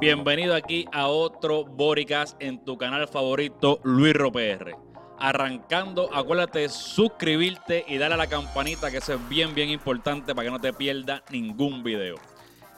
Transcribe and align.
Bienvenido 0.00 0.56
aquí 0.56 0.86
a 0.92 1.06
otro 1.06 1.64
Boricast 1.64 2.36
en 2.42 2.64
tu 2.64 2.76
canal 2.76 3.06
favorito, 3.06 3.80
Luis 3.84 4.14
PR. 4.32 4.74
Arrancando, 5.16 6.12
acuérdate 6.12 6.58
de 6.58 6.68
suscribirte 6.68 7.84
y 7.86 7.98
darle 7.98 8.14
a 8.14 8.18
la 8.18 8.26
campanita, 8.26 8.90
que 8.90 8.96
eso 8.96 9.14
es 9.14 9.28
bien, 9.28 9.54
bien 9.54 9.70
importante 9.70 10.34
para 10.34 10.46
que 10.46 10.50
no 10.50 10.60
te 10.60 10.72
pierdas 10.72 11.22
ningún 11.30 11.84
video. 11.84 12.16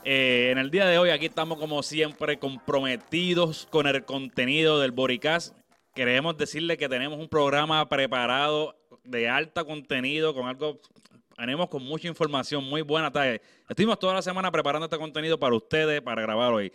Eh, 0.03 0.49
en 0.51 0.59
el 0.59 0.69
día 0.69 0.85
de 0.85 0.99
hoy, 0.99 1.09
aquí 1.09 1.25
estamos 1.25 1.57
como 1.57 1.81
siempre 1.81 2.37
comprometidos 2.37 3.67
con 3.71 3.87
el 3.87 4.05
contenido 4.05 4.79
del 4.79 4.91
Boricast. 4.91 5.57
Queremos 5.95 6.37
decirle 6.37 6.77
que 6.77 6.87
tenemos 6.87 7.17
un 7.17 7.27
programa 7.27 7.89
preparado 7.89 8.75
de 9.03 9.29
alta 9.29 9.63
contenido, 9.63 10.35
con 10.35 10.45
algo 10.45 10.79
venimos 11.37 11.69
con 11.69 11.83
mucha 11.83 12.07
información 12.07 12.63
muy 12.63 12.81
buena. 12.81 13.11
Estuvimos 13.67 13.99
toda 13.99 14.13
la 14.15 14.21
semana 14.21 14.51
preparando 14.51 14.85
este 14.85 14.97
contenido 14.97 15.39
para 15.39 15.55
ustedes, 15.55 16.01
para 16.01 16.21
grabar 16.21 16.53
hoy. 16.53 16.71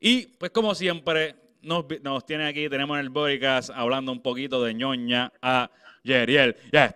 Y 0.00 0.26
pues 0.26 0.50
como 0.50 0.74
siempre, 0.74 1.36
nos, 1.62 1.84
nos 2.02 2.24
tiene 2.24 2.46
aquí, 2.46 2.68
tenemos 2.68 2.98
en 2.98 3.06
el 3.06 3.12
podcast 3.12 3.70
hablando 3.70 4.12
un 4.12 4.22
poquito 4.22 4.62
de 4.62 4.74
ñoña 4.74 5.32
a 5.42 5.70
Yeriel 6.02 6.56
Yes, 6.72 6.94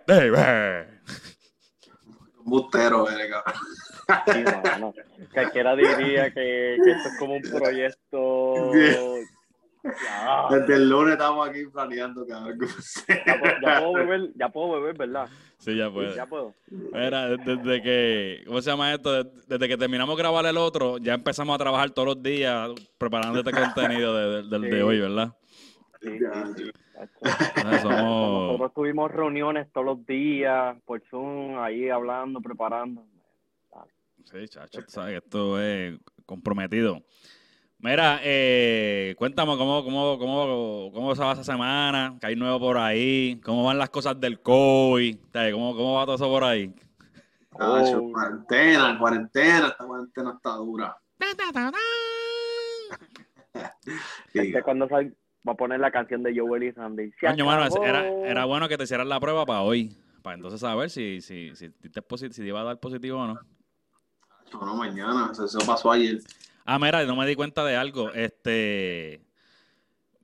Un 2.37 2.45
bustero, 2.45 3.05
verga. 3.05 3.43
Sí, 4.31 4.43
no, 4.79 4.93
Cualquiera 5.33 5.75
diría 5.75 6.25
que, 6.31 6.77
que, 6.83 6.91
esto 6.91 7.09
es 7.09 7.17
como 7.17 7.35
un 7.35 7.41
proyecto 7.41 8.71
desde 10.49 10.75
el 10.75 10.89
lunes 10.89 11.13
estamos 11.13 11.49
aquí 11.49 11.65
planeando 11.65 12.25
cabrón. 12.25 12.59
Ya, 13.07 13.41
ya, 13.61 13.79
puedo 13.79 13.93
beber, 13.93 14.31
ya 14.35 14.49
puedo 14.49 14.71
beber, 14.81 14.97
¿verdad? 14.97 15.29
Sí, 15.57 15.75
ya 15.75 15.91
puedo. 15.91 16.15
Ya 16.15 16.25
puedo. 16.25 16.53
Mira, 16.69 17.29
desde 17.29 17.81
que, 17.81 18.43
¿cómo 18.45 18.61
se 18.61 18.69
llama 18.69 18.93
esto? 18.93 19.23
Desde 19.23 19.67
que 19.67 19.77
terminamos 19.77 20.15
de 20.15 20.21
grabar 20.21 20.45
el 20.45 20.57
otro, 20.57 20.97
ya 20.97 21.13
empezamos 21.13 21.55
a 21.55 21.57
trabajar 21.57 21.91
todos 21.91 22.09
los 22.09 22.23
días 22.23 22.71
preparando 22.97 23.39
este 23.39 23.51
contenido 23.51 24.43
del 24.43 24.61
de, 24.61 24.83
hoy, 24.83 24.99
¿verdad? 24.99 25.33
Sí, 26.01 26.19
sí, 26.55 26.71
Nosotros 27.63 28.73
tuvimos 28.73 29.11
reuniones 29.11 29.71
todos 29.71 29.85
los 29.85 30.05
días 30.05 30.77
por 30.85 31.01
Zoom, 31.09 31.57
ahí 31.59 31.89
hablando, 31.89 32.41
preparando. 32.41 33.03
Sí, 34.25 34.47
chacho, 34.47 34.81
sabes 34.87 35.21
esto 35.23 35.61
es 35.61 35.99
comprometido. 36.25 37.03
Mira, 37.85 38.19
eh, 38.23 39.13
cuéntame 39.15 39.55
cómo, 39.57 39.83
cómo, 39.83 40.17
cómo, 40.17 40.91
cómo 40.91 41.15
se 41.15 41.21
va 41.21 41.33
esa 41.33 41.43
semana, 41.43 42.17
que 42.19 42.25
hay 42.25 42.35
nuevo 42.35 42.59
por 42.59 42.79
ahí, 42.79 43.39
cómo 43.45 43.63
van 43.63 43.77
las 43.77 43.91
cosas 43.91 44.19
del 44.19 44.39
COVID, 44.39 45.15
¿Cómo, 45.51 45.75
cómo 45.75 45.93
va 45.93 46.05
todo 46.05 46.15
eso 46.15 46.27
por 46.27 46.43
ahí. 46.45 46.73
Oh. 47.51 48.11
cuarentena, 48.11 48.97
cuarentena, 48.97 49.67
esta 49.67 49.85
cuarentena 49.85 50.33
está 50.35 50.55
dura. 50.55 50.97
este 54.33 54.63
cuando 54.63 54.87
va 54.87 55.51
a 55.51 55.55
poner 55.55 55.79
la 55.79 55.91
canción 55.91 56.23
de 56.23 56.35
Joel 56.35 56.63
y 56.63 56.71
Sandy. 56.73 57.11
Coño, 57.21 57.45
mano, 57.45 57.67
era, 57.83 58.03
era 58.07 58.45
bueno 58.45 58.67
que 58.67 58.77
te 58.79 58.85
hicieran 58.85 59.09
la 59.09 59.19
prueba 59.19 59.45
para 59.45 59.61
hoy, 59.61 59.95
para 60.23 60.37
entonces 60.37 60.59
saber 60.59 60.89
si, 60.89 61.21
si, 61.21 61.55
si, 61.55 61.69
te, 61.69 62.01
si 62.17 62.29
te 62.29 62.47
iba 62.47 62.61
a 62.61 62.63
dar 62.63 62.79
positivo 62.79 63.19
o 63.19 63.27
no. 63.27 63.39
No, 64.59 64.75
mañana, 64.75 65.31
eso 65.31 65.59
pasó 65.67 65.91
ayer. 65.91 66.19
Ah, 66.65 66.79
mira, 66.79 67.05
no 67.05 67.15
me 67.15 67.27
di 67.27 67.35
cuenta 67.35 67.63
de 67.63 67.75
algo. 67.75 68.11
Este. 68.11 69.21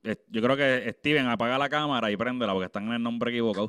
Yo 0.02 0.42
creo 0.42 0.56
que 0.56 0.92
Steven 0.98 1.28
apaga 1.28 1.56
la 1.56 1.68
cámara 1.68 2.10
y 2.10 2.16
préndela 2.16 2.52
porque 2.52 2.66
están 2.66 2.88
en 2.88 2.94
el 2.94 3.02
nombre 3.02 3.30
equivocado. 3.30 3.68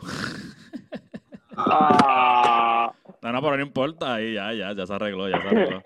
Ah. 1.56 2.92
No, 3.22 3.32
no, 3.32 3.42
pero 3.42 3.58
no 3.58 3.64
importa. 3.64 4.16
Ahí 4.16 4.34
ya, 4.34 4.52
ya, 4.54 4.74
ya 4.74 4.88
se 4.88 4.94
arregló, 4.94 5.30
ya 5.30 5.40
se 5.40 5.48
arregló. 5.48 5.84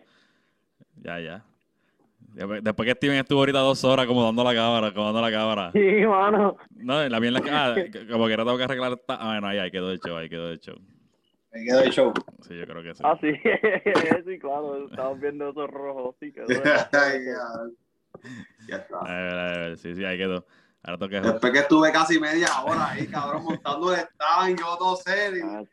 Ya, 1.04 1.20
ya. 1.20 1.44
Después 2.62 2.86
que 2.86 2.94
Steven 2.94 3.18
estuvo 3.18 3.40
ahorita 3.40 3.60
dos 3.60 3.84
horas 3.84 4.06
como 4.06 4.24
dando 4.24 4.44
la 4.44 4.54
cámara, 4.54 4.94
como 4.94 5.06
dando 5.06 5.22
la 5.22 5.32
cámara. 5.32 5.72
Sí, 5.74 6.06
mano. 6.06 6.56
No, 6.72 7.10
la 7.10 7.20
bien 7.20 7.34
la 7.34 7.42
ah, 7.52 7.76
como 8.10 8.28
que 8.28 8.34
ahora 8.34 8.46
tengo 8.46 8.58
que 8.58 8.64
arreglar 8.64 8.94
esta. 8.94 9.16
Ah, 9.16 9.34
bueno, 9.34 9.48
ahí, 9.48 9.58
ahí 9.58 9.72
quedó 9.72 9.92
el 9.92 10.00
show, 10.00 10.16
ahí 10.16 10.30
quedó 10.30 10.52
el 10.52 10.60
show. 10.60 10.78
Me 11.58 11.66
quedó 11.66 11.82
el 11.82 11.92
show. 11.92 12.14
Sí, 12.48 12.58
yo 12.58 12.68
creo 12.68 12.84
que 12.84 12.94
sí. 12.94 13.02
Ah, 13.04 13.18
sí, 13.20 13.32
sí, 14.26 14.40
claro, 14.40 14.86
estamos 14.86 15.20
viendo 15.20 15.50
esos 15.50 15.70
rojos, 15.70 16.16
sí, 16.20 16.32
quedó. 16.32 16.48
ya 18.68 18.78
está. 18.78 19.00
A 19.00 19.14
ver, 19.14 19.34
a 19.34 19.58
ver, 19.58 19.78
sí, 19.78 19.96
sí, 19.96 20.06
ahí 20.06 20.18
quedó. 20.18 20.46
Ahora 20.84 21.00
toca... 21.00 21.22
Después 21.22 21.52
que 21.52 21.60
estuve 21.60 21.92
casi 21.92 22.20
media 22.20 22.48
hora 22.64 22.92
ahí, 22.92 23.08
cabrón, 23.08 23.44
montando 23.44 23.94
el 23.94 24.02
stand, 24.02 24.60
yo 24.60 24.78
todo 24.78 24.96
serio. 24.98 25.68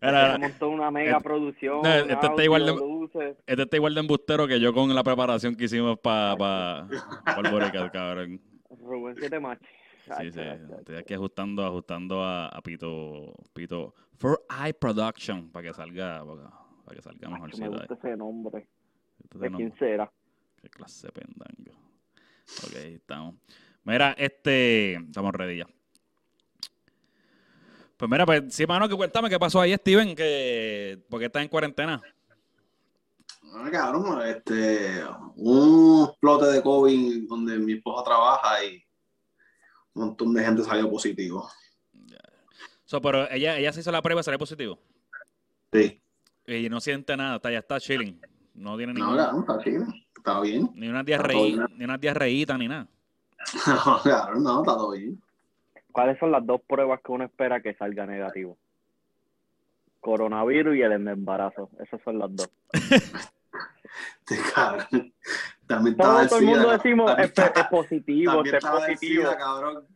Era, 0.00 0.38
montó 0.38 0.68
una 0.68 0.90
mega 0.90 1.16
este, 1.16 1.24
producción. 1.24 1.82
No, 1.82 1.92
este, 1.92 2.12
está 2.12 2.44
igual 2.44 2.66
de, 2.66 3.36
este 3.46 3.62
está 3.62 3.76
igual 3.76 3.94
de 3.94 4.00
embustero 4.00 4.46
que 4.46 4.60
yo 4.60 4.72
con 4.72 4.94
la 4.94 5.02
preparación 5.02 5.56
que 5.56 5.64
hicimos 5.64 5.98
para 5.98 6.36
pa, 6.36 6.88
pa 7.24 7.40
el 7.40 7.50
Boricat, 7.50 7.92
cabrón. 7.92 8.40
Rubén 8.80 9.16
7 9.18 9.40
match. 9.40 9.62
Sí, 10.18 10.32
sí, 10.32 10.40
estoy 10.78 10.96
aquí 10.96 11.14
ajustando, 11.14 11.64
ajustando 11.64 12.22
a, 12.22 12.46
a 12.46 12.62
Pito, 12.62 13.34
Pito 13.52 13.94
For 14.20 14.44
Eye 14.50 14.74
Production 14.74 15.50
para 15.50 15.68
que 15.68 15.74
salga, 15.74 16.22
para, 16.84 16.94
que 16.94 17.00
salga 17.00 17.30
mejor. 17.30 17.58
Me 17.58 17.68
gusta 17.68 17.94
ese 17.94 18.16
nombre. 18.18 18.68
¿De 19.34 19.50
quién 19.50 19.74
será? 19.78 20.12
Qué 20.60 20.68
clase 20.68 21.06
de 21.06 21.12
pendango. 21.12 21.80
Ok, 22.66 22.74
estamos. 22.74 23.36
Mira, 23.82 24.12
este, 24.18 24.96
estamos 24.96 25.32
ready 25.32 25.60
ya. 25.60 25.66
Pues 27.96 28.10
mira, 28.10 28.26
pues 28.26 28.54
sí, 28.54 28.66
mano, 28.66 28.86
que 28.90 28.94
cuéntame 28.94 29.30
qué 29.30 29.38
pasó 29.38 29.58
ahí, 29.58 29.74
Steven, 29.74 30.14
que 30.14 31.02
¿por 31.08 31.18
qué 31.18 31.26
estás 31.26 31.42
en 31.42 31.48
cuarentena? 31.48 32.02
Ah, 33.54 33.68
cabrón, 33.72 34.20
este, 34.26 35.02
un 35.36 36.08
explote 36.10 36.46
de 36.52 36.62
COVID 36.62 37.26
donde 37.26 37.58
mi 37.58 37.72
esposa 37.72 38.04
trabaja 38.04 38.64
y 38.66 38.84
un 39.94 40.08
montón 40.08 40.34
de 40.34 40.44
gente 40.44 40.62
salió 40.62 40.90
positivo. 40.90 41.48
So, 42.90 43.00
pero 43.00 43.30
ella, 43.30 43.56
ella 43.56 43.72
se 43.72 43.78
hizo 43.78 43.92
la 43.92 44.02
prueba 44.02 44.20
y 44.20 44.24
salió 44.24 44.36
positivo. 44.36 44.76
Sí. 45.72 46.02
Y 46.44 46.68
no 46.68 46.80
siente 46.80 47.16
nada, 47.16 47.36
está, 47.36 47.48
ya 47.48 47.60
está 47.60 47.78
chilling. 47.78 48.20
No 48.54 48.76
tiene 48.76 48.94
ningún... 48.94 49.10
No, 49.10 49.16
claro, 49.16 49.38
está 49.38 49.58
chilling. 49.58 50.06
Está 50.16 50.40
bien. 50.40 50.68
Ni 50.74 50.88
una 50.88 51.04
diarreíta, 51.04 51.68
ni 51.76 51.84
una 51.84 51.98
diarreíta, 51.98 52.58
ni 52.58 52.66
nada. 52.66 52.88
No, 53.68 54.00
claro, 54.02 54.40
no, 54.40 54.58
está 54.62 54.76
todo 54.76 54.90
bien. 54.90 55.22
¿Cuáles 55.92 56.18
son 56.18 56.32
las 56.32 56.44
dos 56.44 56.62
pruebas 56.66 57.00
que 57.04 57.12
uno 57.12 57.22
espera 57.26 57.60
que 57.60 57.74
salga 57.74 58.06
negativo? 58.06 58.58
Coronavirus 60.00 60.74
y 60.76 60.82
el 60.82 61.06
embarazo. 61.06 61.70
Esas 61.78 62.02
son 62.02 62.18
las 62.18 62.34
dos. 62.34 62.50
Te 64.26 64.36
cabrón. 64.52 65.14
También 65.68 65.96
todo, 65.96 66.26
todo 66.26 66.40
el 66.40 66.44
mundo 66.44 66.70
decimos 66.70 67.14
es, 67.18 67.32
positivo, 67.70 68.44
es 68.44 68.64
positivo. 68.64 69.30
cabrón. 69.38 69.86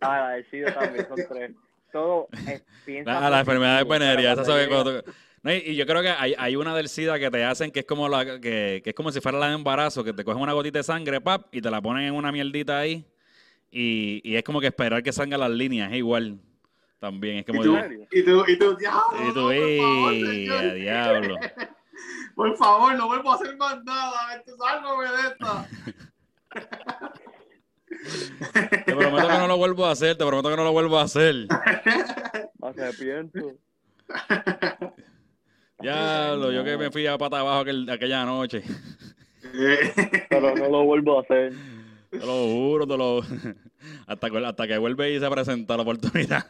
Ah, 0.00 0.36
el 0.36 0.50
SIDA 0.50 0.74
también 0.74 1.06
son 1.06 1.18
tres. 1.28 1.54
Todo 1.92 2.28
es, 2.46 2.62
piensa 2.86 3.20
la, 3.20 3.30
la 3.30 3.40
enfermedad 3.40 3.78
de 3.78 3.84
venérea, 3.84 4.32
esa 4.32 4.44
sabe 4.44 4.68
cuando 4.68 5.02
no, 5.42 5.52
y, 5.52 5.76
yo 5.76 5.86
creo 5.86 6.02
que 6.02 6.08
hay, 6.08 6.34
hay, 6.36 6.56
una 6.56 6.74
del 6.74 6.88
SIDA 6.88 7.18
que 7.18 7.30
te 7.30 7.44
hacen 7.44 7.70
que 7.70 7.80
es 7.80 7.86
como 7.86 8.08
la 8.08 8.24
que, 8.24 8.80
que, 8.82 8.90
es 8.90 8.94
como 8.94 9.12
si 9.12 9.20
fuera 9.20 9.38
la 9.38 9.48
de 9.48 9.54
embarazo, 9.54 10.02
que 10.02 10.12
te 10.12 10.24
cogen 10.24 10.42
una 10.42 10.52
gotita 10.52 10.78
de 10.80 10.82
sangre, 10.82 11.20
pap, 11.20 11.54
y 11.54 11.60
te 11.60 11.70
la 11.70 11.80
ponen 11.80 12.04
en 12.04 12.14
una 12.14 12.32
mierdita 12.32 12.78
ahí. 12.78 13.06
Y, 13.70 14.20
y 14.24 14.36
es 14.36 14.42
como 14.42 14.60
que 14.60 14.66
esperar 14.68 15.02
que 15.02 15.12
salgan 15.12 15.40
las 15.40 15.50
líneas, 15.50 15.90
es 15.92 15.98
igual. 15.98 16.40
También 16.98 17.38
es 17.38 17.46
como. 17.46 17.62
Y 17.62 17.64
tú, 17.64 17.76
y 18.10 18.24
tú, 18.24 18.44
y 18.48 18.58
tú, 18.58 18.76
diablo. 18.76 19.28
Y 19.28 19.34
tú, 19.34 19.52
y, 19.52 20.48
a 20.48 20.74
diablo. 20.74 21.36
Por 22.34 22.56
favor, 22.56 22.94
no 22.96 23.06
vuelvo 23.06 23.32
a 23.32 23.34
hacer 23.36 23.56
más 23.56 23.82
nada. 23.84 24.42
Sálvame 24.44 25.04
de 25.04 25.28
esta. 25.28 25.68
Te 28.86 28.94
prometo 28.94 29.28
que 29.28 29.38
no 29.38 29.46
lo 29.46 29.56
vuelvo 29.56 29.86
a 29.86 29.92
hacer, 29.92 30.16
te 30.16 30.24
prometo 30.24 30.50
que 30.50 30.56
no 30.56 30.64
lo 30.64 30.72
vuelvo 30.72 30.98
a 30.98 31.02
hacer. 31.02 31.34
Me 32.60 32.68
arrepiento. 32.68 33.54
Diablo, 35.80 36.50
yo 36.50 36.64
que 36.64 36.76
me 36.76 36.90
fui 36.90 37.06
a 37.06 37.16
pata 37.18 37.38
abajo 37.40 37.60
aquel, 37.60 37.88
aquella 37.88 38.24
noche. 38.24 38.62
Pero 40.28 40.54
no 40.56 40.68
lo 40.68 40.84
vuelvo 40.84 41.18
a 41.18 41.22
hacer. 41.22 41.52
Te 42.10 42.18
lo 42.18 42.48
juro, 42.48 42.86
te 42.86 42.96
lo 42.96 43.20
hasta, 44.06 44.48
hasta 44.48 44.66
que 44.66 44.78
vuelve 44.78 45.12
y 45.12 45.20
se 45.20 45.30
presenta 45.30 45.76
la 45.76 45.82
oportunidad. 45.82 46.46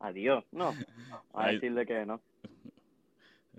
Adiós, 0.00 0.44
no. 0.52 0.74
A 1.34 1.48
decirle 1.48 1.86
que 1.86 2.04
no. 2.04 2.20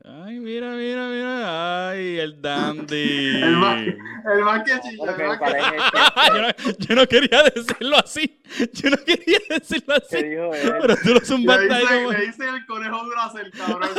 Ay, 0.03 0.39
mira, 0.39 0.71
mira, 0.71 1.07
mira. 1.07 1.89
Ay, 1.89 2.19
el 2.19 2.41
dandy. 2.41 3.41
el 3.41 3.57
más, 3.57 3.81
el 3.81 4.43
más 4.43 4.63
que 4.63 4.79
chilla. 4.81 5.15
yo, 5.15 6.41
no, 6.41 6.75
yo, 6.77 6.95
no, 6.95 7.07
quería 7.07 7.43
decirlo 7.43 7.97
así. 7.97 8.41
Yo 8.73 8.89
no 8.89 8.97
quería 8.97 9.39
decirlo 9.49 9.95
así. 9.95 10.17
Pero 10.17 10.95
tú 10.97 11.13
lo 11.13 11.19
zumbaste 11.21 11.73
ahí 11.73 11.85
como... 11.85 12.11
Le 12.11 12.25
hice 12.25 12.47
el 12.47 12.65
conejo 12.65 13.01
el 13.39 13.51
cabrón. 13.51 13.89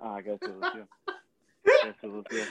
ah, 0.00 0.18
qué 0.22 0.38
sucio. 0.38 0.88
Qué 1.64 1.94
sucio. 2.00 2.44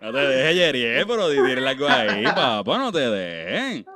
No 0.00 0.12
te 0.12 0.18
dejes, 0.18 0.54
Yeriel, 0.54 1.06
pero 1.06 1.28
dile 1.28 1.68
algo 1.68 1.88
ahí, 1.88 2.24
papá. 2.24 2.78
No 2.78 2.92
te 2.92 3.10
dejen. 3.10 3.86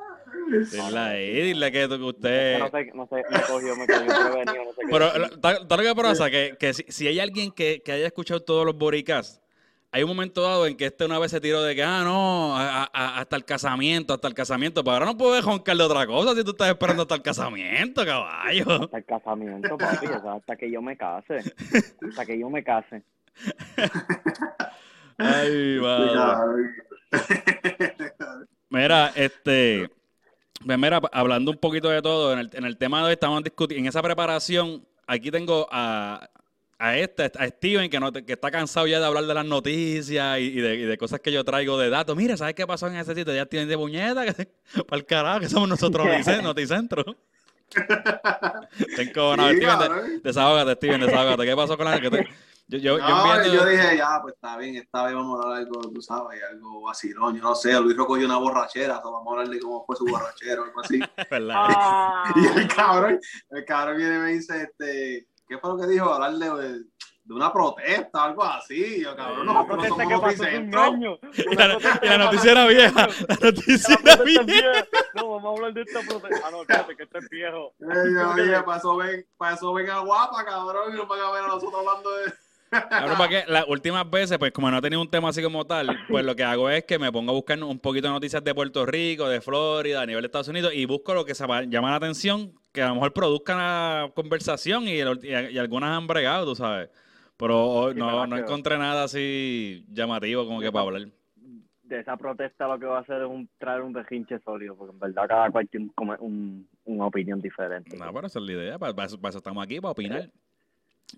Dile 0.71 0.99
ahí, 0.99 1.43
dile 1.43 1.73
que 1.73 1.87
usted. 1.87 2.59
No 2.59 2.71
sé, 2.71 2.91
no 2.95 3.07
sé, 3.07 3.17
me 3.31 3.41
cogió, 3.43 3.77
me 3.77 3.87
cogió 3.87 4.07
prevenido, 4.07 4.65
no 4.65 4.73
sé 4.73 4.81
qué. 4.81 4.89
Pero, 4.91 5.31
tal 5.41 5.85
lo 5.85 5.95
que 5.95 6.03
pasa, 6.03 6.31
que, 6.31 6.57
que 6.59 6.75
si, 6.75 6.85
si, 6.89 7.07
hay 7.09 7.21
alguien 7.21 7.53
que, 7.53 7.83
que 7.85 7.93
haya 7.93 8.07
escuchado 8.07 8.41
todos 8.41 8.67
los 8.67 8.77
Boricas, 8.77 9.43
hay 9.95 10.03
un 10.03 10.09
momento 10.09 10.41
dado 10.41 10.67
en 10.67 10.75
que 10.75 10.87
este 10.87 11.05
una 11.05 11.19
vez 11.19 11.31
se 11.31 11.41
tiró 11.41 11.63
de 11.63 11.75
que, 11.75 11.83
ah, 11.83 12.03
no, 12.03 12.57
hasta 12.57 13.37
el 13.37 13.45
casamiento, 13.45 14.15
hasta 14.15 14.27
el 14.27 14.33
casamiento. 14.33 14.83
Pero 14.83 14.95
ahora 14.95 15.05
no 15.05 15.19
puedes 15.19 15.45
de 15.45 15.83
otra 15.83 16.07
cosa 16.07 16.35
si 16.35 16.43
tú 16.43 16.53
estás 16.53 16.69
esperando 16.69 17.03
hasta 17.03 17.17
el 17.17 17.23
casamiento, 17.23 18.05
caballo. 18.07 18.85
Hasta 18.85 18.97
el 18.97 19.05
casamiento, 19.05 19.77
papi, 19.77 20.07
hasta 20.07 20.57
que 20.57 20.71
yo 20.71 20.81
me 20.81 20.97
case. 20.97 21.41
Hasta 22.09 22.25
que 22.25 22.39
yo 22.39 22.49
me 22.49 22.65
case. 22.65 23.03
Ay, 25.19 25.79
Mira, 28.71 29.13
este. 29.15 29.91
Pues 30.65 30.79
mira, 30.79 31.01
hablando 31.13 31.51
un 31.51 31.59
poquito 31.59 31.89
de 31.89 32.03
todo, 32.03 32.33
en 32.33 32.39
el, 32.41 32.51
en 32.53 32.65
el 32.65 32.77
tema 32.77 32.99
de 32.99 33.05
hoy 33.07 33.13
estamos 33.13 33.43
discutiendo, 33.43 33.81
en 33.81 33.89
esa 33.89 34.03
preparación, 34.03 34.87
aquí 35.07 35.31
tengo 35.31 35.67
a, 35.71 36.29
a 36.79 36.97
este, 36.99 37.31
a 37.37 37.47
Steven, 37.49 37.91
que, 37.91 38.01
no, 38.01 38.13
que 38.13 38.33
está 38.33 38.51
cansado 38.51 38.87
ya 38.87 38.99
de 38.99 39.07
hablar 39.07 39.25
de 39.25 39.35
las 39.35 39.47
noticias 39.47 40.41
y, 40.41 40.61
de, 40.61 40.75
y, 40.75 40.83
de, 40.83 40.99
cosas 40.99 41.21
que 41.21 41.33
yo 41.33 41.45
traigo 41.45 41.79
de 41.79 41.91
datos. 41.91 42.17
Mira, 42.17 42.37
¿sabes 42.37 42.55
qué 42.55 42.67
pasó 42.67 42.87
en 42.89 42.97
ese 42.97 43.15
sitio? 43.15 43.35
Ya 43.35 43.47
tienen 43.47 43.69
de 43.69 43.77
buñeta, 43.77 44.25
para 44.87 44.99
el 44.99 45.07
carajo, 45.07 45.41
que 45.41 45.49
somos 45.49 45.69
nosotros 45.69 46.07
Noticentro. 46.43 47.05
Tengo 48.97 49.37
no, 49.37 49.49
Steven, 49.49 50.23
desahógate, 50.23 50.73
Steven, 50.75 51.01
desahógate. 51.01 51.45
¿Qué 51.45 51.57
pasó 51.57 51.77
con 51.77 51.87
la 51.87 52.01
que 52.01 52.11
yo, 52.69 52.79
yo, 52.79 52.99
no, 52.99 53.45
yo, 53.45 53.67
dije, 53.67 53.97
ya, 53.97 54.21
pues 54.23 54.35
está 54.35 54.57
bien, 54.57 54.77
esta 54.77 55.05
vez 55.05 55.15
vamos 55.15 55.39
a 55.39 55.43
hablar 55.43 55.59
algo, 55.59 55.81
tú 55.91 56.01
sabes, 56.01 56.41
algo 56.51 56.83
vacilón. 56.83 57.37
Yo 57.37 57.43
no 57.43 57.55
sé, 57.55 57.79
Luis 57.81 57.97
cogió 57.97 58.25
una 58.27 58.39
borrachera, 58.39 59.01
so 59.03 59.13
vamos 59.13 59.29
a 59.29 59.31
hablar 59.33 59.49
de 59.49 59.61
cómo 59.61 59.85
fue 59.85 59.97
su 59.97 60.07
borrachera 60.07 60.63
o 60.63 60.65
algo 60.65 60.81
así. 60.81 60.99
y 62.37 62.59
el 62.59 62.69
cabrón, 62.69 63.21
el 63.51 63.65
cabrón 63.65 63.97
viene 63.99 64.17
y 64.17 64.19
me 64.19 64.33
dice, 64.33 64.63
este, 64.63 65.29
¿qué 65.47 65.59
fue 65.59 65.71
lo 65.71 65.79
que 65.79 65.87
dijo? 65.87 66.13
Hablar 66.13 66.33
de, 66.35 66.85
de 67.25 67.35
una 67.35 67.53
protesta, 67.53 68.25
algo 68.25 68.43
así. 68.43 69.03
Yo, 69.03 69.15
cabrón, 69.15 69.47
no, 69.47 69.67
protesta 69.67 70.07
que 70.07 70.19
pasó 70.19 70.43
un 70.43 70.77
año. 70.77 71.19
Y 71.33 71.55
la, 71.55 71.69
la 72.03 72.19
noticia 72.19 72.53
era 72.53 72.67
vieja. 72.67 73.09
La 73.29 73.37
noticia 73.37 73.99
era 74.03 74.23
vieja. 74.23 74.87
No, 75.15 75.31
vamos 75.31 75.45
a 75.45 75.57
hablar 75.57 75.75
de 75.75 75.83
esta 75.83 76.01
protesta. 76.01 76.41
Ah, 76.45 76.51
no, 76.51 76.63
espérate, 76.63 76.97
que 76.97 77.03
este 77.05 77.19
es 77.19 77.29
viejo. 77.29 77.75
Dije, 77.79 78.63
para 78.63 78.79
eso, 78.79 78.97
ven, 78.97 79.27
venga 79.75 79.99
guapa, 80.01 80.45
cabrón, 80.45 80.93
y 80.93 80.97
no 80.97 81.07
van 81.07 81.21
a 81.21 81.31
ver 81.31 81.45
a 81.45 81.49
nosotros 81.49 81.75
hablando 81.75 82.11
de... 82.17 82.33
Claro, 82.73 83.19
para 83.19 83.29
que 83.29 83.45
las 83.49 83.69
últimas 83.69 84.09
veces, 84.11 84.39
pues 84.39 84.51
como 84.51 84.71
no 84.71 84.79
he 84.79 84.81
tenido 84.81 85.03
un 85.03 85.11
tema 85.11 85.29
así 85.29 85.43
como 85.43 85.67
tal, 85.67 85.95
pues 86.09 86.25
lo 86.25 86.35
que 86.35 86.43
hago 86.43 86.71
es 86.71 86.85
que 86.85 86.99
me 86.99 87.13
pongo 87.13 87.33
a 87.33 87.35
buscar 87.35 87.63
un 87.63 87.79
poquito 87.79 88.09
de 88.09 88.15
noticias 88.15 88.43
de 88.43 88.55
Puerto 88.55 88.87
Rico, 88.87 89.29
de 89.29 89.43
Florida, 89.43 90.01
a 90.01 90.07
nivel 90.07 90.23
de 90.23 90.27
Estados 90.27 90.49
Unidos, 90.49 90.73
y 90.75 90.87
busco 90.87 91.13
lo 91.13 91.27
que 91.27 91.35
se 91.35 91.47
llama 91.47 91.91
la 91.91 91.97
atención, 91.97 92.53
que 92.73 92.81
a 92.81 92.89
lo 92.89 92.95
mejor 92.95 93.13
produzcan 93.13 93.57
una 93.57 94.11
conversación 94.15 94.89
y, 94.89 95.01
y, 95.01 95.59
algunas 95.59 95.91
han 95.91 96.07
bregado, 96.07 96.47
tú 96.47 96.55
sabes. 96.55 96.89
Pero 97.37 97.93
no, 97.95 98.27
no 98.27 98.37
encontré 98.39 98.79
nada 98.79 99.05
así 99.05 99.85
llamativo 99.91 100.47
como 100.47 100.61
que 100.61 100.73
para 100.73 100.85
hablar. 100.85 101.09
De 101.83 102.01
esa 102.01 102.17
protesta 102.17 102.67
lo 102.67 102.79
que 102.79 102.87
va 102.87 102.99
a 102.99 103.01
hacer 103.03 103.21
es 103.21 103.29
un, 103.29 103.51
traer 103.59 103.83
un 103.83 103.93
bejinche 103.93 104.39
sólido, 104.39 104.77
porque 104.77 104.95
en 104.95 104.99
verdad 104.99 105.29
cada 105.29 105.51
cual 105.51 105.69
tiene 105.69 105.91
un, 106.21 106.67
una 106.85 107.07
opinión 107.07 107.43
diferente. 107.43 107.99
No, 107.99 108.11
pero 108.15 108.29
esa 108.29 108.39
es 108.39 108.45
la 108.47 108.53
idea, 108.53 108.79
para, 108.79 109.05
eso, 109.05 109.19
estamos 109.23 109.63
aquí, 109.63 109.79
para 109.79 109.93
opinar. 109.93 110.31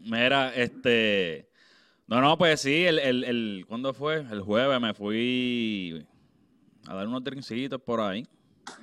Mira, 0.01 0.55
este... 0.55 1.49
No, 2.07 2.21
no, 2.21 2.37
pues 2.37 2.61
sí, 2.61 2.85
el, 2.85 2.99
el, 2.99 3.25
el, 3.25 3.65
¿cuándo 3.67 3.95
fue? 3.95 4.17
El 4.17 4.43
jueves 4.43 4.79
me 4.79 4.93
fui 4.93 6.07
a 6.87 6.95
dar 6.95 7.07
unos 7.07 7.25
drincitos 7.25 7.81
por 7.81 8.01
ahí. 8.01 8.27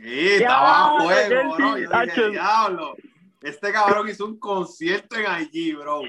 Sí, 0.02 0.30
estaba 0.30 0.98
a 0.98 1.02
fuego, 1.02 1.56
bro. 1.56 1.78
Yo 1.78 2.02
dije, 2.02 2.30
diablo. 2.32 2.96
Este 3.42 3.72
cabrón 3.72 4.10
hizo 4.10 4.26
un 4.26 4.40
concierto 4.40 5.16
en 5.18 5.28
allí, 5.28 5.74
bro. 5.74 6.02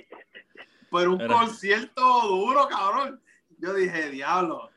Pero 0.90 1.12
un 1.12 1.26
concierto 1.26 2.28
duro, 2.28 2.66
cabrón. 2.68 3.20
Yo 3.58 3.74
dije, 3.74 4.10
diablo. 4.10 4.70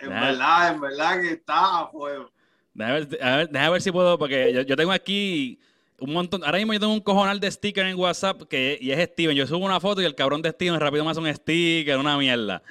En 0.00 0.08
verdad, 0.08 0.74
en 0.74 0.80
verdad 0.80 1.20
que 1.20 1.32
está 1.32 1.80
a 1.80 1.88
fuego. 1.88 2.30
Déjame 2.74 3.04
ver, 3.04 3.50
déjame 3.50 3.70
ver 3.70 3.82
si 3.82 3.92
puedo, 3.92 4.18
porque 4.18 4.52
yo, 4.52 4.62
yo 4.62 4.76
tengo 4.76 4.92
aquí 4.92 5.60
un 6.02 6.12
montón. 6.12 6.42
Ahora 6.44 6.58
mismo 6.58 6.72
yo 6.72 6.80
tengo 6.80 6.92
un 6.92 7.00
cojonal 7.00 7.38
de 7.38 7.50
sticker 7.50 7.86
en 7.86 7.96
WhatsApp 7.96 8.42
que, 8.48 8.76
y 8.80 8.90
es 8.90 9.08
Steven. 9.10 9.36
Yo 9.36 9.46
subo 9.46 9.64
una 9.64 9.78
foto 9.78 10.02
y 10.02 10.04
el 10.04 10.14
cabrón 10.14 10.42
de 10.42 10.50
Steven 10.50 10.78
rápido 10.80 11.04
me 11.04 11.12
hace 11.12 11.20
un 11.20 11.32
sticker, 11.32 11.96
una 11.96 12.18
mierda. 12.18 12.62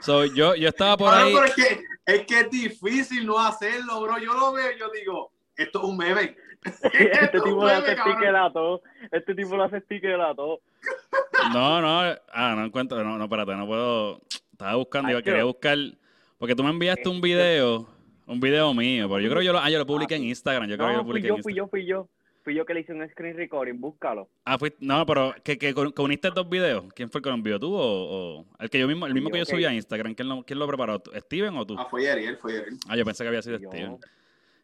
So, 0.00 0.24
yo, 0.24 0.56
yo 0.56 0.68
estaba 0.68 0.96
por 0.96 1.14
ahí. 1.14 1.32
Pero 1.32 1.46
es, 1.46 1.54
que, 1.54 1.84
es 2.06 2.26
que 2.26 2.40
es 2.40 2.50
difícil 2.50 3.26
no 3.26 3.38
hacerlo, 3.38 4.00
bro. 4.00 4.18
Yo 4.18 4.34
lo 4.34 4.52
veo 4.52 4.72
y 4.74 4.78
yo 4.78 4.90
digo, 4.90 5.30
esto 5.56 5.78
es 5.78 5.84
un 5.84 5.96
meme. 5.96 6.36
este 6.82 7.40
tipo 7.40 7.64
le 7.64 7.72
hace 7.72 7.96
sticker 7.96 8.36
a 8.36 8.52
todo. 8.52 8.82
Este 9.10 9.34
tipo 9.34 9.56
le 9.56 9.64
hace 9.64 9.80
sticker 9.80 10.20
a 10.20 10.34
todo. 10.34 10.60
No, 11.52 11.80
no. 11.80 12.16
Ah, 12.32 12.54
no 12.56 12.64
encuentro. 12.64 13.02
No, 13.04 13.16
no, 13.16 13.24
espérate, 13.24 13.54
no 13.54 13.66
puedo. 13.66 14.20
Estaba 14.52 14.74
buscando, 14.74 15.10
yo 15.12 15.22
quería 15.22 15.44
buscar. 15.44 15.78
Porque 16.38 16.56
tú 16.56 16.64
me 16.64 16.70
enviaste 16.70 17.08
un 17.08 17.20
video. 17.20 17.86
Un 18.26 18.38
video 18.38 18.72
mío, 18.74 19.08
pero 19.08 19.20
yo 19.20 19.28
creo 19.28 19.40
que 19.40 19.46
yo 19.46 19.52
lo, 19.52 19.58
ah, 19.58 19.68
yo 19.70 19.78
lo 19.78 19.86
publiqué 19.86 20.14
en 20.14 20.22
Instagram. 20.22 20.68
Yo 20.68 20.76
creo 20.76 20.86
que 20.86 20.92
yo 20.92 20.98
lo 20.98 21.04
publiqué 21.04 21.28
yo, 21.28 21.36
Fui 21.38 21.52
yo, 21.52 21.66
fui 21.66 21.84
yo 21.84 22.08
fui 22.50 22.56
yo 22.56 22.66
que 22.66 22.74
le 22.74 22.80
hice 22.80 22.92
un 22.92 23.08
screen 23.08 23.36
recording, 23.36 23.80
búscalo. 23.80 24.28
Ah, 24.44 24.58
fui, 24.58 24.74
no, 24.80 25.06
pero 25.06 25.32
que, 25.44 25.56
que, 25.56 25.72
uniste 25.98 26.30
dos 26.30 26.48
videos. 26.48 26.84
¿Quién 26.94 27.08
fue 27.08 27.20
el 27.20 27.22
que 27.22 27.28
lo 27.28 27.34
envió? 27.36 27.60
¿Tú 27.60 27.72
o, 27.72 28.44
el 28.58 28.68
que 28.68 28.80
yo 28.80 28.88
mismo, 28.88 29.06
el 29.06 29.14
mismo 29.14 29.30
que 29.30 29.38
yo 29.38 29.44
subí 29.44 29.64
a 29.64 29.72
Instagram? 29.72 30.14
¿Quién 30.14 30.28
lo, 30.28 30.42
quién 30.42 30.58
lo 30.58 30.66
preparó? 30.66 31.00
¿Steven 31.14 31.56
o 31.56 31.64
tú? 31.64 31.76
Ah, 31.78 31.86
fue 31.88 32.10
Ariel, 32.10 32.36
fue 32.36 32.58
Ariel. 32.58 32.76
Ah, 32.88 32.96
yo 32.96 33.04
pensé 33.04 33.22
que 33.22 33.28
había 33.28 33.42
sido 33.42 33.58
Steven. 33.58 33.98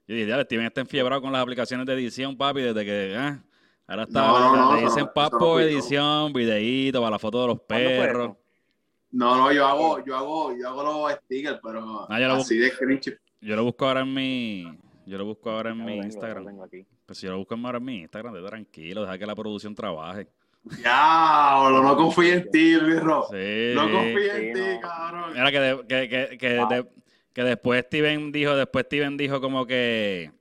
Yo 0.09 0.15
dije, 0.15 0.27
ya, 0.27 0.43
Steven 0.43 0.67
está 0.67 0.81
enfiebrado 0.81 1.23
con 1.23 1.33
las 1.33 1.43
aplicaciones 1.43 1.87
de 1.87 1.95
edición, 1.95 2.37
papi, 2.37 2.61
desde 2.61 2.85
que, 2.85 3.15
ah, 3.17 3.41
ahora 3.87 4.03
está, 4.03 4.27
no, 4.27 4.57
no, 4.57 4.73
no, 4.73 4.81
dicen 4.81 5.09
papo, 5.15 5.61
edición, 5.61 6.33
videíto 6.33 7.01
para 7.01 7.13
la 7.13 7.19
foto 7.19 7.41
de 7.43 7.47
los 7.49 7.61
perros. 7.61 8.37
No, 9.13 9.37
no, 9.37 9.53
yo 9.53 9.67
hago, 9.67 10.05
yo 10.05 10.17
hago, 10.17 10.57
yo 10.57 10.69
hago 10.69 10.83
los 10.83 11.13
stickers, 11.25 11.61
pero 11.63 12.07
ah, 12.09 12.37
así 12.37 12.59
de 12.59 12.71
cringe. 12.73 13.19
Yo 13.41 13.55
lo 13.57 13.65
busco 13.65 13.87
ahora 13.87 14.01
en 14.01 14.13
mi, 14.13 14.79
yo 15.07 15.19
lo 15.19 15.25
busco 15.25 15.51
ahora 15.51 15.71
en 15.71 15.85
mi 15.85 15.97
Instagram. 15.99 16.47
Pues 17.07 17.19
si 17.19 17.27
yo 17.27 17.33
lo 17.33 17.39
busco 17.39 17.55
ahora 17.55 17.79
en 17.79 17.85
mi 17.85 18.01
Instagram, 18.01 18.35
de 18.35 18.43
tranquilo, 18.43 19.03
deja 19.03 19.17
que 19.17 19.27
la 19.27 19.37
producción 19.37 19.75
trabaje. 19.75 20.29
Ya, 20.83 21.69
no 21.71 21.97
confío 21.97 22.35
en 22.35 22.51
ti, 22.51 22.75
Luis 22.75 22.99
Sí. 23.31 23.73
No 23.75 23.83
confío 23.91 24.35
en 24.35 24.53
ti, 24.53 24.81
cabrón. 24.81 25.33
Mira 25.33 25.53
que, 25.53 25.87
que, 25.87 26.09
que, 26.09 26.39
que, 26.39 26.59
ah. 26.59 26.85
que, 27.33 27.45
después 27.45 27.85
Steven 27.85 28.33
dijo, 28.33 28.57
después 28.57 28.87
Steven 28.87 29.17
dijo 29.17 29.41
como 29.41 29.65
que. 29.65 30.33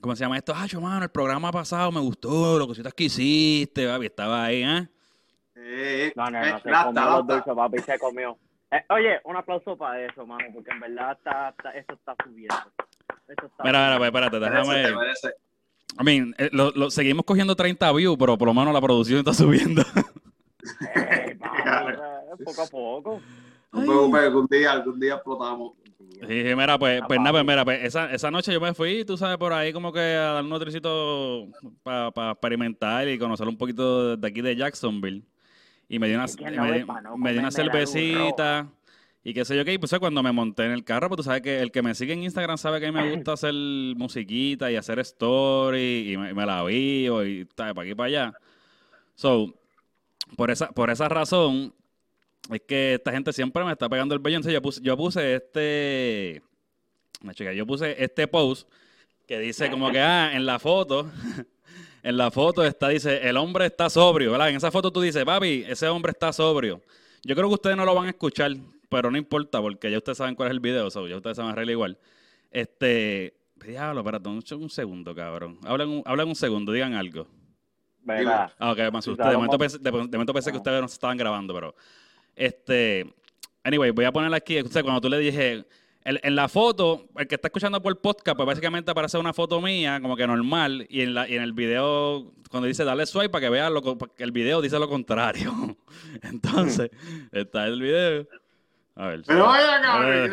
¿Cómo 0.00 0.14
se 0.14 0.22
llama 0.24 0.36
esto? 0.36 0.52
Ah, 0.54 0.66
mano, 0.80 1.02
el 1.02 1.10
programa 1.10 1.50
pasado 1.50 1.90
me 1.90 2.00
gustó, 2.00 2.58
lo 2.58 2.66
cositas 2.68 2.94
que 2.94 3.04
hiciste, 3.04 3.88
papi, 3.88 4.06
estaba 4.06 4.44
ahí, 4.44 4.62
¿eh? 4.62 4.88
Eh, 5.56 6.12
no, 6.14 6.30
no, 6.30 6.40
no, 6.40 6.46
eh, 6.46 6.60
se 6.62 6.70
comió 6.70 7.04
los 7.04 7.26
dulces, 7.26 7.54
papi, 7.54 7.78
se 7.80 7.98
comió. 7.98 8.38
Eh, 8.70 8.84
oye, 8.90 9.20
un 9.24 9.36
aplauso 9.36 9.76
para 9.76 10.04
eso, 10.04 10.24
mano, 10.26 10.46
porque 10.52 10.70
en 10.70 10.80
verdad 10.80 11.12
está, 11.12 11.48
está, 11.48 11.70
eso 11.70 11.92
está 11.94 12.14
subiendo. 12.22 12.54
Mira, 13.64 13.98
mira, 13.98 13.98
pues, 13.98 14.08
espérate, 14.08 14.40
déjame. 14.40 15.34
I 15.98 16.04
mean, 16.04 16.34
eh, 16.38 16.50
lo, 16.52 16.70
lo, 16.72 16.90
seguimos 16.90 17.24
cogiendo 17.24 17.54
30 17.54 17.92
views, 17.92 18.16
pero 18.18 18.36
por 18.36 18.48
lo 18.48 18.54
menos 18.54 18.72
la 18.72 18.80
producción 18.80 19.20
está 19.20 19.32
subiendo. 19.34 19.82
Eh, 20.96 21.38
poco 22.44 22.62
a 22.62 22.66
poco. 22.66 23.20
No 23.72 24.16
algún 24.16 24.46
día, 24.46 24.72
algún 24.72 24.98
día 25.00 25.14
explotamos. 25.14 25.72
Sí, 26.26 26.44
mira, 26.56 26.78
pues, 26.78 27.02
pues 27.06 27.20
nada, 27.20 27.32
pues 27.32 27.44
mira, 27.44 27.64
pues 27.64 27.84
esa, 27.84 28.12
esa 28.12 28.30
noche 28.30 28.52
yo 28.52 28.60
me 28.60 28.72
fui, 28.72 29.04
tú 29.04 29.16
sabes, 29.16 29.36
por 29.36 29.52
ahí 29.52 29.72
como 29.72 29.92
que 29.92 30.00
a 30.00 30.32
dar 30.32 30.44
un 30.44 30.58
tricito 30.60 31.48
para 31.82 32.10
pa 32.12 32.30
experimentar 32.30 33.08
y 33.08 33.18
conocer 33.18 33.46
un 33.48 33.58
poquito 33.58 34.16
de 34.16 34.28
aquí 34.28 34.40
de 34.40 34.56
Jacksonville. 34.56 35.22
Y 35.88 35.98
me 35.98 36.08
dio 36.08 36.16
una, 36.16 36.26
me, 36.60 36.84
me 37.16 37.32
dio 37.32 37.40
una 37.40 37.50
cervecita. 37.50 38.68
Y 39.26 39.32
qué 39.32 39.46
sé 39.46 39.56
yo 39.56 39.64
qué, 39.64 39.78
pues 39.78 39.90
cuando 39.98 40.22
me 40.22 40.32
monté 40.32 40.66
en 40.66 40.72
el 40.72 40.84
carro, 40.84 41.08
pues 41.08 41.16
tú 41.16 41.22
sabes 41.22 41.40
que 41.40 41.60
el 41.60 41.72
que 41.72 41.80
me 41.80 41.94
sigue 41.94 42.12
en 42.12 42.22
Instagram 42.24 42.58
sabe 42.58 42.78
que 42.78 42.88
a 42.88 42.92
mí 42.92 43.00
me 43.00 43.10
gusta 43.14 43.32
hacer 43.32 43.54
musiquita 43.54 44.70
y 44.70 44.76
hacer 44.76 44.98
story 44.98 46.12
y 46.12 46.16
me, 46.18 46.44
la 46.44 46.62
vivo 46.62 47.24
y 47.24 47.46
tal, 47.46 47.74
para 47.74 47.84
aquí 47.84 47.92
y 47.92 47.94
para 47.94 48.06
allá. 48.06 48.34
So, 49.14 49.54
por 50.36 50.50
esa, 50.50 50.68
por 50.72 50.90
esa 50.90 51.08
razón, 51.08 51.72
es 52.50 52.60
que 52.68 52.94
esta 52.94 53.12
gente 53.12 53.32
siempre 53.32 53.64
me 53.64 53.72
está 53.72 53.88
pegando 53.88 54.14
el 54.14 54.20
bello. 54.20 54.36
Entonces 54.36 54.52
yo 54.52 54.60
puse, 54.60 54.82
yo 54.82 54.94
puse 54.94 55.36
este, 55.36 56.42
yo 57.56 57.66
puse 57.66 58.04
este 58.04 58.28
post 58.28 58.68
que 59.26 59.38
dice 59.38 59.70
como 59.70 59.90
que, 59.90 60.00
ah, 60.00 60.32
en 60.34 60.44
la 60.44 60.58
foto, 60.58 61.10
en 62.02 62.16
la 62.18 62.30
foto 62.30 62.62
está, 62.62 62.90
dice, 62.90 63.26
el 63.26 63.38
hombre 63.38 63.64
está 63.64 63.88
sobrio, 63.88 64.32
¿verdad? 64.32 64.50
En 64.50 64.56
esa 64.56 64.70
foto 64.70 64.92
tú 64.92 65.00
dices, 65.00 65.24
papi, 65.24 65.64
ese 65.66 65.88
hombre 65.88 66.12
está 66.12 66.30
sobrio. 66.30 66.82
Yo 67.22 67.34
creo 67.34 67.48
que 67.48 67.54
ustedes 67.54 67.76
no 67.78 67.86
lo 67.86 67.94
van 67.94 68.04
a 68.04 68.10
escuchar, 68.10 68.54
pero 68.94 69.10
no 69.10 69.18
importa, 69.18 69.60
porque 69.60 69.90
ya 69.90 69.98
ustedes 69.98 70.18
saben 70.18 70.36
cuál 70.36 70.48
es 70.48 70.52
el 70.52 70.60
video, 70.60 70.88
so, 70.88 71.08
ya 71.08 71.16
ustedes 71.16 71.36
saben 71.36 71.50
arreglar 71.50 71.72
igual. 71.72 71.98
Este, 72.48 73.34
diablo, 73.56 74.02
espérate 74.02 74.28
un, 74.28 74.40
un 74.62 74.70
segundo, 74.70 75.12
cabrón. 75.16 75.58
Hablen 75.64 75.88
un, 75.88 76.02
hablen 76.06 76.28
un 76.28 76.36
segundo, 76.36 76.70
digan 76.70 76.94
algo. 76.94 77.26
¿Verdad? 78.02 78.52
Ah, 78.56 78.70
ok, 78.70 78.92
más 78.92 79.04
usted. 79.08 79.24
De 79.24 79.34
momento, 79.34 79.58
pensé, 79.58 79.78
de, 79.78 79.90
momento 79.90 80.32
pensé 80.32 80.52
que 80.52 80.58
ustedes 80.58 80.80
no 80.80 80.86
estaban 80.86 81.16
grabando, 81.16 81.52
pero. 81.52 81.74
Este. 82.36 83.12
Anyway, 83.64 83.90
voy 83.90 84.04
a 84.04 84.12
poner 84.12 84.32
aquí. 84.32 84.62
Usted, 84.62 84.84
cuando 84.84 85.00
tú 85.00 85.08
le 85.08 85.18
dije. 85.18 85.64
en 86.04 86.34
la 86.36 86.48
foto, 86.48 87.08
el 87.16 87.26
que 87.26 87.34
está 87.34 87.48
escuchando 87.48 87.82
por 87.82 88.00
podcast, 88.00 88.36
pues 88.36 88.46
básicamente 88.46 88.92
aparece 88.92 89.18
una 89.18 89.32
foto 89.32 89.60
mía, 89.60 89.98
como 90.00 90.16
que 90.16 90.24
normal, 90.24 90.86
y 90.88 91.00
en, 91.00 91.14
la, 91.14 91.28
y 91.28 91.34
en 91.34 91.42
el 91.42 91.52
video, 91.52 92.32
cuando 92.48 92.68
dice 92.68 92.84
dale 92.84 93.06
swipe 93.06 93.30
para 93.30 93.46
que 93.46 93.50
vean 93.50 93.74
lo 93.74 93.82
que 93.82 94.22
el 94.22 94.30
video 94.30 94.62
dice 94.62 94.78
lo 94.78 94.88
contrario. 94.88 95.52
Entonces, 96.22 96.90
está 97.32 97.66
el 97.66 97.80
video. 97.80 98.28
A 98.96 99.08
ver. 99.08 99.22
Pero 99.26 99.46
vaya, 99.46 99.80
cabrón. 99.82 100.30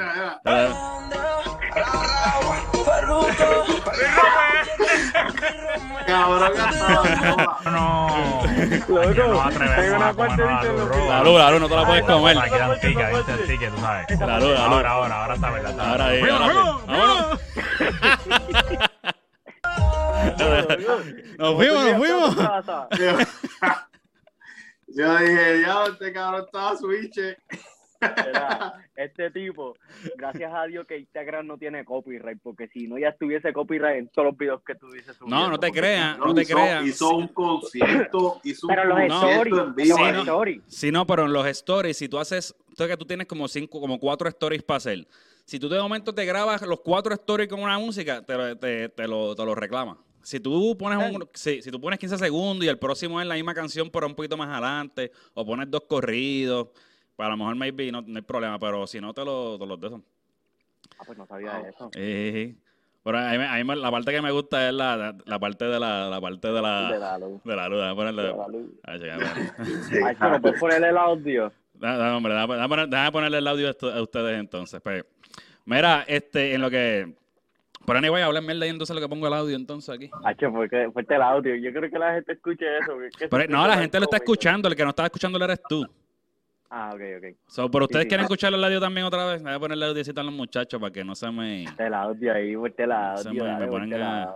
Cabrón, 6.05 6.51
No. 7.65 8.41
Loco, 8.87 9.41
hay 9.41 9.89
una 9.89 10.13
parte 10.13 10.43
La 10.45 11.23
luz, 11.23 11.39
la 11.39 11.51
luz, 11.51 11.61
no 11.61 11.69
te 11.69 11.75
la 11.75 11.85
puedes 11.85 12.03
comer. 12.03 12.37
Aquí 12.37 12.51
dan 12.51 12.79
tica, 12.79 13.09
viste 13.09 13.31
el 13.31 13.47
ticket, 13.47 13.73
tú 13.73 13.81
sabes. 13.81 14.19
La 14.19 14.39
luz, 14.39 14.49
la 14.49 14.67
luz. 14.67 14.77
Ahora, 14.77 14.91
ahora, 14.91 15.21
ahora 15.21 15.33
está 15.35 15.49
verdad. 15.51 15.79
Ahora, 15.79 16.05
ahora. 16.87 17.39
Nos 21.37 21.55
fuimos, 21.55 21.85
nos 21.85 21.97
fuimos. 21.97 22.35
Yo 24.93 25.17
dije, 25.17 25.61
ya, 25.65 25.85
este 25.85 26.11
cabrón 26.11 26.43
estaba 26.45 26.75
este 28.95 29.31
tipo, 29.31 29.75
gracias 30.15 30.51
a 30.53 30.65
Dios 30.65 30.85
que 30.87 30.97
Instagram 30.97 31.47
no 31.47 31.57
tiene 31.57 31.85
copyright, 31.85 32.39
porque 32.41 32.67
si 32.67 32.87
no 32.87 32.97
ya 32.97 33.09
estuviese 33.09 33.53
copyright 33.53 33.97
en 33.97 34.07
todos 34.09 34.27
los 34.27 34.37
videos 34.37 34.61
que 34.63 34.75
tú 34.75 34.89
dices. 34.91 35.17
No, 35.25 35.49
no 35.49 35.59
te 35.59 35.71
creas, 35.71 36.17
no, 36.17 36.33
te 36.33 36.45
creas. 36.45 36.85
Hizo 36.85 37.15
un 37.15 37.27
concierto, 37.27 38.39
hizo 38.43 38.67
pero 38.67 38.83
un 38.83 38.89
los 38.89 39.23
stories, 39.23 39.57
en 39.57 39.75
vivo. 39.75 39.97
Sí, 39.97 40.03
no, 40.03 40.21
stories. 40.21 40.61
sí, 40.67 40.91
no, 40.91 41.05
pero 41.05 41.25
en 41.25 41.33
los 41.33 41.45
stories, 41.47 41.97
si 41.97 42.09
tú 42.09 42.19
haces, 42.19 42.55
tú 42.75 42.87
que 42.87 42.97
tú 42.97 43.05
tienes 43.05 43.27
como 43.27 43.47
cinco, 43.47 43.79
como 43.79 43.99
cuatro 43.99 44.27
stories 44.29 44.63
para 44.63 44.77
hacer. 44.77 45.07
Si 45.45 45.59
tú 45.59 45.67
de 45.67 45.79
momento 45.79 46.13
te 46.13 46.25
grabas 46.25 46.61
los 46.61 46.81
cuatro 46.81 47.13
stories 47.13 47.49
con 47.49 47.61
una 47.61 47.77
música, 47.77 48.23
te, 48.23 48.55
te, 48.55 48.89
te 48.89 49.07
lo, 49.07 49.35
te 49.35 49.45
lo 49.45 49.55
reclama. 49.55 49.97
Si 50.23 50.39
tú 50.39 50.77
pones 50.77 51.13
un, 51.13 51.27
si, 51.33 51.61
si, 51.61 51.71
tú 51.71 51.81
pones 51.81 51.97
15 51.99 52.17
segundos 52.17 52.65
y 52.65 52.69
el 52.69 52.77
próximo 52.77 53.19
es 53.19 53.27
la 53.27 53.35
misma 53.35 53.53
canción, 53.53 53.89
pero 53.89 54.05
un 54.05 54.15
poquito 54.15 54.37
más 54.37 54.49
adelante, 54.49 55.11
o 55.33 55.45
pones 55.45 55.69
dos 55.69 55.81
corridos, 55.87 56.69
pues 57.15 57.27
a 57.27 57.29
lo 57.29 57.37
mejor 57.37 57.55
maybe 57.55 57.91
no, 57.91 58.01
no 58.01 58.15
hay 58.15 58.21
problema, 58.21 58.57
pero 58.59 58.87
si 58.87 58.99
no 58.99 59.13
te 59.13 59.23
lo, 59.23 59.57
te 59.57 59.65
los 59.65 59.79
de 59.79 59.87
eso. 59.87 60.01
Ah, 60.99 61.03
pues 61.05 61.17
no 61.17 61.25
sabía 61.25 61.59
eso. 61.61 61.89
Eh, 61.95 62.55
pero 63.03 63.17
a 63.17 63.31
mí, 63.31 63.43
a 63.43 63.63
mí, 63.63 63.81
la 63.81 63.89
parte 63.89 64.11
que 64.11 64.21
me 64.21 64.31
gusta 64.31 64.67
es 64.67 64.73
la, 64.73 65.15
la 65.25 65.39
parte 65.39 65.65
de 65.65 65.79
la, 65.79 66.07
la 66.07 66.21
parte 66.21 66.47
de 66.47 66.61
la, 66.61 66.91
de 66.91 66.99
la 66.99 67.17
luz. 67.17 67.43
De 67.43 67.55
la 67.55 67.67
luz, 67.67 67.79
déjame 67.79 67.95
ponerle. 67.95 68.21
De 68.23 68.35
la 68.35 68.47
luz. 68.47 68.71
Ay, 68.83 69.01
Ay, 70.05 70.15
pero 70.19 70.41
puedes 70.41 70.59
ponerle 70.59 70.89
el 70.89 70.97
audio. 70.97 71.51
Déjame, 71.73 72.09
hombre, 72.11 72.33
déjame, 72.33 72.87
déjame, 72.87 73.11
ponerle 73.11 73.37
el 73.39 73.47
audio 73.47 73.69
a 73.69 74.01
ustedes 74.01 74.39
entonces. 74.39 74.79
Pues, 74.81 75.03
mira, 75.65 76.03
este, 76.07 76.53
en 76.53 76.61
lo 76.61 76.69
que. 76.69 77.11
Pero 77.87 77.97
anyway, 77.97 78.21
hablen 78.21 78.45
mierda 78.45 78.67
y 78.67 78.69
entonces 78.69 78.95
lo 78.95 79.01
que 79.01 79.09
pongo 79.09 79.25
el 79.25 79.33
audio 79.33 79.55
entonces 79.55 79.95
aquí. 79.95 80.11
Hacho, 80.23 80.51
porque 80.51 80.91
fuerte 80.93 81.15
el 81.15 81.23
audio. 81.23 81.55
Yo 81.55 81.73
creo 81.73 81.89
que 81.89 81.97
la 81.97 82.13
gente 82.13 82.33
escuche 82.33 82.65
eso. 82.77 82.93
Pero, 83.31 83.47
no, 83.49 83.65
la 83.65 83.79
gente 83.79 83.97
lo 83.99 84.03
está 84.03 84.17
escuchando. 84.17 84.69
El 84.69 84.75
que 84.75 84.83
no 84.83 84.89
estaba 84.89 85.07
escuchando 85.07 85.39
lo 85.39 85.45
eres 85.45 85.61
tú. 85.67 85.83
Ah, 86.73 86.91
ok, 86.93 87.01
ok. 87.17 87.35
So, 87.47 87.69
pero 87.69 87.83
ustedes 87.83 88.05
quieren 88.05 88.23
escuchar 88.23 88.53
el 88.53 88.63
audio 88.63 88.79
también 88.79 89.05
otra 89.05 89.25
vez. 89.25 89.43
Voy 89.43 89.51
a 89.51 89.59
poner 89.59 89.75
el 89.75 89.83
audio 89.83 90.01
a 90.15 90.23
los 90.23 90.33
muchachos 90.33 90.79
para 90.79 90.93
que 90.93 91.03
no 91.03 91.15
se 91.15 91.29
me. 91.29 91.65
El 91.77 91.93
audio 91.93 92.33
ahí, 92.33 92.53
el 92.53 92.91
audio. 92.93 93.59
me, 93.59 93.67
ponen 93.67 94.01
a, 94.01 94.33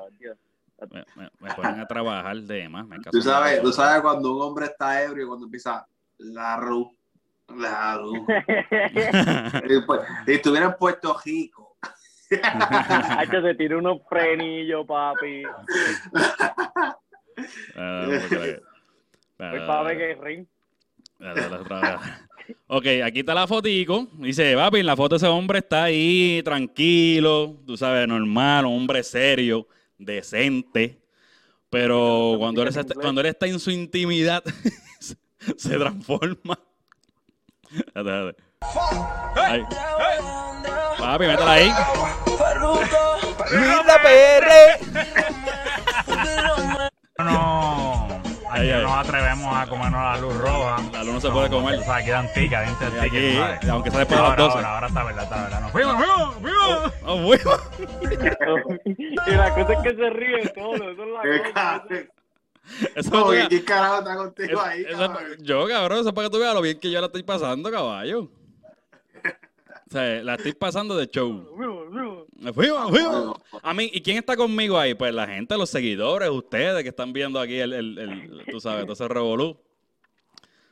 me, 1.15 1.54
ponen 1.56 1.80
a 1.80 1.88
trabajar 1.88 2.36
de 2.36 2.68
más. 2.68 2.86
tú 3.10 3.22
sabes, 3.22 3.62
tú 3.62 3.72
sabes 3.72 4.01
cuando 4.01 4.36
un 4.36 4.42
hombre 4.42 4.65
está 4.65 5.01
ebrio, 5.01 5.30
cuando 5.30 5.46
empieza 5.46 5.88
la 6.18 6.58
ru, 6.58 6.94
la 7.56 8.00
ru. 8.00 8.27
y, 10.27 10.32
estuviera 10.34 10.65
en 10.65 10.75
Puerto 10.77 11.15
Rico. 11.24 11.77
Se 12.30 13.56
tira 13.56 13.77
unos 13.77 14.01
frenillos, 14.10 14.86
papi. 14.86 15.44
Ah, 17.77 18.08
pues 19.51 19.62
papi 19.63 19.98
que 19.98 20.18
ring. 20.22 20.48
Ok, 22.67 22.86
aquí 23.03 23.19
está 23.19 23.34
la 23.34 23.48
fotico. 23.48 24.07
Dice, 24.13 24.55
papi, 24.55 24.79
en 24.79 24.86
la 24.86 24.95
foto 24.95 25.15
ese 25.15 25.27
hombre 25.27 25.60
está 25.60 25.86
ahí 25.86 26.41
tranquilo, 26.43 27.57
tú 27.65 27.77
sabes, 27.77 28.07
normal, 28.07 28.65
un 28.65 28.74
hombre 28.74 29.03
serio, 29.03 29.67
decente. 29.98 31.01
Pero 31.69 32.36
cuando 32.38 32.62
él, 32.62 32.69
está, 32.69 32.84
cuando 32.93 33.22
él 33.22 33.27
está 33.27 33.48
en 33.48 33.60
su 33.60 33.72
intimidad, 33.72 34.43
se 35.57 35.77
transforma. 35.77 36.60
Ahí. 39.36 39.62
Papi, 40.98 41.25
métela 41.25 41.51
ahí. 41.51 41.72
¡Mira, 43.51 44.01
PR! 44.01 44.51
No. 47.17 48.14
Aquí 48.56 48.70
no 48.70 48.82
nos 48.84 49.06
atrevemos 49.06 49.54
a 49.54 49.68
comernos 49.68 50.02
la 50.02 50.18
luz 50.18 50.38
roja. 50.38 50.78
La 50.94 51.04
luz 51.04 51.14
no 51.16 51.22
se 51.22 51.30
puede 51.30 51.50
comer. 51.50 51.80
O 51.80 51.84
sea, 51.84 51.98
aquí 51.98 52.10
dan 52.10 52.32
tica, 52.34 52.62
aquí, 52.62 53.38
aunque 53.70 53.92
sea 53.92 54.00
después 54.00 54.20
de 54.20 54.28
las 54.28 54.38
12. 54.38 54.56
Ahora, 54.56 54.74
ahora 54.76 54.88
está 54.88 55.04
verdad, 55.04 55.24
está 55.24 55.44
verdad. 55.44 55.62
No, 55.62 55.70
fuimos, 55.70 55.96
fuimos, 55.98 56.36
fuimos. 56.36 56.94
Oh, 57.04 57.18
fuimos. 57.18 57.62
y 59.28 59.32
la 59.32 59.54
cosa 59.54 59.74
es 59.74 59.80
que 59.80 59.96
se 59.96 60.10
ríen 60.10 60.52
todos, 60.56 60.76
eso 60.76 61.04
es 61.04 61.44
la 61.54 61.54
cosa. 61.54 61.84
Eso 62.96 63.10
no, 63.12 63.50
¿Qué 63.50 63.64
carajo 63.64 64.00
está 64.00 64.16
contigo 64.16 64.62
ahí? 64.62 64.86
Eso, 64.88 65.14
yo, 65.40 65.68
cabrón, 65.68 66.00
eso 66.00 66.10
es 66.10 66.16
para 66.16 66.28
que 66.28 66.32
tú 66.32 66.40
veas 66.40 66.54
lo 66.54 66.62
bien 66.62 66.80
que 66.80 66.90
yo 66.90 67.00
la 67.02 67.08
estoy 67.08 67.24
pasando, 67.24 67.70
caballo. 67.70 68.30
O 69.88 69.92
sea, 69.92 70.24
la 70.24 70.36
estoy 70.36 70.54
pasando 70.54 70.96
de 70.98 71.08
show. 71.08 71.48
Fuimos, 72.54 72.89
fuimos. 72.89 73.42
A 73.62 73.74
mí, 73.74 73.89
¿y 73.94 74.01
quién 74.01 74.18
está 74.18 74.36
conmigo 74.36 74.77
ahí? 74.77 74.96
Pues 74.96 75.13
la 75.13 75.27
gente, 75.27 75.58
los 75.58 75.70
seguidores, 75.70 76.30
ustedes 76.30 76.82
que 76.84 76.89
están 76.89 77.13
viendo 77.13 77.39
aquí 77.39 77.60
el, 77.60 77.74
el, 77.74 77.98
el 77.98 78.46
tú 78.51 78.60
sabes, 78.60 78.84
todo 78.84 78.94
ese 78.94 79.08
revolú. 79.08 79.58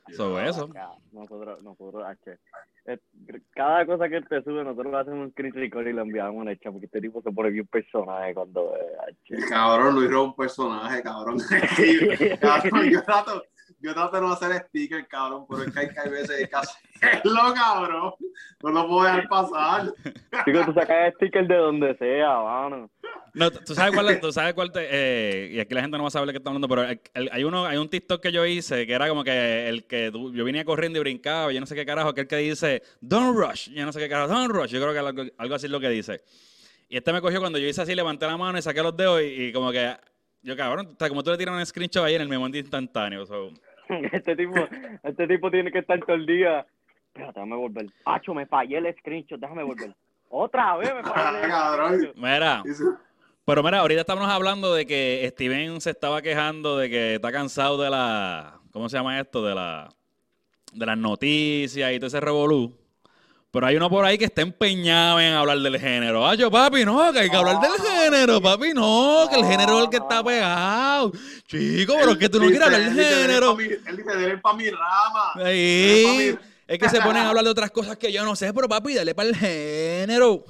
Sobre 0.16 0.48
eso. 0.48 0.68
Nosotros, 1.12 1.62
nosotros, 1.62 2.04
eh, 2.86 2.98
cada 3.54 3.86
cosa 3.86 4.08
que 4.08 4.20
te 4.20 4.42
sube, 4.42 4.62
nosotros 4.62 4.92
le 4.92 4.98
hacemos 4.98 5.20
un 5.26 5.30
screen 5.30 5.54
record 5.54 5.86
y 5.86 5.92
lo 5.92 6.02
enviamos 6.02 6.42
una 6.42 6.52
hecha, 6.52 6.70
porque 6.70 6.86
este 6.86 7.00
tipo 7.00 7.22
se 7.22 7.30
pone 7.30 7.50
bien 7.50 7.66
personaje 7.66 8.34
cuando. 8.34 8.74
Eh, 8.76 9.36
cabrón, 9.48 9.94
Luis 9.94 10.10
es 10.10 10.16
un 10.16 10.36
personaje, 10.36 11.02
cabrón. 11.02 11.38
cabrón 12.40 12.90
yo 12.90 13.02
trato, 13.02 13.42
yo 13.84 13.92
trato 13.94 14.16
de 14.16 14.22
no 14.22 14.32
hacer 14.32 14.66
sticker, 14.68 15.06
cabrón, 15.06 15.44
pero 15.48 15.62
es 15.64 15.72
que 15.72 15.80
hay, 15.80 15.88
que 15.88 16.00
hay 16.00 16.10
veces 16.10 16.48
que 16.48 16.56
hacerlo, 16.56 17.54
cabrón. 17.54 18.14
No 18.62 18.70
lo 18.70 18.88
puedo 18.88 19.04
dejar 19.04 19.28
pasar. 19.28 19.92
Chico, 20.44 20.64
tú 20.64 20.72
sacas 20.72 21.14
sticker 21.14 21.46
de 21.46 21.56
donde 21.56 21.94
sea, 21.98 22.40
mano. 22.40 22.90
No, 23.34 23.50
tú 23.50 23.74
sabes 23.74 23.92
cuál, 23.92 24.20
tú 24.20 24.32
sabes 24.32 24.54
cuál 24.54 24.72
te, 24.72 24.86
eh, 24.90 25.50
y 25.52 25.60
aquí 25.60 25.74
la 25.74 25.82
gente 25.82 25.98
no 25.98 26.04
va 26.04 26.08
a 26.08 26.10
saber 26.10 26.28
de 26.28 26.32
qué 26.32 26.38
estamos 26.38 26.62
hablando, 26.62 26.68
pero 26.68 27.28
hay 27.32 27.44
uno, 27.44 27.66
hay 27.66 27.76
un 27.76 27.90
TikTok 27.90 28.22
que 28.22 28.32
yo 28.32 28.46
hice 28.46 28.86
que 28.86 28.92
era 28.92 29.08
como 29.08 29.24
que 29.24 29.68
el 29.68 29.84
que 29.86 30.10
yo 30.12 30.44
venía 30.44 30.64
corriendo 30.64 30.98
y 30.98 31.02
brincaba, 31.02 31.52
yo 31.52 31.60
no 31.60 31.66
sé 31.66 31.74
qué 31.74 31.84
carajo, 31.84 32.10
aquel 32.10 32.26
que 32.28 32.36
dice, 32.36 32.82
don't 33.00 33.36
rush, 33.36 33.70
yo 33.70 33.84
no 33.84 33.92
sé 33.92 33.98
qué 33.98 34.08
carajo, 34.08 34.32
don't 34.32 34.50
rush, 34.50 34.70
yo 34.70 34.80
creo 34.80 34.92
que 34.92 34.98
algo, 35.00 35.22
algo 35.36 35.54
así 35.54 35.66
es 35.66 35.72
lo 35.72 35.80
que 35.80 35.88
dice. 35.88 36.22
Y 36.88 36.96
este 36.96 37.12
me 37.12 37.20
cogió 37.20 37.40
cuando 37.40 37.58
yo 37.58 37.66
hice 37.66 37.82
así, 37.82 37.94
levanté 37.94 38.26
la 38.26 38.36
mano 38.36 38.56
y 38.56 38.62
saqué 38.62 38.82
los 38.82 38.96
dedos 38.96 39.20
y, 39.22 39.52
como 39.52 39.72
que, 39.72 39.96
yo 40.42 40.56
cabrón, 40.56 40.96
como 40.96 41.22
tú 41.22 41.30
le 41.30 41.36
tiras 41.36 41.54
un 41.54 41.66
screenshot 41.66 42.04
ahí 42.04 42.14
en 42.14 42.22
el 42.22 42.28
momento 42.28 42.56
instantáneo. 42.56 43.26
So. 43.26 43.50
este 44.12 44.36
tipo, 44.36 44.54
este 45.02 45.26
tipo 45.26 45.50
tiene 45.50 45.70
que 45.70 45.78
estar 45.78 45.98
todo 46.00 46.16
el 46.16 46.26
día. 46.26 46.66
Espérate, 47.08 47.40
déjame 47.40 47.56
volver. 47.56 47.86
Pacho, 48.04 48.34
me 48.34 48.46
fallé 48.46 48.78
el 48.78 48.94
screenshot, 48.98 49.40
déjame 49.40 49.62
volver. 49.62 49.94
Otra 50.28 50.76
vez 50.76 50.94
me 50.94 51.02
fallé. 51.02 52.12
Mira. 52.16 52.62
Pero 53.46 53.62
mira, 53.62 53.80
ahorita 53.80 54.00
estamos 54.00 54.26
hablando 54.26 54.74
de 54.74 54.86
que 54.86 55.28
Steven 55.32 55.80
se 55.82 55.90
estaba 55.90 56.22
quejando 56.22 56.78
de 56.78 56.88
que 56.88 57.14
está 57.16 57.30
cansado 57.30 57.80
de 57.80 57.90
la. 57.90 58.58
¿Cómo 58.72 58.88
se 58.88 58.96
llama 58.96 59.20
esto? 59.20 59.44
De 59.44 59.54
la. 59.54 59.90
De 60.72 60.86
las 60.86 60.96
noticias 60.96 61.92
y 61.92 61.98
todo 61.98 62.06
ese 62.06 62.20
revolú. 62.20 62.74
Pero 63.54 63.66
hay 63.68 63.76
uno 63.76 63.88
por 63.88 64.04
ahí 64.04 64.18
que 64.18 64.24
está 64.24 64.42
empeñado 64.42 65.20
en 65.20 65.32
hablar 65.32 65.58
del 65.58 65.78
género. 65.78 66.26
Ay, 66.26 66.38
yo, 66.38 66.50
papi, 66.50 66.84
no, 66.84 67.12
que 67.12 67.20
hay 67.20 67.30
que 67.30 67.36
hablar 67.36 67.60
del 67.60 67.70
género, 67.70 68.42
papi, 68.42 68.74
no, 68.74 69.28
que 69.30 69.38
el 69.38 69.46
género 69.46 69.78
es 69.78 69.84
el 69.84 69.90
que 69.90 69.98
está 69.98 70.24
pegado. 70.24 71.12
Chico, 71.46 71.94
pero 71.96 72.10
es 72.10 72.18
que 72.18 72.28
tú 72.28 72.40
no 72.40 72.46
quieres 72.46 72.62
hablar 72.62 72.80
del 72.80 72.94
género. 72.94 73.56
Él 73.56 73.96
dice, 73.96 74.12
dale 74.12 74.38
para 74.38 74.56
mi 74.56 74.68
rama. 74.70 75.34
Ahí. 75.36 76.36
Es 76.66 76.78
que 76.80 76.88
se 76.88 77.00
ponen 77.00 77.22
a 77.22 77.28
hablar 77.28 77.44
de 77.44 77.50
otras 77.50 77.70
cosas 77.70 77.96
que 77.96 78.10
yo 78.10 78.24
no 78.24 78.34
sé, 78.34 78.52
pero 78.52 78.68
papi, 78.68 78.94
dale 78.94 79.14
para 79.14 79.28
el 79.28 79.36
género. 79.36 80.44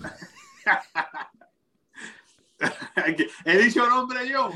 ¿He 3.44 3.58
dicho 3.58 3.86
nombre 3.86 4.26
yo? 4.26 4.50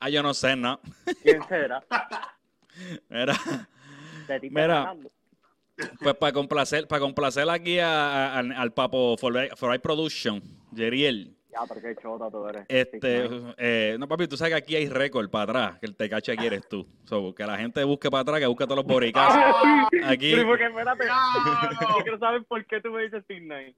Ah, 0.00 0.08
yo 0.08 0.24
no 0.24 0.34
sé, 0.34 0.56
¿no? 0.56 0.80
¿Quién 1.22 1.40
será? 1.48 1.84
Mira. 3.08 3.38
Mira. 4.50 4.96
Pues 6.00 6.14
para 6.14 6.32
complacer, 6.32 6.88
para 6.88 7.00
complacer 7.00 7.48
aquí 7.50 7.78
a, 7.78 8.38
al 8.38 8.72
papo 8.72 9.16
For, 9.18 9.56
For 9.56 9.80
Production, 9.80 10.42
Jeriel. 10.74 11.36
Ya, 11.56 11.66
pero 11.66 11.80
qué 11.80 11.96
chota 12.02 12.30
tú 12.30 12.46
eres. 12.46 12.66
Este, 12.68 13.30
eh, 13.56 13.96
no, 13.98 14.06
papi, 14.06 14.28
tú 14.28 14.36
sabes 14.36 14.52
que 14.52 14.58
aquí 14.58 14.76
hay 14.76 14.88
récord 14.90 15.30
para 15.30 15.44
atrás, 15.44 15.78
que 15.78 15.86
el 15.86 15.96
te 15.96 16.10
cache 16.10 16.32
aquí 16.32 16.44
eres 16.44 16.68
tú. 16.68 16.86
So, 17.04 17.34
que 17.34 17.46
la 17.46 17.56
gente 17.56 17.82
busque 17.84 18.10
para 18.10 18.22
atrás, 18.22 18.40
que 18.40 18.46
busque 18.46 18.64
todos 18.64 18.76
los 18.76 18.84
boricazos. 18.84 19.38
aquí. 20.04 20.32
Pero 20.34 20.46
porque, 20.46 20.66
espérate, 20.66 21.04
yo 21.80 22.02
quiero 22.02 22.18
saber 22.18 22.44
por 22.44 22.62
qué 22.66 22.80
tú 22.82 22.90
me 22.90 23.04
dices 23.04 23.24
Signain. 23.26 23.74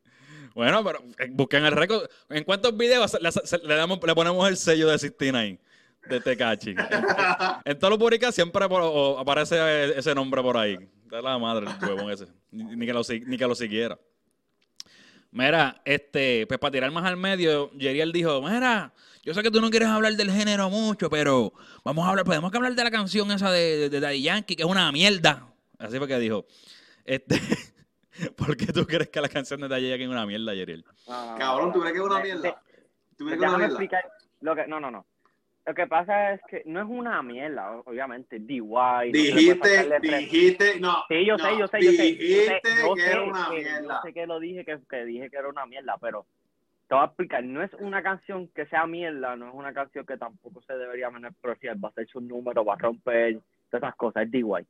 Bueno, 0.55 0.83
pero 0.83 0.99
eh, 1.21 1.29
busquen 1.31 1.65
el 1.67 1.73
récord. 1.73 2.09
¿En 2.31 2.43
cuántos 2.43 2.77
videos 2.77 3.17
le, 3.21 3.75
damos, 3.77 4.01
le 4.05 4.15
ponemos 4.15 4.49
el 4.49 4.57
sello 4.57 4.89
de 4.89 4.99
69? 4.99 5.61
De 6.09 6.21
Tecachi. 6.21 6.71
En, 6.71 6.77
en, 7.65 7.79
todos 7.79 7.91
los 7.91 7.99
boricas 7.99 8.35
siempre 8.35 8.65
aparece 8.65 9.97
ese 9.97 10.15
nombre 10.17 10.43
por 10.43 10.57
ahí. 10.57 10.79
De 11.11 11.23
la 11.23 11.39
madre 11.39 11.67
el 11.67 11.89
huevón 11.89 12.11
ese. 12.11 12.27
Ni, 12.51 12.87
que 12.87 12.93
lo, 12.93 13.03
ni 13.27 13.37
que 13.37 13.47
lo 13.47 13.55
siguiera. 13.55 13.99
Mira, 15.31 15.81
este, 15.85 16.47
pues 16.47 16.59
para 16.59 16.71
tirar 16.71 16.91
más 16.91 17.05
al 17.05 17.17
medio, 17.17 17.71
Yeriel 17.73 18.13
dijo, 18.13 18.41
mira, 18.43 18.93
yo 19.23 19.35
sé 19.35 19.43
que 19.43 19.51
tú 19.51 19.61
no 19.61 19.71
quieres 19.71 19.89
hablar 19.89 20.15
del 20.15 20.31
género 20.31 20.71
mucho, 20.71 21.11
pero 21.11 21.53
vamos 21.85 22.07
a 22.07 22.11
hablar, 22.11 22.25
podemos 22.25 22.53
hablar 22.55 22.75
de 22.75 22.85
la 22.85 22.91
canción 22.91 23.31
esa 23.31 23.51
de, 23.51 23.91
de, 23.91 24.01
Daddy 24.01 24.23
Yankee, 24.23 24.57
que 24.57 24.63
es 24.63 24.69
una 24.69 24.91
mierda. 24.91 25.47
Así 25.79 25.99
fue 25.99 26.09
que 26.09 26.19
dijo. 26.19 26.47
Este, 27.05 27.41
¿Por 28.37 28.57
qué 28.57 28.67
tú 28.67 28.87
crees 28.87 29.11
que 29.11 29.21
la 29.21 29.29
canción 29.29 29.61
de 29.61 29.69
Daddy 29.69 29.91
Yankee 29.91 30.05
es 30.05 30.11
una 30.11 30.27
mierda, 30.27 30.55
Yeriel? 30.55 30.85
Cabrón, 31.07 31.73
¿tú 31.73 31.81
crees 31.81 31.93
que 31.93 32.01
es 32.01 32.07
una 32.07 32.21
mierda? 32.21 32.63
¿Tú 33.17 33.25
crees 33.27 33.39
que 33.39 33.45
es 33.45 33.51
una 33.51 33.59
mierda? 33.59 33.75
Explicar 33.75 34.05
lo 34.41 34.57
que, 34.57 34.67
no, 34.67 34.81
no, 34.81 34.91
no. 34.91 35.07
Lo 35.69 35.75
que 35.75 35.87
pasa 35.87 36.33
es 36.33 36.41
que 36.49 36.63
no 36.65 36.81
es 36.81 36.89
una 36.89 37.23
mierda, 37.23 37.83
obviamente, 37.85 38.39
DY. 38.39 39.13
Dijiste, 39.13 40.01
dijiste, 40.01 40.81
no. 40.81 41.05
Sí, 41.09 41.27
yo 41.27 41.37
sé, 41.37 41.59
yo 41.59 41.69
sé, 41.69 41.83
yo 41.83 41.93
sé. 41.93 42.03
Dijiste 42.05 42.61
que 42.63 43.07
era 43.07 43.23
una 43.23 43.51
mierda. 43.51 43.83
Yo 43.83 44.01
sé 44.03 44.15
que 44.15 44.27
lo 44.27 44.41
dije, 44.41 44.65
que, 44.65 44.79
que 44.89 45.05
dije 45.05 45.29
que 45.29 45.37
era 45.37 45.47
una 45.47 45.67
mierda, 45.67 45.99
pero 46.01 46.25
te 46.89 46.95
voy 46.95 47.03
a 47.03 47.09
explicar, 47.09 47.45
no 47.45 47.63
es 47.63 47.71
una 47.75 48.03
canción 48.03 48.49
que 48.49 48.65
sea 48.65 48.87
mierda, 48.87 49.37
no 49.37 49.49
es 49.49 49.55
una 49.55 49.75
canción 49.75 50.07
que 50.07 50.17
tampoco 50.17 50.63
se 50.63 50.73
debería 50.73 51.11
menospreciar, 51.11 51.77
va 51.77 51.91
a 51.91 51.93
ser 51.93 52.09
su 52.09 52.23
número, 52.23 52.65
va 52.65 52.73
a 52.73 52.79
romper, 52.79 53.39
todas 53.69 53.83
esas 53.83 53.97
cosas, 53.97 54.23
es 54.23 54.31
DY. 54.31 54.67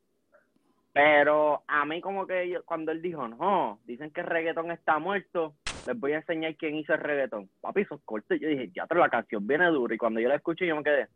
Pero 0.91 1.63
a 1.65 1.85
mí 1.85 2.01
como 2.01 2.27
que 2.27 2.59
cuando 2.65 2.91
él 2.91 3.01
dijo, 3.01 3.25
no, 3.25 3.79
dicen 3.85 4.11
que 4.11 4.19
el 4.19 4.27
reggaetón 4.27 4.69
está 4.69 4.99
muerto, 4.99 5.53
les 5.89 5.99
voy 5.99 6.13
a 6.13 6.17
enseñar 6.17 6.55
quién 6.55 6.75
hizo 6.75 6.93
el 6.93 6.99
reggaetón. 6.99 7.49
Papi, 7.61 7.81
esos 7.81 7.99
cortes, 8.05 8.39
yo 8.39 8.47
dije, 8.47 8.69
ya, 8.75 8.85
pero 8.85 8.99
la 8.99 9.09
canción 9.09 9.47
viene 9.47 9.65
dura. 9.67 9.95
Y 9.95 9.97
cuando 9.97 10.19
yo 10.19 10.29
la 10.29 10.35
escuché, 10.35 10.67
yo 10.67 10.75
me 10.75 10.83
quedé 10.83 11.07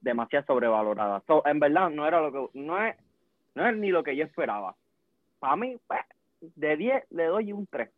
demasiado 0.00 0.46
sobrevalorada. 0.46 1.22
en 1.44 1.60
verdad, 1.60 1.90
no 1.90 2.06
era 2.06 2.22
lo 2.22 2.32
que, 2.32 2.58
no 2.58 2.82
es, 2.82 2.96
no 3.54 3.68
es 3.68 3.76
ni 3.76 3.90
lo 3.90 4.02
que 4.02 4.16
yo 4.16 4.24
esperaba. 4.24 4.74
Para 5.38 5.56
mí, 5.56 5.76
pues, 5.86 6.00
de 6.40 6.76
10 6.76 7.04
le 7.10 7.24
doy 7.26 7.52
un 7.52 7.66
3. 7.66 7.90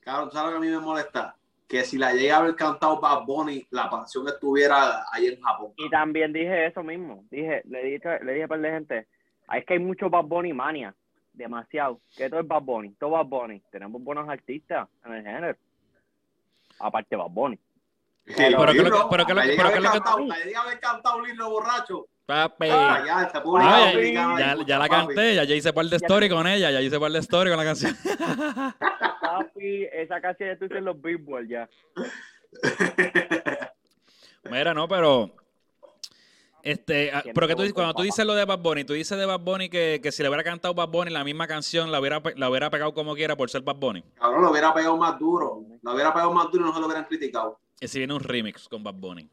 Claro, 0.00 0.30
¿sabes 0.30 0.52
lo 0.52 0.60
que 0.60 0.66
a 0.66 0.70
mí 0.70 0.76
me 0.76 0.82
molesta? 0.82 1.36
Que 1.66 1.82
si 1.82 1.96
la 1.96 2.12
llega 2.12 2.36
a 2.36 2.40
haber 2.40 2.54
cantado 2.54 3.00
Bad 3.00 3.24
Bunny, 3.24 3.66
la 3.70 3.88
canción 3.88 4.28
estuviera 4.28 5.04
ahí 5.10 5.28
en 5.28 5.40
Japón. 5.40 5.72
Y 5.78 5.88
también 5.88 6.34
dije 6.34 6.66
eso 6.66 6.82
mismo. 6.82 7.24
Dije, 7.30 7.62
le 7.64 7.82
dije, 7.82 8.22
le 8.22 8.32
dije 8.34 8.44
a 8.44 8.48
par 8.48 8.60
de 8.60 8.70
gente, 8.70 9.06
es 9.52 9.64
que 9.64 9.74
hay 9.74 9.80
mucho 9.80 10.10
Bad 10.10 10.24
Bunny 10.26 10.52
mania 10.52 10.94
demasiado. 11.36 12.00
Que 12.16 12.28
todo 12.28 12.40
es 12.40 12.48
Bad 12.48 12.62
Bunny, 12.62 12.90
todo 12.98 13.10
Bad 13.10 13.26
Bunny. 13.26 13.62
Tenemos 13.70 14.02
buenos 14.02 14.28
artistas 14.28 14.88
en 15.04 15.12
el 15.12 15.22
género. 15.22 15.58
Aparte 16.80 17.16
Bad 17.16 17.30
Bunny. 17.30 17.58
pero, 18.24 18.72
que 18.72 18.82
lo, 18.82 19.08
pero 19.08 19.26
que 19.26 19.34
pero 19.34 19.72
que 19.72 19.80
lo 19.80 19.92
que 19.92 20.80
cantado 20.80 21.18
borracho. 21.50 22.06
Papi. 22.26 22.66
Ah, 22.68 23.04
ya, 23.06 23.30
ah, 23.60 23.92
ya, 24.36 24.56
ya, 24.66 24.78
la 24.78 24.88
canté, 24.88 25.36
ya, 25.36 25.44
ya 25.44 25.54
hice 25.54 25.72
par 25.72 25.86
de 25.86 25.96
story 25.96 26.28
con 26.28 26.44
ella, 26.44 26.72
ya 26.72 26.80
hice 26.80 26.98
par 26.98 27.12
de 27.12 27.20
story 27.20 27.50
con 27.50 27.58
la 27.58 27.64
canción. 27.64 27.96
Papi, 29.20 29.84
esa 29.92 30.20
canción 30.20 30.50
ya 30.50 30.58
tú 30.58 30.74
en 30.74 30.84
los 30.84 31.00
Billboard 31.00 31.46
ya. 31.46 31.68
Mira, 34.50 34.74
no, 34.74 34.88
pero 34.88 35.30
este, 36.66 37.12
ah, 37.12 37.22
pero 37.32 37.46
que 37.46 37.54
tú, 37.54 37.62
cuando 37.72 37.94
tú 37.94 38.02
dices 38.02 38.26
lo 38.26 38.34
de 38.34 38.44
Bad 38.44 38.58
Bunny, 38.58 38.82
tú 38.82 38.92
dices 38.92 39.16
de 39.16 39.24
Bad 39.24 39.38
Bunny 39.38 39.68
que, 39.68 40.00
que 40.02 40.10
si 40.10 40.24
le 40.24 40.28
hubiera 40.28 40.42
cantado 40.42 40.74
Bad 40.74 40.88
Bunny 40.88 41.12
la 41.12 41.22
misma 41.22 41.46
canción, 41.46 41.92
la 41.92 42.00
hubiera, 42.00 42.20
la 42.34 42.50
hubiera 42.50 42.70
pegado 42.70 42.92
como 42.92 43.14
quiera 43.14 43.36
por 43.36 43.48
ser 43.48 43.62
Bad 43.62 43.76
Bunny. 43.76 44.02
Cabrón, 44.14 44.42
lo 44.42 44.50
hubiera 44.50 44.74
pegado 44.74 44.96
más 44.96 45.16
duro. 45.16 45.62
Lo 45.80 45.94
hubiera 45.94 46.12
pegado 46.12 46.32
más 46.32 46.50
duro 46.50 46.64
y 46.64 46.66
no 46.66 46.74
se 46.74 46.80
lo 46.80 46.86
hubieran 46.86 47.04
criticado. 47.04 47.60
Y 47.80 47.86
si 47.86 47.98
viene 47.98 48.14
un 48.14 48.20
remix 48.20 48.68
con 48.68 48.82
Bad 48.82 48.94
Bunny. 48.94 49.28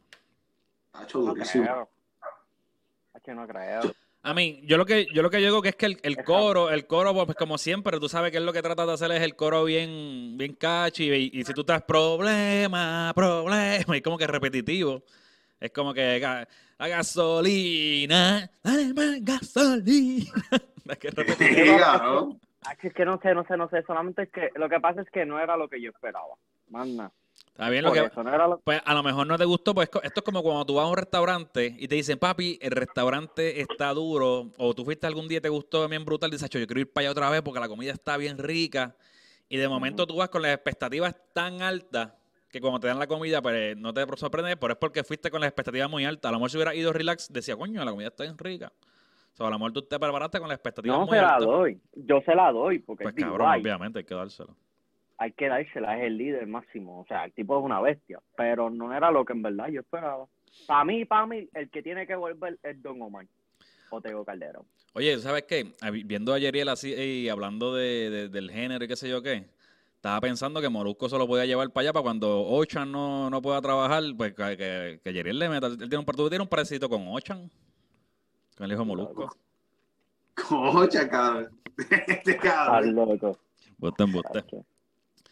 Hacho 0.93 1.21
durísimo. 1.21 1.65
No 1.65 3.33
no 3.33 3.47
creo. 3.47 3.81
A 4.21 4.33
mí, 4.35 4.61
yo 4.65 4.77
lo 4.77 4.85
que 4.85 5.07
yo 5.11 5.23
lo 5.23 5.29
que 5.31 5.37
digo 5.37 5.61
que 5.61 5.69
es 5.69 5.75
que 5.75 5.87
el, 5.87 5.99
el 6.03 6.23
coro, 6.23 6.69
el 6.69 6.85
coro, 6.85 7.13
pues 7.25 7.35
como 7.35 7.57
siempre, 7.57 7.99
tú 7.99 8.07
sabes 8.07 8.31
que 8.31 8.37
es 8.37 8.43
lo 8.43 8.53
que 8.53 8.61
trata 8.61 8.85
de 8.85 8.93
hacer 8.93 9.11
es 9.11 9.21
el 9.21 9.35
coro 9.35 9.63
bien, 9.63 10.37
bien 10.37 10.53
catchy. 10.53 11.11
Y, 11.11 11.31
y 11.33 11.43
si 11.43 11.53
tú 11.53 11.61
estás 11.61 11.81
problema, 11.81 13.11
problema, 13.15 13.97
y 13.97 14.01
como 14.01 14.19
que 14.19 14.27
repetitivo. 14.27 15.01
Es 15.59 15.71
como 15.71 15.93
que 15.93 16.45
la 16.83 16.89
gasolina, 16.89 18.51
dale 18.61 18.93
más 18.93 19.23
gasolina. 19.23 20.25
es 20.89 20.97
que 20.97 21.07
Es 21.07 22.93
que 22.93 23.05
no 23.05 23.19
sé, 23.21 23.33
no 23.33 23.45
sé, 23.45 23.55
no 23.55 23.69
sé. 23.69 23.83
Solamente 23.83 24.23
es 24.23 24.29
que 24.29 24.49
lo 24.55 24.67
que 24.67 24.81
pasa 24.81 25.01
es 25.01 25.09
que 25.09 25.25
no 25.25 25.39
era 25.39 25.55
lo 25.55 25.69
que 25.69 25.81
yo 25.81 25.91
esperaba. 25.91 26.35
Manda. 26.69 27.09
Está 27.47 27.69
bien, 27.69 27.85
lo 27.85 27.93
que, 27.93 28.09
pues 28.63 28.81
a 28.83 28.93
lo 28.93 29.03
mejor 29.03 29.27
no 29.27 29.37
te 29.37 29.45
gustó, 29.45 29.73
pues 29.73 29.87
esto 30.03 30.19
es 30.19 30.23
como 30.23 30.41
cuando 30.41 30.65
tú 30.65 30.75
vas 30.75 30.85
a 30.85 30.89
un 30.89 30.97
restaurante 30.97 31.73
y 31.77 31.87
te 31.87 31.95
dicen, 31.95 32.17
papi, 32.17 32.59
el 32.61 32.71
restaurante 32.71 33.61
está 33.61 33.93
duro, 33.93 34.51
o 34.57 34.73
tú 34.73 34.83
fuiste 34.83 35.07
algún 35.07 35.27
día 35.27 35.37
y 35.37 35.41
te 35.41 35.49
gustó 35.49 35.87
bien 35.87 36.03
brutal, 36.03 36.29
y 36.29 36.33
dices, 36.33 36.49
yo 36.49 36.65
quiero 36.65 36.81
ir 36.81 36.91
para 36.91 37.03
allá 37.03 37.11
otra 37.11 37.29
vez 37.29 37.43
porque 37.43 37.59
la 37.59 37.67
comida 37.67 37.91
está 37.91 38.17
bien 38.17 38.39
rica, 38.39 38.95
y 39.49 39.57
de 39.57 39.67
momento 39.67 40.07
tú 40.07 40.15
vas 40.15 40.29
con 40.29 40.41
las 40.41 40.53
expectativas 40.53 41.15
tan 41.33 41.61
altas 41.61 42.13
que 42.53 42.61
cuando 42.61 42.79
te 42.79 42.85
dan 42.85 42.99
la 42.99 43.07
comida, 43.07 43.41
pues 43.41 43.75
no 43.75 43.95
te 43.95 44.05
sorprende, 44.15 44.55
pero 44.57 44.73
es 44.73 44.79
porque 44.79 45.03
fuiste 45.03 45.31
con 45.31 45.41
la 45.41 45.47
expectativa 45.47 45.87
muy 45.87 46.05
alta. 46.05 46.29
A 46.29 46.31
lo 46.31 46.37
mejor 46.37 46.51
si 46.51 46.57
hubiera 46.57 46.75
ido 46.75 46.93
relax, 46.93 47.33
decía, 47.33 47.57
coño, 47.57 47.83
la 47.83 47.89
comida 47.89 48.09
está 48.09 48.25
bien 48.25 48.37
rica. 48.37 48.71
O 49.33 49.35
sea, 49.35 49.47
a 49.47 49.49
lo 49.49 49.57
mejor 49.57 49.73
tú 49.73 49.81
te 49.81 49.97
preparaste 49.97 50.37
con 50.37 50.47
la 50.49 50.53
expectativa 50.53 50.99
muy 50.99 51.17
alta. 51.17 51.31
No, 51.31 51.39
se 51.39 51.45
la 51.47 51.51
doy. 51.51 51.81
Yo 51.95 52.21
se 52.21 52.35
la 52.35 52.51
doy, 52.51 52.77
porque 52.77 53.05
pues 53.05 53.15
cabrón, 53.15 53.59
obviamente, 53.59 53.99
hay 53.99 54.05
que 54.05 54.13
dársela. 54.13 54.53
Hay 55.17 55.31
que 55.31 55.47
dársela, 55.47 55.97
es 55.97 56.03
el 56.03 56.15
líder 56.15 56.45
máximo. 56.45 56.99
O 56.99 57.05
sea, 57.07 57.25
el 57.25 57.33
tipo 57.33 57.57
es 57.57 57.65
una 57.65 57.81
bestia, 57.81 58.19
pero 58.37 58.69
no 58.69 58.93
era 58.93 59.09
lo 59.09 59.25
que 59.25 59.33
en 59.33 59.41
verdad 59.41 59.69
yo 59.69 59.81
esperaba. 59.81 60.27
Para 60.67 60.85
mí, 60.85 61.05
para 61.05 61.25
mí, 61.25 61.49
el 61.55 61.71
que 61.71 61.81
tiene 61.81 62.05
que 62.05 62.13
volver 62.13 62.59
es 62.61 62.79
Don 62.83 63.01
Omar 63.01 63.25
o 63.89 63.99
Tego 63.99 64.23
Caldero. 64.23 64.63
Oye, 64.93 65.17
¿sabes 65.17 65.45
qué? 65.45 65.73
Viendo 66.05 66.35
a 66.35 66.37
Yeriel 66.37 66.69
así 66.69 66.93
y 66.93 67.29
hablando 67.29 67.73
de, 67.73 68.29
del 68.29 68.51
género 68.51 68.85
y 68.85 68.87
qué 68.87 68.95
sé 68.95 69.09
yo 69.09 69.23
qué, 69.23 69.47
estaba 70.03 70.19
pensando 70.19 70.59
que 70.59 70.67
Molusco 70.67 71.07
se 71.07 71.17
lo 71.17 71.25
podía 71.25 71.45
llevar 71.45 71.69
para 71.69 71.83
allá 71.83 71.93
para 71.93 72.03
cuando 72.03 72.45
Ochan 72.45 72.91
no, 72.91 73.29
no 73.29 73.41
pueda 73.41 73.61
trabajar, 73.61 74.03
pues 74.17 74.33
que, 74.33 74.57
que, 74.57 74.99
que 75.01 75.13
Yeriel 75.13 75.39
le 75.39 75.47
meta. 75.47 75.67
Él 75.67 75.77
tiene 75.77 75.97
un, 75.97 76.03
partido 76.03 76.27
tiene 76.27 76.41
un 76.41 76.49
parecito 76.49 76.89
con 76.89 77.07
Ochan, 77.07 77.49
con 78.57 78.65
el 78.65 78.73
hijo 78.73 78.81
de 78.81 78.85
Molusco. 78.85 79.37
Con 80.35 80.75
Ochan, 80.75 81.07
cabrón. 81.07 81.57
este 82.07 82.35
cabrón. 82.35 82.95
loco. 82.95 83.39
Buste, 83.77 84.03
buste. 84.03 84.43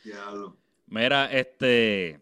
Diablo. 0.06 0.56
Mira, 0.88 1.26
este. 1.26 2.22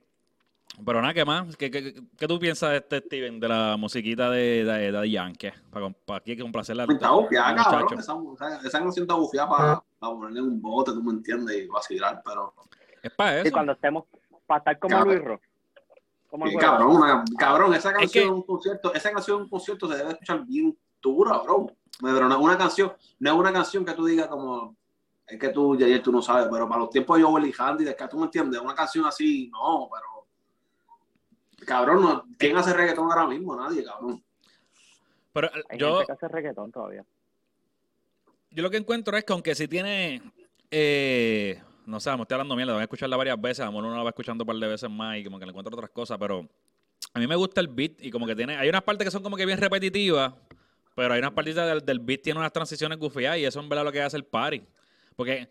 Pero 0.86 1.02
nada, 1.02 1.14
¿qué 1.14 1.26
más? 1.26 1.56
¿Qué, 1.58 1.70
qué, 1.70 1.94
qué 2.18 2.28
tú 2.28 2.40
piensas 2.40 2.72
de 2.72 2.78
este 2.78 3.00
Steven, 3.00 3.40
de 3.40 3.48
la 3.48 3.76
musiquita 3.78 4.30
de, 4.30 4.64
de, 4.64 4.92
de 4.92 5.12
Yankee? 5.12 5.52
Para, 5.70 5.90
para 5.90 6.20
aquí 6.20 6.36
que 6.36 6.42
complacerla. 6.42 6.86
Está 6.90 7.12
bufiada, 7.12 7.56
cabrón. 7.56 8.00
Esa, 8.00 8.60
esa 8.66 8.80
canción 8.80 9.04
está 9.04 9.16
bufiada 9.16 9.50
para, 9.50 9.84
para 10.00 10.14
ponerle 10.14 10.42
un 10.42 10.62
bote, 10.62 10.92
tú 10.92 11.04
me 11.04 11.12
entiendes, 11.12 11.58
y 11.58 11.68
vacilar, 11.68 12.22
pero... 12.26 12.54
Es 13.02 13.12
para 13.12 13.40
eso. 13.40 13.48
Y 13.48 13.52
cuando 13.52 13.74
estemos, 13.74 14.06
para 14.46 14.60
estar 14.60 14.80
como 14.80 15.06
Luis 15.06 15.24
Ro. 15.24 15.40
Como 16.30 16.46
cabrón, 16.60 17.26
cabrón, 17.38 17.74
esa 17.74 17.92
canción 17.92 18.26
es 18.26 18.30
un 18.30 18.44
concierto, 18.44 18.94
esa 18.94 19.12
canción 19.12 19.42
un 19.42 19.50
concierto 19.50 19.88
se 19.88 19.98
debe 19.98 20.12
escuchar 20.12 20.46
bien 20.46 20.78
dura, 21.02 21.40
bro. 21.40 21.72
Pero 22.00 22.28
no 22.28 22.36
es 22.36 22.42
una 22.42 22.58
canción, 22.58 22.94
no 23.20 23.32
es 23.32 23.38
una 23.38 23.52
canción 23.52 23.84
que 23.84 23.94
tú 23.94 24.06
digas 24.06 24.28
como, 24.28 24.76
es 25.28 25.40
que 25.40 25.50
tú, 25.50 25.74
ayer 25.74 26.04
tú 26.04 26.12
no 26.12 26.22
sabes, 26.22 26.48
pero 26.52 26.70
para 26.70 26.82
los 26.82 26.90
tiempos 26.92 27.18
de 27.18 27.24
Joel 27.24 27.48
y 27.48 27.54
Handy, 27.58 27.84
de 27.84 27.96
que 27.96 28.08
tú 28.08 28.18
me 28.18 28.26
entiendes, 28.26 28.62
una 28.62 28.76
canción 28.76 29.06
así, 29.06 29.50
no, 29.52 29.90
pero 29.92 30.19
Cabrón, 31.66 32.02
no, 32.02 32.26
¿quién 32.38 32.58
hace 32.58 32.74
reggaetón 32.74 33.12
ahora 33.12 33.28
mismo? 33.28 33.56
Nadie, 33.56 33.84
cabrón. 33.84 34.24
Pero 35.34 35.50
Hay 35.70 35.78
yo. 35.78 35.98
Gente 35.98 36.06
que 36.08 36.12
hace 36.14 36.28
reggaetón 36.28 36.72
todavía. 36.72 37.06
Yo 38.52 38.64
lo 38.64 38.70
que 38.70 38.78
encuentro 38.78 39.16
es 39.18 39.24
que 39.24 39.34
aunque 39.34 39.56
sí 39.56 39.68
tiene. 39.68 40.22
Eh, 40.72 41.62
no 41.86 42.00
sé, 42.00 42.16
me 42.16 42.22
estoy 42.22 42.36
hablando 42.36 42.56
mierda, 42.56 42.74
van 42.74 42.82
a 42.82 42.84
escucharla 42.84 43.18
varias 43.18 43.42
veces, 43.42 43.62
a 43.62 43.66
lo 43.66 43.72
mejor 43.72 43.86
uno 43.86 43.98
la 43.98 44.04
va 44.04 44.10
escuchando 44.10 44.44
un 44.44 44.48
par 44.48 44.56
de 44.56 44.68
veces 44.68 44.90
más 44.90 45.18
y 45.18 45.24
como 45.24 45.40
que 45.40 45.46
le 45.46 45.50
encuentro 45.50 45.76
otras 45.76 45.90
cosas, 45.90 46.20
pero 46.20 46.48
a 47.14 47.20
mí 47.20 47.26
me 47.26 47.36
gusta 47.36 47.62
el 47.62 47.68
beat 47.68 47.94
y 48.00 48.12
como 48.12 48.28
que 48.28 48.36
tiene. 48.36 48.56
Hay 48.58 48.70
unas 48.70 48.84
partes 48.84 49.06
que 49.06 49.12
son 49.12 49.24
como 49.24 49.36
que 49.36 49.46
bien 49.46 49.58
repetitivas, 49.58 50.34
pero 50.96 51.14
hay 51.14 51.20
unas 51.20 51.32
partes 51.32 51.56
del, 51.56 51.84
del 51.84 52.00
beat 52.00 52.22
tiene 52.22 52.40
unas 52.40 52.54
transiciones 52.54 53.00
gufiadas 53.00 53.40
y 53.40 53.46
eso 53.46 53.60
en 53.60 53.70
verdad 53.70 53.84
lo 53.84 53.92
que 53.92 54.02
hace 54.02 54.18
el 54.18 54.26
party. 54.26 54.62
Porque 55.16 55.50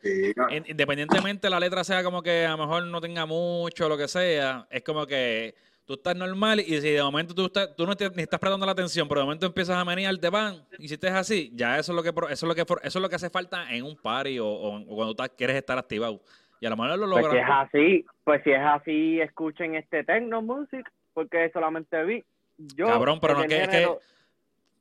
independientemente 0.67 1.51
la 1.51 1.61
letra 1.61 1.85
sea 1.85 2.03
como 2.03 2.23
que 2.23 2.47
a 2.47 2.53
lo 2.53 2.59
mejor 2.59 2.85
no 2.85 3.03
tenga 3.03 3.27
mucho, 3.27 3.87
lo 3.89 3.99
que 3.99 4.09
sea, 4.09 4.67
es 4.71 4.83
como 4.83 5.07
que 5.07 5.55
tú 5.89 5.95
estás 5.95 6.15
normal 6.15 6.61
y 6.61 6.65
si 6.83 6.91
de 6.91 7.03
momento 7.03 7.35
tú, 7.35 7.47
estás, 7.47 7.75
tú 7.75 7.87
no 7.87 7.95
ni 8.15 8.23
estás 8.23 8.39
prestando 8.39 8.67
la 8.67 8.73
atención, 8.73 9.09
pero 9.09 9.23
de 9.23 9.25
momento 9.25 9.47
empiezas 9.47 9.75
a 9.75 9.85
menear, 9.87 10.15
te 10.19 10.29
van 10.29 10.63
y 10.79 10.87
si 10.87 10.95
estás 10.95 11.13
así, 11.13 11.51
ya 11.55 11.79
eso 11.79 11.93
es 11.93 11.97
lo 11.97 12.03
que 12.03 12.11
eso 12.11 12.31
es 12.31 12.43
lo 12.43 12.55
que 12.55 12.61
eso 12.61 12.77
es 12.83 12.95
lo 12.97 13.09
que 13.09 13.17
hace 13.17 13.31
falta 13.31 13.75
en 13.75 13.85
un 13.85 13.97
party 13.97 14.39
o, 14.39 14.47
o, 14.47 14.85
cuando 14.87 15.15
tú 15.15 15.25
quieres 15.37 15.57
estar 15.57 15.79
activado. 15.79 16.21
Y 16.61 16.67
a 16.67 16.71
lo 16.71 16.77
mejor 16.77 16.99
lo 16.99 17.09
Pues 17.11 17.25
logran. 17.25 17.33
si 17.33 17.39
es 17.39 17.47
así, 17.49 18.07
pues 18.23 18.43
si 18.45 18.51
es 18.51 18.61
así, 18.63 19.21
escuchen 19.21 19.77
este 19.77 20.05
Techno 20.05 20.43
Music, 20.43 20.87
porque 21.15 21.51
solamente 21.55 22.05
vi. 22.05 22.23
Yo, 22.59 22.87
Cabrón, 22.87 23.19
pero 23.21 23.35
no, 23.35 23.41
del 23.41 23.49
que- 23.49 23.63
es 23.63 23.69
que- 23.69 23.89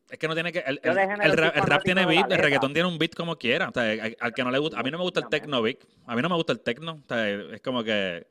Es 0.09 0.17
que 0.17 0.27
no 0.27 0.33
tiene 0.35 0.51
que. 0.53 0.59
El, 0.59 0.79
el- 0.83 0.97
el 0.97 1.33
rap, 1.37 1.55
el 1.57 1.63
rap 1.63 1.83
tiene 1.83 2.05
beat, 2.05 2.31
el 2.31 2.37
reggaetón 2.39 2.73
tiene 2.73 2.87
un 2.87 2.97
beat 2.97 3.13
como 3.13 3.35
quiera. 3.37 3.67
O 3.69 3.71
sea, 3.73 3.83
al, 3.83 4.15
al 4.19 4.33
que 4.33 4.43
no 4.43 4.51
le 4.51 4.57
gusta. 4.57 4.79
A 4.79 4.83
mí 4.83 4.89
no 4.89 4.97
me 4.97 5.03
gusta 5.03 5.19
el 5.19 5.27
techno 5.29 5.61
beat. 5.61 5.79
A 6.05 6.15
mí 6.15 6.21
no 6.21 6.29
me 6.29 6.35
gusta 6.35 6.53
el 6.53 6.61
techno. 6.61 6.93
O 6.93 7.07
sea, 7.07 7.29
es 7.29 7.61
como 7.61 7.83
que. 7.83 8.25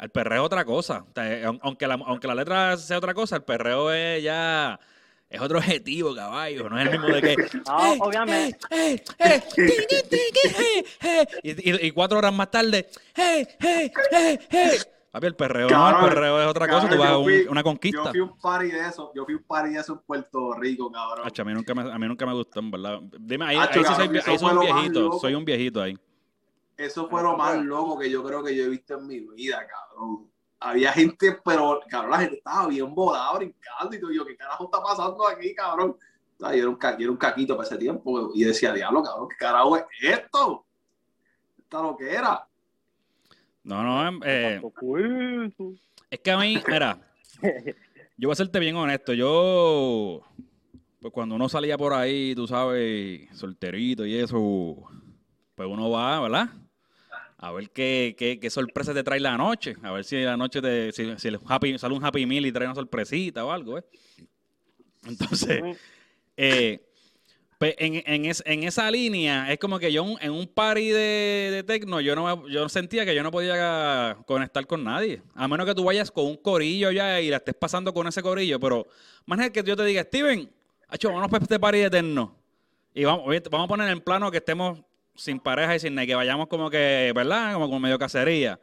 El 0.00 0.10
perreo 0.10 0.42
es 0.42 0.46
otra 0.46 0.64
cosa. 0.64 1.04
O 1.08 1.12
sea, 1.14 1.24
aun- 1.48 1.60
aunque, 1.62 1.86
la, 1.86 1.94
aunque 2.06 2.26
la 2.26 2.34
letra 2.34 2.76
sea 2.78 2.98
otra 2.98 3.12
cosa, 3.14 3.36
el 3.36 3.42
perreo 3.42 3.92
es 3.92 4.22
ya. 4.22 4.80
Es 5.28 5.40
otro 5.40 5.58
objetivo, 5.58 6.12
caballo. 6.14 6.68
No 6.68 6.78
es 6.80 6.86
el 6.86 6.90
mismo 6.92 7.14
de 7.14 7.20
que. 7.22 7.36
No, 7.66 7.94
"Eh, 7.94 7.98
obviamente. 8.00 8.58
eh, 8.70 9.02
eh, 9.18 9.42
eh, 9.56 10.84
eh, 11.02 11.26
eh", 11.42 11.78
Y, 11.82 11.90
cuatro 11.92 12.18
horas 12.18 12.32
más 12.32 12.50
tarde. 12.50 12.88
"Eh, 13.16 13.46
eh, 13.60 13.92
eh, 14.10 14.38
eh". 14.50 14.78
Papi, 15.12 15.26
el 15.26 15.34
perreo 15.36 15.68
no, 15.68 15.74
Cabrón, 15.76 16.04
el 16.04 16.08
perreo 16.14 16.40
es 16.42 16.46
otra 16.48 16.68
cosa. 16.68 16.88
Tú 16.88 16.96
vas 16.96 17.08
a 17.08 17.12
yo 17.12 17.18
un- 17.18 17.24
fui- 17.24 17.46
una 17.48 17.60
Yo 17.60 17.64
conquista. 17.64 18.10
fui 18.10 18.20
un 18.20 18.38
party 18.38 18.70
de 18.70 18.80
eso, 18.88 19.12
yo 19.14 19.24
fui 19.24 19.34
un 19.34 19.42
party 19.42 19.70
de 19.74 19.80
eso 19.80 19.92
en 19.94 19.98
Puerto 20.00 20.54
Rico, 20.54 20.90
cabrón. 20.90 21.26
A 21.36 21.44
mí 21.44 21.52
nunca 21.52 21.74
me, 21.74 21.92
a 21.92 21.98
mí 21.98 22.06
nunca 22.08 22.26
me 22.26 22.32
gustó, 22.32 22.60
en 22.60 22.70
verdad. 22.70 23.00
Dime, 23.18 23.44
ahí, 23.44 23.56
Hacho, 23.58 23.80
ahí 23.80 23.84
sí 23.86 23.94
soy, 23.94 24.08
ahí 24.24 24.38
soy 24.38 24.52
un 24.54 24.60
viejito, 24.60 25.12
soy 25.18 25.34
un 25.34 25.44
viejito 25.44 25.82
ahí. 25.82 25.96
Eso 26.80 27.08
fue 27.08 27.22
lo 27.22 27.36
más 27.36 27.56
loco 27.62 27.98
que 27.98 28.10
yo 28.10 28.24
creo 28.24 28.42
que 28.42 28.56
yo 28.56 28.64
he 28.64 28.68
visto 28.68 28.98
en 28.98 29.06
mi 29.06 29.20
vida, 29.20 29.66
cabrón. 29.66 30.30
Había 30.60 30.92
gente, 30.92 31.38
pero 31.44 31.80
cabrón, 31.88 32.10
la 32.10 32.18
gente 32.18 32.36
estaba 32.36 32.68
bien 32.68 32.94
volada, 32.94 33.34
brincando 33.36 33.94
y 33.96 34.00
todo. 34.00 34.12
Yo, 34.12 34.24
¿qué 34.24 34.36
carajo 34.36 34.64
está 34.64 34.82
pasando 34.82 35.26
aquí, 35.28 35.54
cabrón? 35.54 35.96
O 36.38 36.38
sea, 36.38 36.52
yo, 36.52 36.58
era 36.62 36.68
un, 36.68 36.76
ca- 36.76 36.96
yo 36.96 37.02
era 37.04 37.10
un 37.10 37.16
caquito 37.18 37.56
para 37.56 37.66
ese 37.68 37.76
tiempo 37.76 38.30
y 38.34 38.44
decía, 38.44 38.72
diablo, 38.72 39.02
cabrón, 39.02 39.28
¿qué 39.28 39.36
carajo 39.36 39.76
es 39.76 39.84
esto? 40.00 40.64
Esta 41.58 41.82
lo 41.82 41.96
que 41.96 42.10
era. 42.14 42.46
No, 43.62 43.82
no, 43.82 44.08
em, 44.08 44.20
eh, 44.24 44.60
es 46.10 46.20
que 46.20 46.30
a 46.30 46.38
mí, 46.38 46.62
mira, 46.66 46.98
yo 48.16 48.28
voy 48.28 48.32
a 48.32 48.36
serte 48.36 48.58
bien 48.58 48.76
honesto, 48.76 49.12
yo, 49.12 50.22
pues 51.00 51.12
cuando 51.12 51.34
uno 51.34 51.48
salía 51.48 51.76
por 51.76 51.92
ahí, 51.92 52.34
tú 52.34 52.46
sabes, 52.46 53.28
solterito 53.36 54.06
y 54.06 54.16
eso, 54.16 54.76
pues 55.54 55.68
uno 55.68 55.90
va, 55.90 56.20
¿verdad? 56.20 56.48
A 57.42 57.52
ver 57.52 57.70
qué, 57.70 58.14
qué, 58.18 58.38
qué 58.38 58.50
sorpresa 58.50 58.92
te 58.92 59.02
trae 59.02 59.18
la 59.18 59.36
noche, 59.38 59.74
a 59.82 59.92
ver 59.92 60.04
si 60.04 60.20
la 60.22 60.36
noche 60.36 60.60
te, 60.60 60.92
si, 60.92 61.16
si 61.16 61.28
el 61.28 61.38
happy, 61.46 61.78
sale 61.78 61.94
un 61.94 62.04
Happy 62.04 62.26
Meal 62.26 62.44
y 62.44 62.52
trae 62.52 62.66
una 62.66 62.74
sorpresita 62.74 63.44
o 63.46 63.50
algo, 63.50 63.78
¿eh? 63.78 63.84
Entonces, 65.06 65.62
eh, 66.36 66.80
pues 67.58 67.74
en, 67.78 68.02
en, 68.06 68.24
es- 68.26 68.42
en 68.46 68.64
esa 68.64 68.90
línea 68.90 69.50
es 69.52 69.58
como 69.58 69.78
que 69.78 69.90
yo 69.92 70.04
en 70.20 70.32
un 70.32 70.46
party 70.46 70.88
de, 70.90 71.48
de 71.52 71.62
techno 71.62 72.00
yo 72.00 72.14
no 72.14 72.46
yo 72.48 72.68
sentía 72.68 73.04
que 73.06 73.14
yo 73.14 73.22
no 73.22 73.30
podía 73.30 74.18
conectar 74.26 74.66
con 74.66 74.84
nadie. 74.84 75.22
A 75.34 75.48
menos 75.48 75.66
que 75.66 75.74
tú 75.74 75.84
vayas 75.84 76.10
con 76.10 76.26
un 76.26 76.36
corillo 76.36 76.90
ya 76.90 77.20
y 77.20 77.28
la 77.30 77.36
estés 77.38 77.54
pasando 77.54 77.92
con 77.94 78.06
ese 78.06 78.22
corillo. 78.22 78.60
Pero 78.60 78.86
más 79.26 79.50
que 79.50 79.62
yo 79.62 79.76
te 79.76 79.84
diga, 79.84 80.02
Steven, 80.02 80.50
hacho, 80.88 81.10
vamos 81.12 81.28
para 81.30 81.42
este 81.42 81.58
party 81.58 81.78
de 81.78 81.90
techno. 81.90 82.36
Y 82.94 83.04
vamos, 83.04 83.24
vamos 83.50 83.64
a 83.64 83.68
poner 83.68 83.88
en 83.90 84.00
plano 84.00 84.30
que 84.30 84.38
estemos 84.38 84.78
sin 85.20 85.38
pareja 85.38 85.76
y 85.76 85.80
sin 85.80 85.94
nada, 85.94 86.06
que 86.06 86.14
vayamos 86.14 86.48
como 86.48 86.70
que, 86.70 87.12
¿verdad? 87.14 87.52
Como, 87.52 87.66
como 87.66 87.78
medio 87.80 87.98
cacería. 87.98 88.58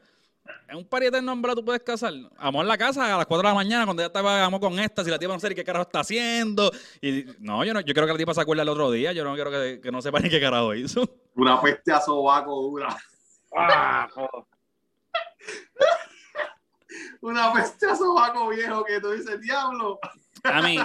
En 0.70 0.78
un 0.78 0.88
en 0.92 1.42
verdad, 1.42 1.56
tú 1.56 1.64
puedes 1.64 1.82
casar. 1.84 2.14
Amor 2.38 2.64
en 2.64 2.68
la 2.70 2.78
casa 2.78 3.14
a 3.14 3.18
las 3.18 3.26
4 3.26 3.38
de 3.38 3.50
la 3.50 3.54
mañana, 3.54 3.86
cuando 3.86 4.02
ya 4.02 4.08
estábamos 4.08 4.60
con 4.60 4.80
esta, 4.80 5.04
si 5.04 5.10
la 5.10 5.20
tipa 5.20 5.34
no 5.34 5.40
sé 5.40 5.50
ni 5.50 5.56
qué 5.56 5.64
carajo 5.64 5.84
está 5.84 6.00
haciendo. 6.00 6.72
Y 7.02 7.26
no, 7.40 7.64
yo 7.64 7.74
no, 7.74 7.82
yo 7.82 7.94
creo 7.94 8.08
que 8.08 8.14
la 8.14 8.18
tipa 8.18 8.34
se 8.34 8.42
acuerda 8.42 8.64
el 8.64 8.70
otro 8.70 8.90
día, 8.92 9.12
yo 9.12 9.24
no 9.24 9.36
quiero 9.36 9.52
que, 9.52 9.80
que 9.82 9.92
no 9.92 10.02
sepa 10.02 10.20
ni 10.20 10.30
qué 10.30 10.40
carajo 10.42 10.74
hizo. 10.74 11.08
Una 11.36 11.62
peste 11.62 11.92
a 11.94 12.02
sobaco 12.02 12.62
dura. 12.62 12.98
Ah, 13.56 14.08
Una 17.22 17.54
peste 17.54 17.90
a 17.90 17.96
sobaco 17.96 18.50
viejo 18.50 18.84
que 18.84 19.00
tú 19.00 19.12
dices, 19.12 19.40
diablo. 19.42 20.00
A 20.44 20.62
mí, 20.62 20.78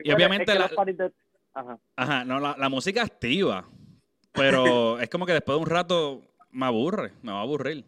y 0.00 0.08
Es 0.08 0.14
obviamente 0.14 0.52
que 0.52 0.58
la, 0.58 0.70
Ajá. 1.54 1.78
ajá, 1.96 2.24
no, 2.24 2.40
la, 2.40 2.56
la 2.58 2.68
música 2.68 3.02
activa, 3.02 3.66
pero 4.32 5.00
es 5.00 5.08
como 5.08 5.26
que 5.26 5.32
después 5.32 5.56
de 5.56 5.62
un 5.62 5.70
rato 5.70 6.22
me 6.50 6.66
aburre, 6.66 7.12
me 7.22 7.32
va 7.32 7.38
a 7.38 7.42
aburrir. 7.42 7.84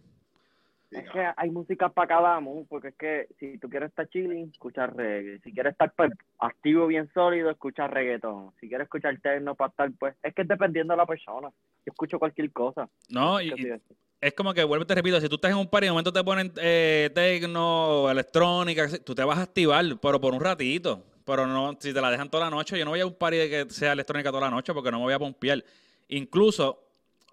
Es 0.94 1.10
que 1.10 1.26
hay 1.36 1.50
música 1.50 1.88
para 1.88 2.06
cada 2.06 2.40
mood, 2.40 2.66
porque 2.68 2.88
es 2.88 2.94
que 2.94 3.28
si 3.40 3.58
tú 3.58 3.68
quieres 3.68 3.88
estar 3.88 4.08
chilling, 4.08 4.50
escucha 4.52 4.86
reggae. 4.86 5.40
Si 5.40 5.52
quieres 5.52 5.72
estar 5.72 5.92
pues, 5.96 6.12
activo, 6.38 6.86
bien 6.86 7.10
sólido, 7.12 7.50
escucha 7.50 7.88
reggaetón. 7.88 8.52
Si 8.60 8.68
quieres 8.68 8.84
escuchar 8.84 9.18
techno 9.20 9.56
para 9.56 9.70
estar, 9.70 9.90
pues, 9.98 10.14
es 10.22 10.32
que 10.32 10.42
es 10.42 10.48
dependiendo 10.48 10.92
de 10.92 10.98
la 10.98 11.06
persona. 11.06 11.48
Yo 11.84 11.90
escucho 11.90 12.20
cualquier 12.20 12.52
cosa. 12.52 12.88
No, 13.08 13.40
y, 13.40 13.52
es 14.20 14.34
como 14.34 14.54
que, 14.54 14.62
vuelvo 14.62 14.84
y 14.84 14.86
te 14.86 14.94
repito, 14.94 15.20
si 15.20 15.28
tú 15.28 15.34
estás 15.34 15.50
en 15.50 15.58
un 15.58 15.68
party 15.68 15.86
y 15.86 15.88
de 15.88 15.92
momento 15.92 16.12
te 16.12 16.22
ponen 16.22 16.52
eh, 16.56 17.10
tecno, 17.12 18.08
electrónica, 18.08 18.88
tú 19.04 19.16
te 19.16 19.24
vas 19.24 19.38
a 19.38 19.42
activar, 19.42 19.84
pero 20.00 20.20
por 20.20 20.32
un 20.32 20.40
ratito. 20.40 21.02
Pero 21.24 21.46
no, 21.46 21.76
si 21.80 21.92
te 21.92 22.00
la 22.00 22.10
dejan 22.10 22.30
toda 22.30 22.44
la 22.44 22.50
noche, 22.50 22.78
yo 22.78 22.84
no 22.84 22.92
voy 22.92 23.00
a 23.00 23.06
un 23.06 23.14
party 23.14 23.36
de 23.36 23.50
que 23.50 23.70
sea 23.70 23.92
electrónica 23.92 24.30
toda 24.30 24.42
la 24.42 24.50
noche 24.50 24.72
porque 24.72 24.92
no 24.92 24.98
me 24.98 25.04
voy 25.04 25.14
a 25.14 25.18
pompear. 25.18 25.64
Incluso, 26.08 26.80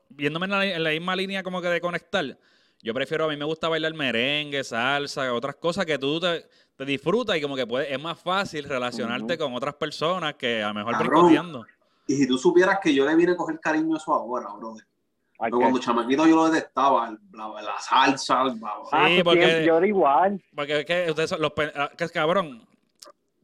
viéndome 0.09 0.45
en 0.45 0.51
la, 0.51 0.65
en 0.65 0.83
la 0.83 0.89
misma 0.91 1.15
línea 1.15 1.43
como 1.43 1.61
que 1.61 1.67
de 1.67 1.81
conectar, 1.81 2.37
yo 2.83 2.93
prefiero, 2.93 3.25
a 3.25 3.27
mí 3.27 3.37
me 3.37 3.45
gusta 3.45 3.69
bailar 3.69 3.93
merengue, 3.93 4.63
salsa, 4.63 5.33
otras 5.33 5.55
cosas 5.55 5.85
que 5.85 5.97
tú 5.99 6.19
te, 6.19 6.47
te 6.75 6.85
disfrutas 6.85 7.37
y 7.37 7.41
como 7.41 7.55
que 7.55 7.67
puedes, 7.67 7.91
es 7.91 8.01
más 8.01 8.19
fácil 8.19 8.63
relacionarte 8.63 9.37
con 9.37 9.53
otras 9.53 9.75
personas 9.75 10.33
que 10.35 10.63
a 10.63 10.69
lo 10.69 10.73
mejor 10.73 10.97
brincoteando. 10.97 11.65
Y 12.07 12.15
si 12.15 12.27
tú 12.27 12.37
supieras 12.37 12.79
que 12.81 12.93
yo 12.93 13.05
le 13.05 13.15
vine 13.15 13.33
a 13.33 13.35
coger 13.35 13.59
cariño 13.59 13.95
a 13.95 13.97
eso 13.97 14.13
ahora, 14.13 14.47
brother. 14.57 14.83
Pero 15.39 15.57
cuando 15.57 15.79
chamaquito 15.79 16.27
yo 16.27 16.35
lo 16.35 16.49
detestaba, 16.49 17.15
la, 17.33 17.61
la 17.61 17.79
salsa, 17.79 18.43
el 18.43 18.59
bla, 18.59 18.73
bla. 18.77 18.89
Ah, 18.91 19.07
Sí, 19.07 19.17
tú 19.19 19.23
porque- 19.23 19.63
yo 19.65 19.77
era 19.77 19.87
igual. 19.87 20.43
Porque 20.55 20.79
es 20.81 20.85
que 20.85 21.05
ustedes 21.09 21.29
son 21.29 21.41
los 21.41 21.51
ah, 21.75 21.89
que 21.97 22.03
es 22.03 22.11
cabrón. 22.11 22.67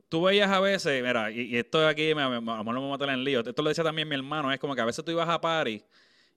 Tú 0.10 0.22
veías 0.24 0.50
a 0.50 0.60
veces, 0.62 1.04
mira, 1.04 1.30
y, 1.32 1.41
y 1.41 1.58
esto 1.58 1.86
aquí, 1.86 2.15
me, 2.15 2.28
me, 2.30 2.39
me, 2.39 2.63
me 2.63 2.74
voy 2.74 2.89
a 2.89 2.91
meter 2.93 3.10
en 3.10 3.24
lío. 3.24 3.41
Esto 3.41 3.62
lo 3.62 3.70
decía 3.70 3.84
también 3.84 4.08
mi 4.08 4.15
hermano, 4.15 4.52
es 4.54 4.60
como 4.60 4.74
que 4.76 4.82
a 4.82 4.86
veces 4.86 5.04
tú 5.04 5.12
ibas 5.12 5.28
a 5.28 5.41
party 5.41 5.84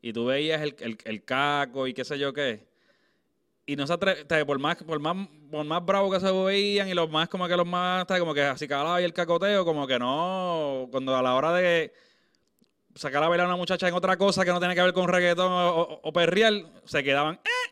y 0.02 0.12
tú 0.12 0.26
veías 0.26 0.61
el, 0.62 0.74
el, 0.80 0.98
el 1.04 1.24
caco 1.24 1.87
y 1.87 1.94
qué 1.94 2.04
sé 2.04 2.18
yo 2.18 2.33
qué. 2.33 2.68
Y 3.66 3.76
no 3.76 3.87
se 3.87 3.92
atre- 3.92 4.26
te- 4.26 4.44
por 4.44 4.59
más, 4.59 4.76
por 4.76 4.98
más, 4.98 5.28
por 5.50 5.64
más 5.64 5.85
bravo 5.87 6.11
que 6.11 6.18
se 6.18 6.33
veían 6.33 6.88
y 6.88 6.94
los 6.94 7.09
más 7.09 7.28
como 7.28 7.46
que 7.46 7.56
los 7.56 7.66
más, 7.66 8.04
como 8.06 8.35
que 8.35 8.42
así 8.42 8.66
calaba 8.66 9.00
y 9.00 9.04
el 9.04 9.12
cacoteo, 9.12 9.64
como 9.64 9.87
que 9.87 9.98
no, 9.98 10.88
cuando 10.90 11.14
a 11.16 11.22
la 11.22 11.35
hora 11.37 11.52
de 11.52 11.92
sacar 12.96 13.22
a 13.22 13.28
bailar 13.28 13.46
a 13.46 13.50
una 13.50 13.56
muchacha 13.56 13.87
en 13.87 13.94
otra 13.94 14.16
cosa 14.16 14.44
que 14.44 14.50
no 14.50 14.59
tiene 14.59 14.74
que 14.74 14.83
ver 14.83 14.92
con 14.92 15.06
reggaetón 15.06 15.52
o, 15.52 15.70
o, 15.80 16.00
o 16.02 16.12
perrear, 16.12 16.52
se 16.85 17.04
quedaban, 17.04 17.37
"Eh". 17.44 17.70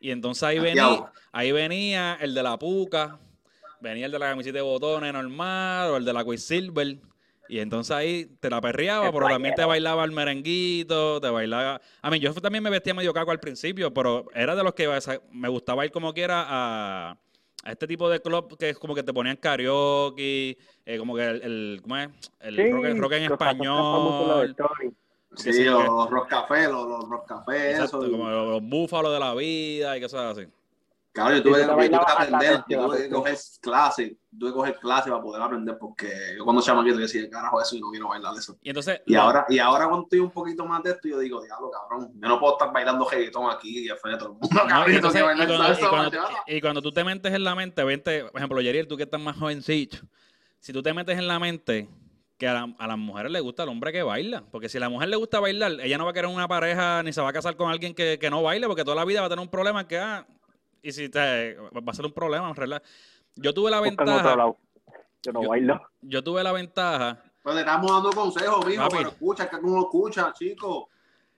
Y 0.00 0.10
entonces 0.10 0.42
ahí 0.42 0.58
venía, 0.58 0.82
Diablo. 0.88 1.10
ahí 1.30 1.52
venía 1.52 2.18
el 2.20 2.34
de 2.34 2.42
la 2.42 2.58
puca, 2.58 3.20
venía 3.80 4.06
el 4.06 4.12
de 4.12 4.18
la 4.18 4.30
camiseta 4.30 4.56
de 4.56 4.62
botones 4.62 5.12
normal 5.12 5.90
o 5.90 5.96
el 5.96 6.04
de 6.04 6.12
la 6.12 6.24
Quicksilver. 6.24 6.98
Y 7.48 7.58
entonces 7.58 7.90
ahí 7.96 8.26
te 8.38 8.48
la 8.48 8.60
perreaba, 8.60 9.06
El 9.06 9.12
pero 9.12 9.26
también 9.26 9.54
te 9.56 9.64
bailaba 9.64 10.04
el 10.04 10.12
merenguito, 10.12 11.20
te 11.20 11.28
bailaba... 11.30 11.80
A 12.00 12.08
mí, 12.10 12.20
yo 12.20 12.32
también 12.34 12.62
me 12.62 12.70
vestía 12.70 12.94
medio 12.94 13.12
caco 13.12 13.32
al 13.32 13.40
principio, 13.40 13.92
pero 13.92 14.26
era 14.34 14.54
de 14.54 14.62
los 14.62 14.72
que 14.72 14.88
me 15.32 15.48
gustaba 15.48 15.84
ir 15.84 15.90
como 15.90 16.14
quiera 16.14 16.44
a, 16.48 17.10
a 17.64 17.70
este 17.72 17.88
tipo 17.88 18.08
de 18.08 18.20
club 18.20 18.56
que 18.56 18.70
es 18.70 18.78
como 18.78 18.94
que 18.94 19.02
te 19.02 19.12
ponían 19.12 19.36
karaoke, 19.36 20.58
eh, 20.86 20.98
como 20.98 21.16
que 21.16 21.24
el, 21.26 21.42
el- 21.42 21.80
¿cómo 21.82 21.96
es? 21.96 22.08
El 22.38 22.54
Sí, 22.54 22.70
rock, 22.70 22.84
rock 22.98 23.12
en 23.14 23.22
los 23.28 23.32
español. 23.32 24.56
Sí, 25.36 25.64
yo, 25.64 25.72
los, 25.72 25.84
los 25.88 26.10
roscafés, 26.10 26.68
los, 26.68 26.86
los 26.88 27.08
roscafés, 27.08 27.72
Exacto, 27.72 28.02
eso. 28.02 28.10
como 28.12 28.28
los, 28.28 28.48
los 28.48 28.62
búfalos 28.62 29.12
de 29.12 29.18
la 29.20 29.34
vida 29.34 29.96
y 29.96 30.00
cosas 30.00 30.36
así. 30.38 30.48
Claro, 31.12 31.34
yo 31.36 31.42
tuve, 31.42 31.62
yo 31.66 31.76
que 31.76 31.96
aprender, 31.96 32.64
yo 32.68 32.86
tuve 32.86 32.98
que 33.02 33.10
coger 33.10 33.36
clases, 33.60 34.12
tuve 34.38 34.50
que 34.50 34.54
coger 34.54 34.78
clases 34.78 35.10
para 35.10 35.20
poder 35.20 35.42
aprender 35.42 35.76
porque 35.76 36.08
yo 36.38 36.44
cuando 36.44 36.62
chamaquito 36.62 36.98
decía, 36.98 37.28
carajo, 37.28 37.60
eso 37.60 37.74
y 37.76 37.80
no 37.80 37.90
quiero 37.90 38.08
bailar 38.08 38.32
eso. 38.38 38.56
Y 38.62 38.68
entonces... 38.68 39.00
Y 39.06 39.16
ahora, 39.16 39.44
y 39.48 39.58
ahora 39.58 39.86
cuando 39.88 40.04
estoy 40.04 40.20
un 40.20 40.30
poquito 40.30 40.64
más 40.66 40.84
de 40.84 40.90
esto, 40.90 41.08
yo 41.08 41.18
digo, 41.18 41.42
diablo, 41.42 41.68
cabrón, 41.70 42.12
yo 42.14 42.28
no 42.28 42.38
puedo 42.38 42.52
estar 42.52 42.72
bailando 42.72 43.08
reggaetón 43.10 43.50
aquí 43.50 43.86
y 43.86 43.88
al 43.88 43.98
frente 43.98 44.18
de 44.18 44.18
todo 44.20 44.28
el 44.34 44.38
mundo, 44.40 44.48
No, 44.62 44.68
cabrón, 44.68 44.88
y, 44.88 44.92
yo 44.92 44.96
entonces- 44.98 45.22
cuando, 45.24 45.42
y 45.42 45.56
salsa, 45.56 45.88
cuando- 45.88 46.10
bachata. 46.20 46.34
y 46.46 46.60
cuando 46.60 46.82
tú 46.82 46.92
te 46.92 47.02
metes 47.02 47.34
en 47.34 47.42
la 47.44 47.54
mente, 47.56 47.82
vente, 47.82 48.24
por 48.26 48.36
ejemplo, 48.40 48.60
Yeriel, 48.60 48.86
tú 48.86 48.96
que 48.96 49.02
estás 49.02 49.20
más 49.20 49.36
jovencito, 49.36 49.96
si 50.60 50.72
tú 50.72 50.80
te 50.80 50.94
metes 50.94 51.18
en 51.18 51.26
la 51.26 51.40
mente 51.40 51.88
que 52.38 52.46
a, 52.46 52.54
la- 52.54 52.74
a 52.78 52.86
las 52.86 52.98
mujeres 52.98 53.32
les 53.32 53.42
gusta 53.42 53.64
el 53.64 53.68
hombre 53.68 53.90
que 53.90 54.04
baila, 54.04 54.44
porque 54.52 54.68
si 54.68 54.76
a 54.76 54.80
la 54.80 54.88
mujer 54.88 55.08
le 55.08 55.16
gusta 55.16 55.40
bailar, 55.40 55.72
ella 55.82 55.98
no 55.98 56.04
va 56.04 56.10
a 56.12 56.14
querer 56.14 56.30
una 56.30 56.46
pareja 56.46 57.02
ni 57.02 57.12
se 57.12 57.20
va 57.20 57.30
a 57.30 57.32
casar 57.32 57.56
con 57.56 57.68
alguien 57.68 57.94
que, 57.96 58.16
que 58.20 58.30
no 58.30 58.44
baile, 58.44 58.68
porque 58.68 58.84
toda 58.84 58.94
la 58.94 59.04
vida 59.04 59.20
va 59.20 59.26
a 59.26 59.28
tener 59.28 59.42
un 59.42 59.50
problema 59.50 59.88
que, 59.88 59.98
ah, 59.98 60.24
y 60.82 60.92
si 60.92 61.08
te, 61.08 61.54
va 61.56 61.92
a 61.92 61.94
ser 61.94 62.06
un 62.06 62.12
problema, 62.12 62.48
en 62.48 62.54
realidad. 62.56 62.82
Yo 63.36 63.52
tuve 63.54 63.70
la 63.70 63.80
ventaja. 63.80 64.36
Yo 65.22 65.32
no 65.32 65.42
Yo- 65.42 65.48
bailo. 65.50 65.80
yo 66.00 66.24
tuve 66.24 66.42
la 66.42 66.52
ventaja, 66.52 67.22
Pues 67.42 67.54
le 67.54 67.60
estamos 67.60 67.90
dando 67.90 68.10
consejos, 68.10 68.64
mijo, 68.66 68.82
Papi. 68.82 68.96
pero 68.96 69.08
escucha, 69.10 69.48
que 69.50 69.56
no 69.60 69.80
escuchas, 69.80 70.32
chico. 70.38 70.88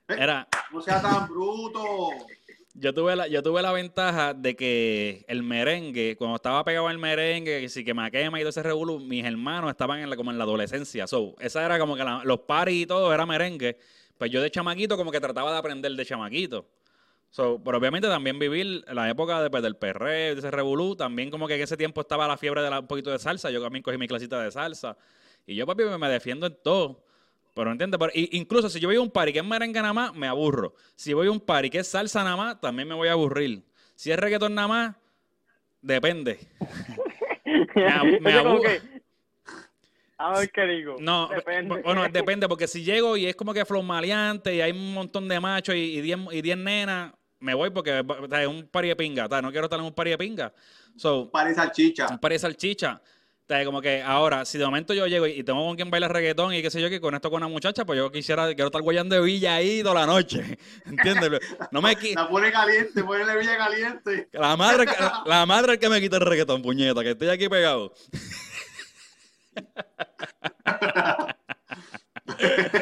era, 0.08 0.46
No 0.72 0.80
sea 0.80 1.00
tan 1.02 1.28
bruto. 1.28 1.84
Yo 2.74 2.94
tuve, 2.94 3.14
la, 3.16 3.26
yo 3.28 3.42
tuve 3.42 3.60
la 3.60 3.70
ventaja 3.72 4.32
de 4.34 4.56
que 4.56 5.24
el 5.28 5.42
merengue, 5.42 6.16
cuando 6.16 6.36
estaba 6.36 6.64
pegado 6.64 6.88
al 6.88 6.98
merengue, 6.98 7.60
que 7.60 7.68
sí 7.68 7.84
que 7.84 7.92
me 7.92 8.10
quema 8.10 8.38
y 8.38 8.42
todo 8.42 8.48
ese 8.50 8.62
revolú, 8.62 8.98
mis 8.98 9.24
hermanos 9.24 9.70
estaban 9.70 10.00
en 10.00 10.08
la, 10.08 10.16
como 10.16 10.30
en 10.30 10.38
la 10.38 10.44
adolescencia. 10.44 11.06
So, 11.06 11.34
esa 11.38 11.64
era 11.66 11.78
como 11.78 11.96
que 11.96 12.02
la- 12.04 12.22
los 12.24 12.40
paris 12.40 12.82
y 12.82 12.86
todo 12.86 13.12
era 13.12 13.26
merengue. 13.26 13.76
Pues 14.16 14.30
yo 14.30 14.40
de 14.40 14.50
chamaquito 14.50 14.96
como 14.96 15.10
que 15.10 15.20
trataba 15.20 15.52
de 15.52 15.58
aprender 15.58 15.92
de 15.92 16.06
chamaquito. 16.06 16.64
Pero 17.34 17.78
obviamente 17.78 18.08
también 18.08 18.38
vivir 18.38 18.84
la 18.92 19.08
época 19.08 19.40
después 19.40 19.62
del 19.62 19.76
perreo, 19.76 20.34
de 20.34 20.38
ese 20.38 20.50
revolú, 20.50 20.96
también 20.96 21.30
como 21.30 21.48
que 21.48 21.54
en 21.54 21.62
ese 21.62 21.76
tiempo 21.76 22.02
estaba 22.02 22.28
la 22.28 22.36
fiebre 22.36 22.60
de 22.60 22.78
un 22.78 22.86
poquito 22.86 23.10
de 23.10 23.18
salsa, 23.18 23.50
yo 23.50 23.62
también 23.62 23.82
cogí 23.82 23.96
mi 23.96 24.06
clasita 24.06 24.42
de 24.42 24.50
salsa. 24.50 24.96
Y 25.46 25.54
yo, 25.54 25.66
papi, 25.66 25.84
me 25.98 26.08
defiendo 26.08 26.46
en 26.46 26.56
todo. 26.62 27.04
Pero 27.54 27.70
entiendes, 27.70 28.00
incluso 28.14 28.68
si 28.68 28.80
yo 28.80 28.88
voy 28.88 28.96
a 28.96 29.00
un 29.00 29.10
party 29.10 29.32
que 29.32 29.38
es 29.40 29.44
merengue 29.44 29.80
nada 29.80 29.92
más, 29.92 30.14
me 30.14 30.26
aburro. 30.26 30.74
Si 30.94 31.12
voy 31.12 31.26
a 31.26 31.30
un 31.30 31.40
party 31.40 31.68
que 31.70 31.78
es 31.78 31.88
salsa 31.88 32.22
nada 32.24 32.36
más, 32.36 32.60
también 32.60 32.88
me 32.88 32.94
voy 32.94 33.08
a 33.08 33.12
aburrir. 33.12 33.62
Si 33.94 34.10
es 34.10 34.18
reggaetón 34.18 34.54
nada 34.54 34.68
más, 34.68 34.96
depende. 35.82 36.38
me, 38.20 38.32
aburro. 38.38 38.70
A 40.16 40.38
ver 40.38 40.50
qué 40.50 40.66
digo. 40.66 40.96
No, 41.00 41.28
depende. 41.28 41.82
bueno, 41.82 42.08
depende, 42.08 42.48
porque 42.48 42.68
si 42.68 42.84
llego 42.84 43.16
y 43.16 43.26
es 43.26 43.36
como 43.36 43.52
que 43.52 43.64
flow 43.64 43.82
maleante 43.82 44.54
y 44.54 44.60
hay 44.60 44.70
un 44.70 44.94
montón 44.94 45.28
de 45.28 45.40
machos 45.40 45.74
y 45.74 46.00
10 46.00 46.18
y 46.32 46.42
diez 46.42 46.56
nenas, 46.56 47.12
me 47.42 47.54
voy 47.54 47.70
porque 47.70 48.00
es 48.00 48.46
un 48.46 48.68
party 48.68 48.88
de 48.88 48.96
pinga, 48.96 49.28
no 49.42 49.50
quiero 49.50 49.66
estar 49.66 49.78
en 49.78 49.84
un 49.84 49.92
party 49.92 50.10
de 50.10 50.18
pinga. 50.18 50.52
So, 50.96 51.22
un 51.22 51.30
party 51.30 51.50
de 51.50 51.54
salchicha. 51.54 52.06
Un 52.10 52.18
party 52.18 52.34
de 52.34 52.38
salchicha 52.38 53.02
como 53.64 53.82
que 53.82 54.02
ahora, 54.02 54.44
si 54.44 54.58
de 54.58 54.64
momento 54.64 54.94
yo 54.94 55.06
llego 55.06 55.26
y 55.26 55.42
tengo 55.44 55.64
con 55.66 55.76
quien 55.76 55.90
baila 55.90 56.08
reggaetón 56.08 56.54
y 56.54 56.62
qué 56.62 56.70
sé 56.70 56.80
yo, 56.80 56.88
que 56.88 57.00
con 57.00 57.14
esto 57.14 57.30
con 57.30 57.42
una 57.42 57.52
muchacha, 57.52 57.84
pues 57.84 57.98
yo 57.98 58.10
quisiera, 58.10 58.46
quiero 58.46 58.66
estar 58.66 58.82
guayando 58.82 59.14
de 59.14 59.20
Villa 59.20 59.56
ahí 59.56 59.82
toda 59.82 59.94
la 59.94 60.06
noche. 60.06 60.58
¿Entiendes? 60.86 61.40
No 61.70 61.82
me 61.82 61.96
La 62.14 62.28
pone 62.28 62.50
caliente, 62.50 63.04
ponele 63.04 63.36
Villa 63.36 63.58
caliente. 63.58 64.28
La 64.32 64.56
madre, 64.56 64.86
la, 65.26 65.46
madre 65.46 65.78
que 65.78 65.88
me 65.88 66.00
quita 66.00 66.16
el 66.16 66.22
reggaetón, 66.22 66.62
puñeta, 66.62 67.02
que 67.02 67.10
estoy 67.10 67.28
aquí 67.28 67.48
pegado. 67.48 67.92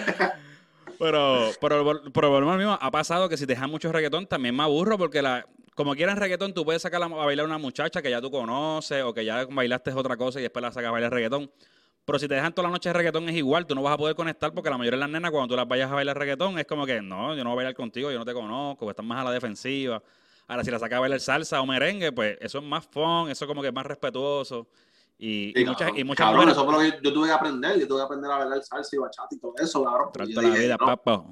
pero, 1.01 1.51
pero, 1.61 2.03
pero, 2.13 2.41
lo 2.41 2.57
mismo, 2.57 2.79
ha 2.81 2.91
pasado 2.91 3.29
que 3.29 3.37
si 3.37 3.47
te 3.47 3.55
dejan 3.55 3.71
mucho 3.71 3.91
reggaetón, 3.91 4.27
también 4.27 4.55
me 4.55 4.63
aburro 4.63 4.99
porque 4.99 5.23
la, 5.23 5.47
como 5.75 5.95
quieras 5.95 6.19
reggaetón, 6.19 6.53
tú 6.53 6.65
puedes 6.65 6.83
sacar 6.83 7.03
a 7.03 7.09
bailar 7.09 7.45
a 7.45 7.47
una 7.49 7.59
muchacha 7.59 8.03
que 8.03 8.11
ya 8.11 8.21
tú 8.21 8.31
conoces 8.31 9.03
o 9.03 9.15
que 9.15 9.25
ya 9.25 9.47
bailaste 9.47 9.93
otra 9.93 10.17
cosa 10.17 10.39
y 10.39 10.43
después 10.43 10.63
la 10.63 10.71
sacas 10.73 10.89
a 10.89 10.93
bailar 10.93 11.11
reggaetón. 11.11 11.51
Pero 12.05 12.19
si 12.19 12.29
te 12.29 12.35
dejan 12.35 12.53
toda 12.53 12.69
la 12.69 12.73
noche 12.73 12.93
reggaetón 12.93 13.29
es 13.31 13.37
igual, 13.37 13.67
tú 13.67 13.75
no 13.75 13.83
vas 13.83 13.95
a 13.95 13.97
poder 13.97 14.15
conectar 14.15 14.53
porque 14.53 14.69
la 14.69 14.77
mayoría 14.77 14.99
de 14.99 15.01
las 15.01 15.11
nenas 15.11 15.31
cuando 15.31 15.49
tú 15.49 15.57
las 15.57 15.67
vayas 15.67 15.91
a 15.91 15.95
bailar 15.95 16.19
reggaetón 16.19 16.59
es 16.59 16.67
como 16.67 16.85
que 16.85 17.01
no, 17.01 17.35
yo 17.35 17.45
no 17.45 17.51
voy 17.51 17.55
a 17.55 17.57
bailar 17.57 17.75
contigo, 17.75 18.11
yo 18.11 18.19
no 18.19 18.25
te 18.27 18.35
conozco, 18.35 18.91
estás 18.91 19.07
más 19.07 19.21
a 19.21 19.25
la 19.25 19.33
defensiva. 19.33 20.03
Ahora 20.49 20.65
si 20.65 20.71
la 20.71 20.79
sacas 20.79 20.99
a 20.99 21.01
bailar 21.01 21.21
salsa 21.21 21.61
o 21.61 21.67
merengue, 21.67 22.13
pues 22.13 22.37
eso 22.41 22.59
es 22.59 22.65
más 22.65 22.87
fun, 22.87 23.31
eso 23.31 23.45
es 23.45 23.49
como 23.49 23.63
que 23.63 23.69
es 23.69 23.75
más 23.75 23.87
respetuoso. 23.87 24.67
Y, 25.23 25.53
y, 25.55 25.65
muchas, 25.67 25.91
y 25.95 26.03
muchas 26.03 26.27
cabrón, 26.27 26.49
eso 26.49 26.65
fue 26.65 26.73
lo 26.73 26.81
que 26.81 26.99
yo, 27.03 27.13
tuve 27.13 27.27
que 27.27 27.35
aprender, 27.35 27.79
yo 27.79 27.87
tuve 27.87 27.99
que 27.99 28.05
aprender 28.05 28.31
a 28.31 28.39
bailar 28.39 28.63
salsa 28.63 28.97
y 28.97 28.99
bachata 28.99 29.35
y 29.35 29.39
todo 29.39 29.53
eso, 29.59 29.85
cabrón. 29.85 30.09
Trato 30.15 30.41
la 30.41 30.49
vida, 30.49 30.79
papá. 30.79 31.23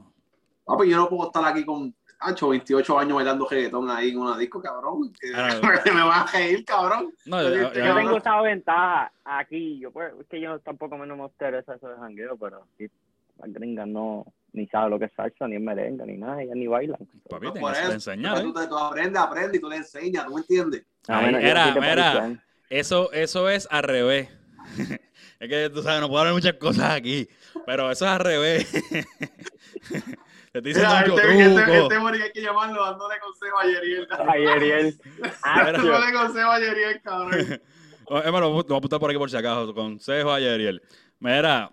Papi, 0.67 0.91
yo 0.91 0.99
no 0.99 1.09
puedo 1.09 1.29
estar 1.29 1.43
aquí 1.47 1.65
con 1.65 1.95
28 2.21 2.99
años 2.99 3.15
bailando 3.15 3.49
reggaetón 3.49 3.89
ahí 3.89 4.11
en 4.11 4.19
una 4.19 4.37
disco, 4.37 4.61
cabrón. 4.61 5.11
Que 5.19 5.33
ah, 5.35 5.59
me 5.87 6.03
va 6.03 6.21
a 6.21 6.27
reír, 6.27 6.67
cabrón. 6.67 7.15
No, 7.25 7.43
yo, 7.43 7.73
tengo 7.73 8.19
esa 8.19 8.43
ventaja 8.43 9.11
aquí. 9.25 9.79
Yo, 9.79 9.91
pues, 9.91 10.13
es 10.21 10.27
que 10.27 10.39
yo 10.39 10.59
tampoco 10.59 10.99
me 10.99 11.07
no 11.07 11.17
me 11.17 11.25
interesa 11.25 11.75
eso 11.75 11.89
de 11.89 11.97
jangueo, 11.97 12.37
pero 12.37 12.67
sí, 12.77 12.91
las 13.39 13.51
gringas 13.55 13.89
no 13.89 14.27
ni 14.53 14.67
saben 14.67 14.91
lo 14.91 14.99
que 14.99 15.07
es 15.07 15.13
salsa, 15.15 15.49
ni 15.49 15.57
es 15.57 15.63
merengue, 15.63 16.05
ni 16.05 16.19
nada, 16.19 16.43
ellas 16.43 16.57
ni 16.57 16.67
bailan. 16.67 16.99
Papi, 17.31 17.47
no, 17.47 17.55
por 17.55 17.73
eso, 17.73 17.93
enseñar, 17.93 18.37
¿eh? 18.39 18.53
tú, 18.69 18.77
aprendes, 18.77 19.19
aprendes 19.23 19.55
y 19.55 19.61
tú 19.61 19.71
le 19.71 19.77
enseñas, 19.77 20.27
¿tú 20.27 20.35
me 20.35 20.41
entiendes? 20.43 20.85
Ah, 21.07 21.23
mira, 21.25 21.75
mira, 21.75 22.43
eso, 22.71 23.13
eso 23.13 23.49
es 23.49 23.67
al 23.71 23.83
revés. 23.83 24.29
es 25.41 25.49
que 25.49 25.71
tú 25.71 25.83
sabes, 25.83 26.01
no 26.01 26.09
puedo 26.09 26.21
hablar 26.21 26.35
muchas 26.35 26.55
cosas 26.55 26.91
aquí, 26.91 27.29
pero 27.67 27.91
eso 27.91 28.05
es 28.05 28.11
al 28.11 28.21
revés. 28.21 28.71
Te 30.53 30.63
dicen 30.63 30.83
Mira, 30.83 31.01
este, 31.03 31.45
este, 31.45 31.79
este 31.79 31.99
morir 31.99 32.23
hay 32.23 32.33
que 32.33 32.41
llamarlo 32.41 32.83
dándole 32.83 33.17
consejo 33.21 33.59
a 33.59 33.65
Yeriel. 33.65 34.09
A 34.11 34.37
Yeriel. 34.37 34.99
dándole 35.45 36.13
consejo 36.13 36.51
a 36.51 36.59
Yeriel, 36.59 37.03
cabrón. 37.03 37.35
Es 37.39 37.61
lo 38.09 38.51
voy 38.51 38.65
a 38.71 38.77
apuntar 38.77 38.99
por 38.99 39.11
aquí 39.11 39.19
por 39.19 39.31
si 39.31 39.37
acaso. 39.37 39.75
Consejo 39.75 40.33
a 40.33 40.41
Yeriel. 40.41 40.83
Mira, 41.21 41.71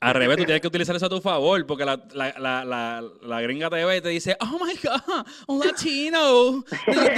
al 0.00 0.14
revés, 0.14 0.38
tú 0.38 0.44
tienes 0.46 0.60
que 0.60 0.68
utilizar 0.68 0.96
eso 0.96 1.06
a 1.06 1.08
tu 1.08 1.20
favor, 1.20 1.64
porque 1.66 1.84
la, 1.84 2.02
la, 2.12 2.34
la, 2.38 2.64
la, 2.64 3.04
la 3.22 3.40
gringa 3.42 3.68
TV 3.68 4.00
te 4.00 4.08
dice, 4.08 4.36
oh 4.40 4.58
my 4.58 4.74
God, 4.82 5.26
un 5.46 5.60
latino, 5.60 6.64
do, 6.64 6.64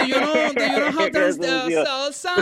you 0.06 0.16
know, 0.16 0.52
do 0.52 0.64
you 0.64 0.76
know 0.76 0.92
how 0.92 1.08
to 1.08 1.32
salsa? 1.32 2.34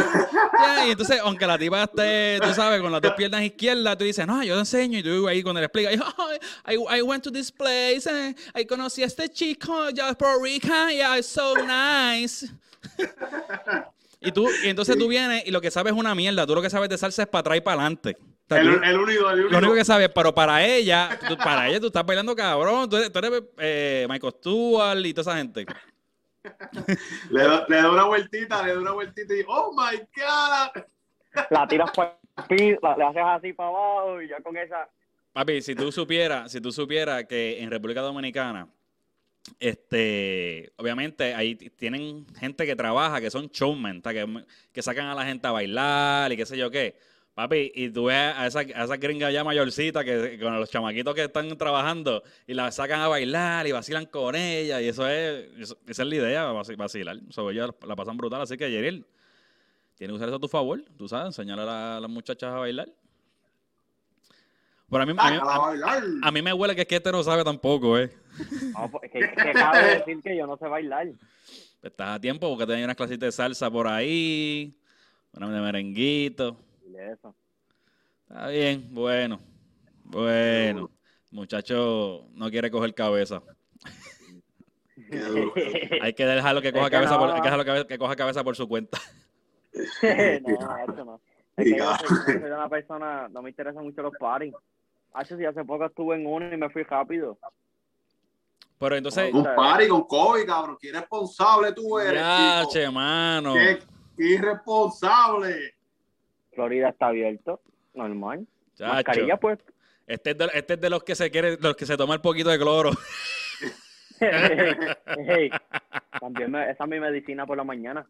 Yeah, 0.59 0.87
y 0.87 0.91
entonces, 0.93 1.21
aunque 1.21 1.47
la 1.47 1.59
tipa 1.59 1.83
esté, 1.83 2.41
tú 2.41 2.55
sabes, 2.55 2.81
con 2.81 2.91
las 2.91 3.03
dos 3.03 3.13
piernas 3.15 3.43
izquierdas, 3.43 3.99
tú 3.99 4.05
dices, 4.05 4.27
no, 4.27 4.43
yo 4.43 4.55
te 4.55 4.61
enseño, 4.61 4.99
y 4.99 5.03
tú 5.03 5.29
ahí 5.29 5.43
cuando 5.43 5.61
le 5.61 5.67
explicas, 5.67 5.95
oh, 6.19 6.31
I, 6.67 6.99
I 6.99 7.03
went 7.03 7.23
to 7.25 7.31
this 7.31 7.53
place, 7.53 8.09
I 8.55 8.65
conocí 8.65 9.03
a 9.03 9.07
este 9.07 9.29
chico, 9.29 9.91
ya 9.91 10.15
Puerto 10.15 10.43
Rica, 10.43 10.91
yeah, 10.91 11.19
it's 11.19 11.27
so 11.27 11.55
nice. 11.55 12.49
y 14.21 14.33
tú, 14.33 14.49
y 14.65 14.69
entonces 14.69 14.97
tú 14.99 15.07
vienes 15.07 15.47
y 15.47 15.51
lo 15.51 15.61
que 15.61 15.71
sabes 15.71 15.93
es 15.93 15.99
una 15.99 16.15
mierda, 16.15 16.47
tú 16.47 16.55
lo 16.55 16.63
que 16.63 16.71
sabes 16.71 16.89
de 16.89 16.97
salsa 16.97 17.23
es 17.23 17.29
para 17.29 17.41
atrás 17.41 17.59
y 17.59 17.61
para 17.61 17.83
adelante. 17.83 18.30
El, 18.51 18.69
único, 18.69 19.31
el 19.31 19.41
único. 19.41 19.49
Lo 19.51 19.59
único 19.59 19.75
que 19.75 19.85
sabes, 19.85 20.09
pero 20.15 20.35
para 20.35 20.65
ella, 20.65 21.19
para 21.43 21.69
ella 21.69 21.81
tú 21.81 21.87
estás 21.87 22.05
bailando 22.05 22.35
cabrón. 22.35 22.89
Tú 22.89 22.97
eres, 22.97 23.11
eh, 23.59 24.07
Michael 24.09 24.33
Stewart 24.39 24.99
y 25.05 25.15
toda 25.15 25.33
esa 25.33 25.39
gente. 25.39 25.67
le, 27.31 27.43
doy 27.43 27.93
una 27.93 28.05
vueltita, 28.05 28.63
le 28.63 28.73
doy 28.73 28.83
una 28.83 28.93
vueltita 28.93 29.35
y 29.35 29.45
¡Oh 29.47 29.73
my 29.73 29.99
God! 29.99 30.83
La 31.51 31.69
tiras 31.69 31.91
por 31.93 32.21
le 32.49 32.79
haces 32.83 33.23
así 33.25 33.53
para 33.53 33.69
abajo 33.69 34.23
y 34.23 34.29
ya 34.29 34.41
con 34.41 34.57
esa. 34.57 34.89
Papi, 35.33 35.63
si 35.63 35.75
tú 35.75 35.93
supieras, 35.93 36.51
si 36.51 36.61
tú 36.61 36.73
supieras 36.73 37.25
que 37.25 37.63
en 37.63 37.71
República 37.71 38.01
Dominicana, 38.01 38.69
este, 39.59 40.73
obviamente 40.77 41.35
ahí 41.35 41.55
tienen 41.55 42.27
gente 42.35 42.67
que 42.67 42.75
trabaja, 42.75 43.21
que 43.21 43.31
son 43.31 43.49
showmen, 43.49 44.03
que, 44.03 44.45
que 44.73 44.83
sacan 44.83 45.07
a 45.07 45.15
la 45.15 45.25
gente 45.25 45.47
a 45.47 45.53
bailar 45.53 46.33
y 46.33 46.37
qué 46.37 46.47
sé 46.47 46.57
yo 46.57 46.71
qué. 46.71 46.97
Papi, 47.41 47.73
y 47.75 47.89
tú 47.89 48.05
ves 48.05 48.35
a 48.37 48.47
esa, 48.47 48.59
a 48.59 48.85
esa 48.85 48.97
gringa 48.99 49.31
ya 49.31 49.43
mayorcita 49.43 50.05
que 50.05 50.39
con 50.39 50.61
los 50.61 50.69
chamaquitos 50.69 51.15
que 51.15 51.25
están 51.25 51.57
trabajando 51.57 52.23
y 52.47 52.53
la 52.53 52.71
sacan 52.71 53.01
a 53.01 53.09
bailar 53.09 53.67
y 53.67 53.73
vacilan 53.73 54.05
con 54.05 54.37
ella 54.37 54.79
y 54.83 54.89
eso 54.89 55.09
es, 55.09 55.49
esa 55.59 55.75
es 55.87 55.99
la 56.07 56.15
idea, 56.15 56.53
vacilar. 56.53 57.17
Sobre 57.31 57.55
ellos 57.55 57.75
la 57.87 57.97
pasan 57.97 58.19
brutal, 58.19 58.43
así 58.43 58.59
que 58.59 58.71
Yeriel, 58.71 59.07
tiene 59.95 60.13
que 60.13 60.17
usar 60.17 60.29
eso 60.29 60.37
a 60.37 60.41
tu 60.41 60.49
favor, 60.49 60.85
tú 60.99 61.09
sabes, 61.09 61.29
enseñarle 61.29 61.65
a, 61.67 61.99
las 61.99 62.11
muchachas 62.11 62.53
a 62.53 62.59
bailar. 62.59 62.91
Pero 64.91 65.03
a 65.03 65.07
mí, 65.07 65.15
a, 66.23 66.31
mí, 66.31 66.43
me 66.43 66.53
huele 66.53 66.75
que 66.75 66.83
es 66.83 66.89
que 66.89 66.97
este 66.97 67.11
no 67.11 67.23
sabe 67.23 67.43
tampoco, 67.43 67.97
¿eh? 67.97 68.13
No, 68.75 68.91
pues, 68.91 69.11
que, 69.11 69.19
que 69.19 69.53
cabe 69.55 69.95
decir 69.97 70.21
que 70.23 70.37
yo 70.37 70.47
no 70.47 70.59
sé 70.59 70.67
bailar. 70.67 71.09
Estás 71.83 72.17
a 72.17 72.21
tiempo 72.21 72.51
porque 72.51 72.67
tenía 72.67 72.85
unas 72.85 72.97
clasitas 72.97 73.29
de 73.29 73.33
salsa 73.33 73.71
por 73.71 73.89
ahí, 73.89 74.77
una 75.33 75.49
de 75.49 75.61
merenguito 75.63 76.59
eso. 77.01 77.35
Está 78.29 78.49
bien, 78.49 78.89
bueno. 78.93 79.41
Bueno. 80.05 80.91
Muchacho 81.31 82.27
no 82.35 82.51
quiere 82.51 82.71
coger 82.71 82.95
cabeza. 82.95 83.43
hay 86.03 86.13
que 86.13 86.27
dejarlo 86.27 86.61
que 86.61 86.73
coja 86.73 86.91
cabeza, 86.91 87.19
por, 87.19 87.31
hay 87.31 87.41
que 87.41 87.51
dejarlo 87.51 87.87
que, 87.87 87.99
coja 87.99 88.17
cabeza 88.17 88.45
por 88.45 88.57
su 88.57 88.69
cuenta. 88.69 88.99
no, 90.03 90.79
eso 90.79 91.05
no. 91.05 91.21
Es 91.57 91.65
que 91.65 91.79
yo 91.79 91.93
soy, 92.25 92.37
una 92.37 92.69
persona, 92.69 93.29
no 93.29 93.43
me 93.43 93.51
interesan 93.51 93.85
mucho 93.85 94.03
los 94.03 94.13
parties. 94.19 94.55
Hace 95.13 95.37
si 95.37 95.45
hace 95.45 95.65
poco 95.65 95.87
estuve 95.87 96.17
en 96.17 96.27
uno 96.27 96.53
y 96.53 96.57
me 96.57 96.71
fui 96.71 96.83
rápido. 96.83 97.39
Pero 98.79 98.97
entonces. 98.97 99.33
Un 99.33 99.45
party 99.45 99.89
con 99.89 100.05
COVID, 100.05 100.47
cabrón. 100.47 100.79
Qué 100.81 100.89
irresponsable 100.89 101.73
tú 101.73 101.99
eres. 101.99 102.21
Ya, 102.21 102.65
che, 102.71 102.91
mano. 102.91 103.55
Qué 103.55 103.79
irresponsable. 104.17 105.75
Florida 106.61 106.91
está 106.91 107.07
abierto, 107.07 107.63
normal. 107.95 108.47
Mascarilla 108.79 109.39
pues. 109.39 109.59
Este 110.07 110.33
es, 110.33 110.39
de, 110.39 110.51
este 110.53 110.75
es 110.75 110.81
de 110.83 110.91
los 110.91 111.03
que 111.05 111.15
se 111.15 111.31
quiere, 111.31 111.57
los 111.59 111.75
que 111.75 111.87
se 111.87 111.97
toma 111.97 112.13
el 112.13 112.21
poquito 112.21 112.51
de 112.51 112.59
cloro. 112.59 112.91
también 116.21 116.55
esa 116.57 116.85
es 116.85 116.91
mi 116.91 117.01
medicina 117.01 117.47
por 117.47 117.57
la 117.57 117.65
mañana. 117.65 118.07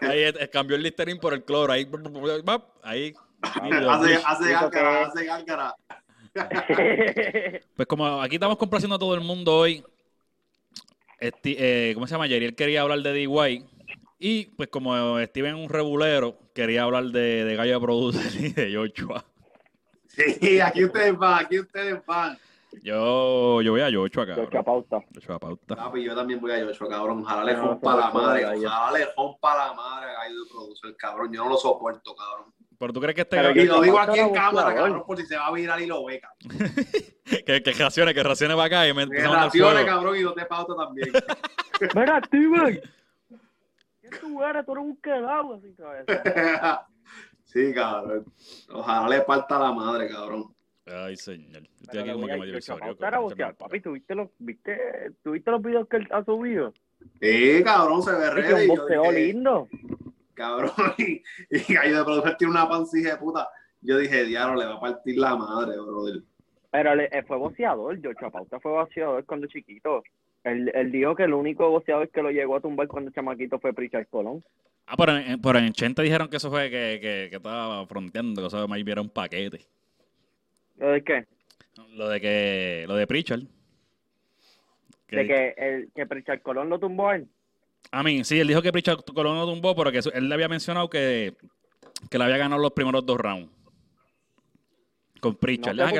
Ahí 0.00 0.24
cambió 0.50 0.74
el 0.74 0.82
Listerine 0.82 1.20
por 1.20 1.34
el 1.34 1.44
cloro. 1.44 1.72
Ahí, 1.72 1.88
ahí. 2.82 3.14
hace, 3.42 4.16
hace 4.26 4.56
hace 4.56 5.30
Pues 7.76 7.86
como 7.86 8.20
aquí 8.20 8.34
estamos 8.34 8.56
complaciendo 8.56 8.96
a 8.96 8.98
todo 8.98 9.14
el 9.14 9.20
mundo 9.20 9.56
hoy, 9.56 9.84
este, 11.20 11.90
eh, 11.90 11.94
¿cómo 11.94 12.08
se 12.08 12.14
llama? 12.14 12.26
Yeriel 12.26 12.56
quería 12.56 12.82
hablar 12.82 12.98
de 13.02 13.12
DIY. 13.12 13.73
Y 14.26 14.46
pues 14.46 14.70
como 14.70 15.20
Steven 15.20 15.54
un 15.54 15.68
rebulero, 15.68 16.38
quería 16.54 16.84
hablar 16.84 17.04
de, 17.04 17.44
de 17.44 17.56
Gallo 17.56 17.78
Producer 17.78 18.32
y 18.42 18.54
de 18.54 18.74
Joshua. 18.74 19.22
Sí, 20.08 20.60
aquí 20.60 20.82
ustedes 20.86 21.14
van, 21.18 21.44
aquí 21.44 21.60
ustedes 21.60 22.00
van. 22.06 22.38
Yo, 22.82 23.60
yo 23.60 23.72
voy 23.72 23.82
a 23.82 23.92
Joshua, 23.92 24.26
cabrón. 24.26 24.46
Joshua 24.46 24.62
Pauta. 24.62 25.04
Joshua 25.14 25.38
Pauta. 25.38 25.76
Papi, 25.76 26.04
yo 26.04 26.14
también 26.14 26.40
voy 26.40 26.52
a 26.52 26.64
Joshua, 26.64 26.88
cabrón. 26.88 27.20
Ojalá 27.20 27.44
le 27.44 27.76
para 27.82 28.00
la 28.00 28.10
madre. 28.12 28.46
Ojalá 28.46 28.98
le 28.98 29.08
para 29.42 29.66
la 29.66 29.74
madre 29.74 30.10
a 30.10 30.14
Gallo 30.14 30.38
Producer, 30.50 30.96
cabrón. 30.96 31.30
Yo 31.30 31.44
no 31.44 31.50
lo 31.50 31.56
soporto, 31.58 32.16
cabrón. 32.16 32.54
Pero 32.78 32.92
tú 32.94 33.00
crees 33.02 33.14
que 33.14 33.20
este. 33.20 33.62
y 33.62 33.66
lo 33.66 33.82
digo 33.82 33.98
aquí 33.98 34.20
en 34.20 34.32
cámara, 34.32 34.74
cabrón, 34.74 35.04
por 35.06 35.18
si 35.18 35.26
se 35.26 35.36
va 35.36 35.48
a 35.48 35.52
virar 35.52 35.82
y 35.82 35.86
lo 35.86 36.02
ve, 36.02 36.22
cabrón. 36.22 36.74
que, 37.44 37.62
que 37.62 37.72
raciones, 37.72 38.14
que 38.14 38.22
raciones 38.22 38.56
para 38.56 38.66
acá 38.68 38.88
y 38.88 38.94
me 38.94 39.06
Que 39.06 39.20
raciones, 39.20 39.84
cabrón, 39.84 40.16
y 40.16 40.34
te 40.34 40.46
pauta 40.46 40.74
también. 40.74 41.12
Mira, 41.94 42.22
Steven. 42.24 42.80
¿Qué 44.10 44.18
tú 44.18 44.42
eres? 44.42 44.66
Tú 44.66 44.72
eres 44.72 44.84
un 44.84 44.96
quedado 44.98 45.54
así, 45.54 45.74
cabrón. 45.74 46.04
sí, 47.44 47.72
cabrón. 47.72 48.24
Ojalá 48.70 49.08
le 49.08 49.22
falta 49.22 49.58
la 49.58 49.72
madre, 49.72 50.08
cabrón. 50.08 50.54
Ay, 50.86 51.16
señor. 51.16 51.62
Estoy 51.80 52.00
aquí 52.00 52.12
como 52.12 52.26
que 52.26 52.36
medio 52.36 52.54
visorio. 52.56 52.96
Papi, 53.56 53.80
¿tuviste 53.80 54.14
los, 54.14 54.28
viste, 54.38 55.12
¿tuviste 55.22 55.50
los 55.50 55.62
videos 55.62 55.88
que 55.88 55.96
él 55.96 56.08
ha 56.10 56.22
subido? 56.22 56.74
Sí, 57.20 57.62
cabrón, 57.64 58.02
se 58.02 58.12
ve 58.12 58.30
re. 58.30 58.54
Un 58.54 58.76
bosteo 58.76 59.10
lindo. 59.10 59.68
Cabrón, 60.34 60.72
y, 60.98 61.22
y 61.50 61.74
Gallo 61.74 61.98
de 61.98 62.04
Productor 62.04 62.36
tiene 62.36 62.50
una 62.50 62.68
pancilla 62.68 63.12
de 63.12 63.16
puta. 63.16 63.48
Yo 63.80 63.98
dije, 63.98 64.24
diablo, 64.24 64.60
le 64.60 64.66
va 64.66 64.74
a 64.74 64.80
partir 64.80 65.16
la 65.16 65.36
madre, 65.36 65.78
brother. 65.78 66.22
Pero 66.70 66.92
él, 66.92 67.08
fue 67.26 67.36
boceador, 67.36 68.00
George 68.00 68.20
Chapauta 68.20 68.58
fue 68.58 68.72
boceador 68.72 69.24
cuando 69.24 69.46
chiquito. 69.46 70.02
Él, 70.44 70.70
él, 70.74 70.92
dijo 70.92 71.16
que 71.16 71.24
el 71.24 71.32
único 71.32 71.70
boceador 71.70 72.10
que 72.10 72.22
lo 72.22 72.30
llegó 72.30 72.56
a 72.56 72.60
tumbar 72.60 72.86
cuando 72.86 73.10
chamaquito 73.10 73.58
fue 73.58 73.72
Pritchard 73.72 74.06
Colón. 74.08 74.44
Ah, 74.86 74.94
pero 74.96 75.16
en, 75.16 75.40
pero 75.40 75.58
en 75.58 75.70
80 75.70 76.02
dijeron 76.02 76.28
que 76.28 76.36
eso 76.36 76.50
fue 76.50 76.70
que, 76.70 76.98
que, 77.00 77.28
que 77.30 77.36
estaba 77.36 77.86
fronteando, 77.86 78.42
que 78.42 78.48
eso 78.48 78.68
me 78.68 78.80
era 78.80 79.00
un 79.00 79.08
paquete. 79.08 79.60
¿Lo 80.76 80.88
de 80.90 81.02
qué? 81.02 81.24
Lo 81.94 82.08
de 82.08 82.20
que, 82.20 82.84
lo 82.86 82.94
de 82.94 83.06
Pritchard. 83.06 83.42
de 85.08 85.26
que, 85.26 85.54
el, 85.56 85.90
que 85.94 86.06
Pritchard 86.06 86.42
Colón 86.42 86.68
lo 86.68 86.78
tumbó 86.78 87.08
a 87.08 87.16
él. 87.16 87.28
A 87.90 88.02
mí, 88.02 88.22
sí, 88.24 88.38
él 88.38 88.48
dijo 88.48 88.60
que 88.60 88.72
Pritchard 88.72 89.02
Colón 89.14 89.38
lo 89.38 89.46
tumbó, 89.46 89.74
pero 89.74 89.90
que 89.90 90.00
él 90.12 90.28
le 90.28 90.34
había 90.34 90.48
mencionado 90.48 90.90
que, 90.90 91.34
que 92.10 92.18
le 92.18 92.24
había 92.24 92.36
ganado 92.36 92.60
los 92.60 92.72
primeros 92.72 93.06
dos 93.06 93.18
rounds. 93.18 93.50
Con 95.20 95.36
Pritchard. 95.36 95.80
Ah, 95.80 95.92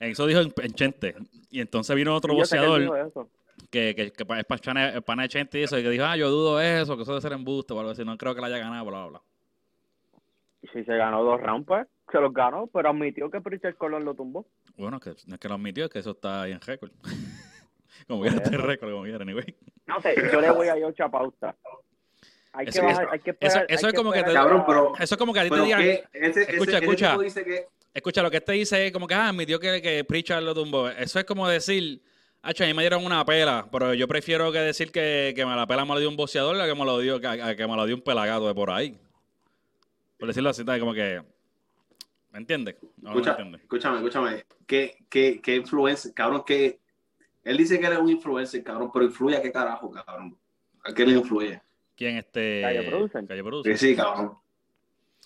eso 0.00 0.26
dijo 0.26 0.40
en, 0.40 0.72
Chente. 0.72 1.14
Y 1.50 1.60
entonces 1.60 1.94
vino 1.94 2.14
otro 2.14 2.34
boxeador 2.34 3.08
que, 3.70 3.94
que, 3.94 4.12
que, 4.12 4.24
es 4.38 5.02
pana 5.02 5.22
de 5.22 5.28
Chente 5.28 5.60
y 5.60 5.62
eso, 5.62 5.78
y 5.78 5.82
que 5.82 5.90
dijo, 5.90 6.04
ah, 6.04 6.16
yo 6.16 6.30
dudo 6.30 6.60
eso, 6.60 6.96
que 6.96 7.02
eso 7.02 7.12
debe 7.12 7.22
ser 7.22 7.32
embuste 7.32 7.72
o 7.74 7.78
algo 7.78 7.92
así, 7.92 8.04
no 8.04 8.16
creo 8.16 8.34
que 8.34 8.40
le 8.40 8.46
haya 8.46 8.58
ganado, 8.58 8.84
bla, 8.84 8.98
bla, 9.00 9.08
bla. 9.08 9.22
Y 10.62 10.68
si 10.68 10.84
se 10.84 10.96
ganó 10.96 11.22
dos 11.22 11.40
rounds, 11.40 11.66
pues 11.66 11.86
se 12.10 12.20
los 12.20 12.32
ganó, 12.32 12.66
pero 12.68 12.90
admitió 12.90 13.30
que 13.30 13.40
Pritchard 13.40 13.76
Colón 13.76 14.04
lo 14.04 14.14
tumbó. 14.14 14.46
Bueno, 14.76 14.98
que, 14.98 15.14
no 15.26 15.34
es 15.34 15.40
que 15.40 15.48
lo 15.48 15.54
admitió, 15.54 15.84
es 15.84 15.90
que 15.90 15.98
eso 15.98 16.12
está 16.12 16.42
ahí 16.42 16.52
en 16.52 16.60
récord. 16.60 16.90
como 18.08 18.22
quiera, 18.22 18.36
este 18.36 18.56
récord, 18.56 18.92
como 18.92 19.04
quiera, 19.04 19.22
anyway. 19.22 19.54
No 19.86 20.00
sé, 20.00 20.14
yo 20.32 20.40
le 20.40 20.50
voy 20.50 20.68
a 20.68 20.78
Yocha 20.78 21.08
Pauta. 21.08 21.54
Hay 22.52 22.66
que, 22.66 22.80
bajar, 22.80 23.08
hay 23.12 23.18
que 23.20 23.30
esperar, 23.30 23.66
eso, 23.68 23.78
eso 23.78 23.88
es 23.88 23.94
como 23.94 24.10
que 24.10 24.22
te, 24.22 24.32
cabrón, 24.32 24.64
pero, 24.66 24.92
eso 24.98 25.14
es 25.14 25.18
como 25.18 25.32
que 25.32 25.40
a 25.40 25.44
ti 25.44 25.50
te 25.50 25.60
digan, 25.60 25.80
ese, 25.80 26.02
escucha, 26.42 26.78
ese, 26.78 26.86
escucha, 26.86 27.14
ese 27.14 27.24
dice 27.24 27.44
que... 27.44 27.66
escucha, 27.94 28.22
lo 28.22 28.30
que 28.30 28.38
este 28.38 28.52
dice 28.52 28.86
es 28.86 28.92
como 28.92 29.06
que, 29.06 29.14
ah, 29.14 29.28
admitió 29.28 29.60
que, 29.60 29.80
que 29.80 30.02
Pritchard 30.02 30.42
lo 30.42 30.54
tumbó. 30.54 30.88
Eso 30.88 31.18
es 31.20 31.24
como 31.24 31.46
decir, 31.46 32.02
ah, 32.42 32.52
a 32.58 32.66
mí 32.66 32.74
me 32.74 32.82
dieron 32.82 33.04
una 33.04 33.24
pela, 33.24 33.68
pero 33.70 33.94
yo 33.94 34.08
prefiero 34.08 34.50
que 34.52 34.58
decir 34.58 34.90
que, 34.90 35.32
que 35.34 35.46
me 35.46 35.54
la 35.54 35.66
pela 35.66 35.84
me 35.84 35.94
lo 35.94 36.00
dio 36.00 36.08
un 36.08 36.16
boxeador 36.16 36.56
que 36.56 36.74
me 36.74 36.84
lo 36.84 36.98
dio, 36.98 37.20
que, 37.20 37.56
que 37.56 37.66
me 37.66 37.76
lo 37.76 37.86
dio 37.86 37.96
un 37.96 38.02
pelagato 38.02 38.46
de 38.46 38.54
por 38.54 38.70
ahí. 38.70 38.98
Por 40.18 40.28
decirlo 40.28 40.50
así, 40.50 40.64
como 40.64 40.92
que 40.92 41.22
¿Me 42.32 42.38
entiendes? 42.38 42.76
Escúchame, 43.02 43.96
escúchame. 43.96 44.44
¿Qué, 44.66 44.98
qué, 45.08 45.40
qué 45.42 45.56
influencer, 45.56 46.12
cabrón? 46.12 46.44
Que 46.46 46.78
él 47.42 47.56
dice 47.56 47.80
que 47.80 47.86
él 47.86 47.94
es 47.94 47.98
un 47.98 48.10
influencer, 48.10 48.62
cabrón, 48.62 48.90
pero 48.92 49.06
influye 49.06 49.36
a 49.36 49.42
qué 49.42 49.50
carajo, 49.50 49.90
cabrón. 49.90 50.36
¿A 50.84 50.92
qué 50.92 51.06
le 51.06 51.12
influye? 51.14 51.60
¿Quién 51.96 52.16
este? 52.16 52.60
Calle 52.62 52.82
Producer. 52.82 53.26
Calle 53.26 53.42
Producer. 53.42 53.78
Sí, 53.78 53.88
sí, 53.88 53.96
cabrón. 53.96 54.38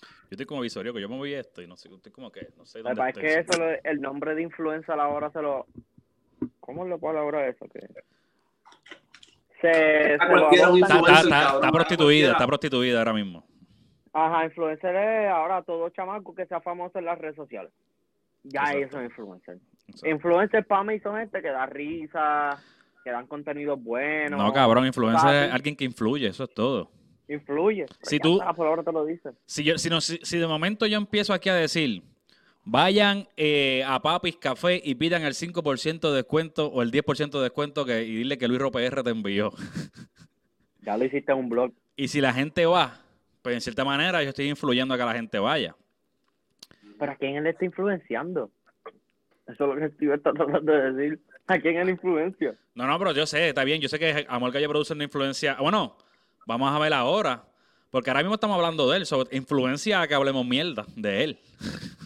Yo 0.01 0.35
estoy 0.35 0.45
como 0.45 0.61
visorio, 0.61 0.93
que 0.93 1.01
yo 1.01 1.09
me 1.09 1.17
voy 1.17 1.33
esto 1.33 1.61
y 1.61 1.67
no 1.67 1.77
sé, 1.77 1.89
estoy 1.93 2.11
como 2.11 2.31
que, 2.31 2.47
no 2.57 2.65
sé 2.65 2.81
dónde 2.81 3.09
Es 3.09 3.15
que 3.15 3.39
eso, 3.39 3.61
el 3.83 4.01
nombre 4.01 4.33
de 4.33 4.41
influencer 4.41 4.99
ahora 4.99 5.29
se 5.29 5.41
lo... 5.41 5.67
¿Cómo 6.65 6.85
le 6.85 6.97
puedo 6.97 7.19
ahora 7.19 7.47
eso? 7.47 7.65
Que... 7.67 7.79
Se, 9.59 10.13
está, 10.13 10.25
está, 10.73 11.21
está, 11.21 11.55
está 11.55 11.71
prostituida, 11.71 12.31
está 12.31 12.47
prostituida 12.47 12.99
ahora 12.99 13.13
mismo. 13.13 13.45
Ajá, 14.13 14.45
influencer 14.45 14.95
es 14.95 15.29
ahora 15.29 15.61
todo 15.63 15.89
chamaco 15.89 16.33
que 16.33 16.45
sea 16.45 16.61
famoso 16.61 16.99
en 16.99 17.05
las 17.05 17.17
redes 17.17 17.35
sociales. 17.35 17.71
Ya 18.43 18.63
eso 18.73 18.99
es 18.99 19.05
influencer. 19.09 19.57
Influencer 20.05 20.65
para 20.65 20.83
mí 20.83 20.99
son 20.99 21.17
gente 21.17 21.41
que 21.41 21.49
da 21.49 21.65
risa, 21.65 22.61
que 23.03 23.11
dan 23.11 23.27
contenido 23.27 23.75
bueno. 23.75 24.37
No, 24.37 24.53
cabrón, 24.53 24.85
influencer 24.85 25.47
es 25.47 25.53
alguien 25.53 25.75
que 25.75 25.83
influye, 25.83 26.27
eso 26.27 26.45
es 26.45 26.53
todo. 26.53 26.89
Influye. 27.27 27.85
Si 28.01 28.19
tú, 28.19 28.39
por 28.55 28.67
ahora 28.67 28.83
te 28.83 28.91
lo 28.91 29.05
dices. 29.05 29.33
Si, 29.45 29.63
yo, 29.63 29.77
si, 29.77 29.89
no, 29.89 29.99
si, 29.99 30.37
de 30.37 30.47
momento 30.47 30.85
yo 30.85 30.97
empiezo 30.97 31.33
aquí 31.33 31.49
a 31.49 31.55
decir, 31.55 32.03
vayan 32.65 33.27
eh, 33.37 33.83
a 33.85 34.01
Papis 34.01 34.37
Café 34.37 34.81
y 34.83 34.95
pidan 34.95 35.23
el 35.23 35.33
5% 35.33 36.09
de 36.09 36.15
descuento 36.15 36.67
o 36.67 36.81
el 36.81 36.91
10% 36.91 37.31
de 37.31 37.43
descuento 37.43 37.85
que, 37.85 38.03
y 38.03 38.15
dile 38.15 38.37
que 38.37 38.47
Luis 38.47 38.61
R 38.61 39.03
te 39.03 39.09
envió. 39.09 39.51
Ya 40.85 40.97
lo 40.97 41.05
hiciste 41.05 41.31
en 41.31 41.37
un 41.37 41.47
blog. 41.47 41.71
Y 41.95 42.09
si 42.09 42.19
la 42.19 42.33
gente 42.33 42.65
va, 42.65 42.99
pues 43.41 43.55
en 43.55 43.61
cierta 43.61 43.85
manera 43.85 44.21
yo 44.21 44.27
estoy 44.27 44.49
influyendo 44.49 44.93
a 44.93 44.97
que 44.97 45.05
la 45.05 45.13
gente 45.13 45.39
vaya. 45.39 45.77
¿Pero 46.99 47.11
a 47.11 47.15
quién 47.15 47.37
él 47.37 47.47
está 47.47 47.63
influenciando? 47.63 48.51
Eso 49.47 49.63
es 49.63 49.69
lo 49.69 49.75
que 49.75 49.85
estoy 49.85 50.19
tratando 50.19 50.71
de 50.71 50.91
decir. 50.91 51.19
¿A 51.47 51.57
quién 51.59 51.77
él 51.77 51.89
influencia? 51.89 52.55
No, 52.75 52.87
no, 52.87 52.97
pero 52.97 53.13
yo 53.13 53.25
sé, 53.25 53.49
está 53.49 53.63
bien. 53.63 53.81
Yo 53.81 53.89
sé 53.89 53.99
que 53.99 54.25
Amor 54.29 54.51
Calle 54.51 54.67
produce 54.67 54.93
una 54.93 55.03
influencia. 55.03 55.55
Bueno, 55.59 55.97
vamos 56.45 56.73
a 56.73 56.79
ver 56.79 56.93
ahora. 56.93 57.43
Porque 57.89 58.09
ahora 58.09 58.21
mismo 58.21 58.35
estamos 58.35 58.55
hablando 58.55 58.89
de 58.89 58.97
él. 58.97 59.05
Sobre 59.05 59.35
influencia 59.35 60.01
a 60.01 60.07
que 60.07 60.15
hablemos 60.15 60.45
mierda 60.45 60.85
de 60.95 61.23
él. 61.23 61.39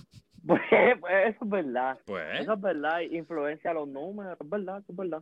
Pues, 0.48 0.62
pues, 1.02 1.14
eso 1.28 1.44
es 1.44 1.50
verdad. 1.50 2.00
Pues. 2.06 2.42
Eso 2.42 2.54
es 2.54 2.62
verdad. 2.62 3.02
Influencia 3.02 3.72
a 3.72 3.74
los 3.74 3.88
números. 3.88 4.38
Es 4.40 4.50
verdad, 4.50 4.82
es 4.88 4.96
verdad. 4.96 5.22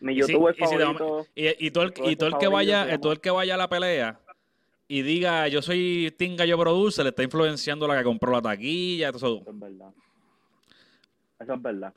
Mi 0.00 0.14
YouTube 0.14 0.50
es 0.50 0.58
favorito. 0.58 1.26
Y, 1.34 1.70
todo 1.70 1.84
el, 1.84 1.94
y 2.04 2.16
todo 2.16 2.28
el 2.28 2.38
que 2.38 2.48
vaya, 2.48 2.98
todo 3.00 3.12
el 3.12 3.20
que 3.20 3.30
vaya 3.30 3.54
a 3.54 3.58
la 3.58 3.68
pelea 3.68 4.20
y 4.88 5.02
diga 5.02 5.48
yo 5.48 5.62
soy 5.62 6.14
Tinga, 6.16 6.44
yo 6.44 6.58
produce, 6.58 7.02
le 7.02 7.08
está 7.10 7.22
influenciando 7.22 7.88
la 7.88 7.98
que 7.98 8.04
compró 8.04 8.32
la 8.32 8.42
taquilla. 8.42 9.10
Eso, 9.10 9.42
es 9.46 9.58
verdad. 9.58 9.90
Eso 11.40 11.54
es 11.54 11.62
verdad. 11.62 11.94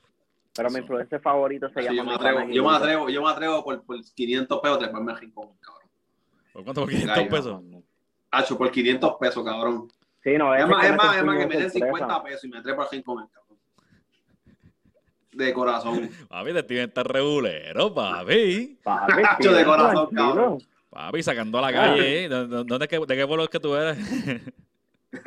Pero 0.54 0.70
mi 0.70 0.78
influencer 0.80 1.20
favorito 1.20 1.70
se 1.70 1.82
llama. 1.82 1.96
Yo 1.96 2.04
me, 2.04 2.14
atrevo, 2.14 2.50
yo 2.50 2.64
me 2.64 2.76
atrevo, 2.76 3.08
yo 3.08 3.22
me 3.22 3.30
atrevo 3.30 3.64
por, 3.64 3.82
por 3.84 3.96
500 4.02 4.60
pesos 4.60 4.78
treparme 4.78 5.14
rincón, 5.14 5.50
cabrón. 5.60 5.88
¿Por 6.52 6.64
cuánto? 6.64 6.80
¿Por 6.82 6.90
500 6.90 7.28
pesos? 7.28 7.62
Hacho, 8.32 8.58
por 8.58 8.70
500 8.70 9.14
pesos, 9.20 9.44
cabrón. 9.44 9.88
Sí, 10.22 10.36
no, 10.36 10.54
es, 10.54 10.66
más, 10.66 10.84
es 10.84 10.96
más, 10.96 11.16
es 11.16 11.24
más 11.24 11.38
que 11.38 11.46
me 11.46 11.56
den 11.56 11.70
50 11.70 12.22
pesos 12.22 12.44
y 12.44 12.48
me 12.48 12.60
trepo 12.60 12.82
al 12.82 12.88
rincón, 12.90 13.26
cabrón. 13.28 13.58
De 15.32 15.54
corazón. 15.54 16.10
Papi, 16.28 16.52
te 16.52 16.62
tiene 16.64 16.84
estar 16.84 17.10
regulero, 17.10 17.94
papi. 17.94 18.78
Papi, 18.82 19.22
de 19.48 19.64
corazón, 19.64 20.08
cabrón. 20.14 20.58
Papi, 20.90 21.22
sacando 21.22 21.58
a 21.58 21.62
la 21.62 21.72
calle, 21.72 22.24
¿eh? 22.24 22.28
¿De, 22.28 22.88
qué, 22.88 22.98
¿De 22.98 23.16
qué 23.16 23.26
pueblo 23.26 23.44
es 23.44 23.48
que 23.48 23.60
tú 23.60 23.74
eres? 23.74 23.96
de 25.12 25.22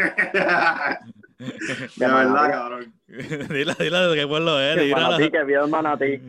verdad, 1.97 2.51
cabrón. 2.51 2.93
dile, 3.07 3.73
dile 3.79 3.97
de 3.97 4.15
qué 4.15 4.27
pueblo 4.27 4.59
eres. 4.59 4.85
Que 4.85 4.93
manatí, 4.93 5.31
que 5.31 5.43
vio 5.43 5.63
el 5.63 5.71
manatí. 5.71 6.21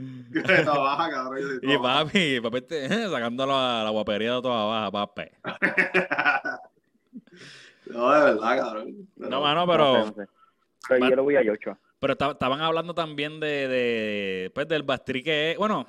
baja, 0.65 1.11
cabrón. 1.11 1.61
Y 1.63 1.77
papi, 1.77 2.41
papi, 2.41 2.63
te, 2.63 2.89
sacándolo 3.11 3.59
a 3.59 3.85
la 3.85 3.91
guapería 3.91 4.37
de 4.37 4.43
toda 4.43 4.65
baja, 4.65 4.91
papi. 4.91 5.25
No, 7.87 8.13
de 8.13 8.21
verdad, 8.21 8.59
cabrón. 8.59 9.09
no, 9.17 9.41
mano, 9.41 9.67
pero... 9.67 10.15
Pero 10.87 11.09
yo 11.09 11.17
lo 11.17 11.23
voy 11.23 11.37
a 11.37 11.43
Yocho. 11.43 11.79
Pero 11.99 12.13
estaban 12.13 12.61
hablando 12.61 12.95
también 12.95 13.41
de, 13.41 13.69
de 13.69 14.51
pues, 14.55 14.69
del 14.69 14.83
bastrique. 14.83 15.55
Bueno, 15.59 15.87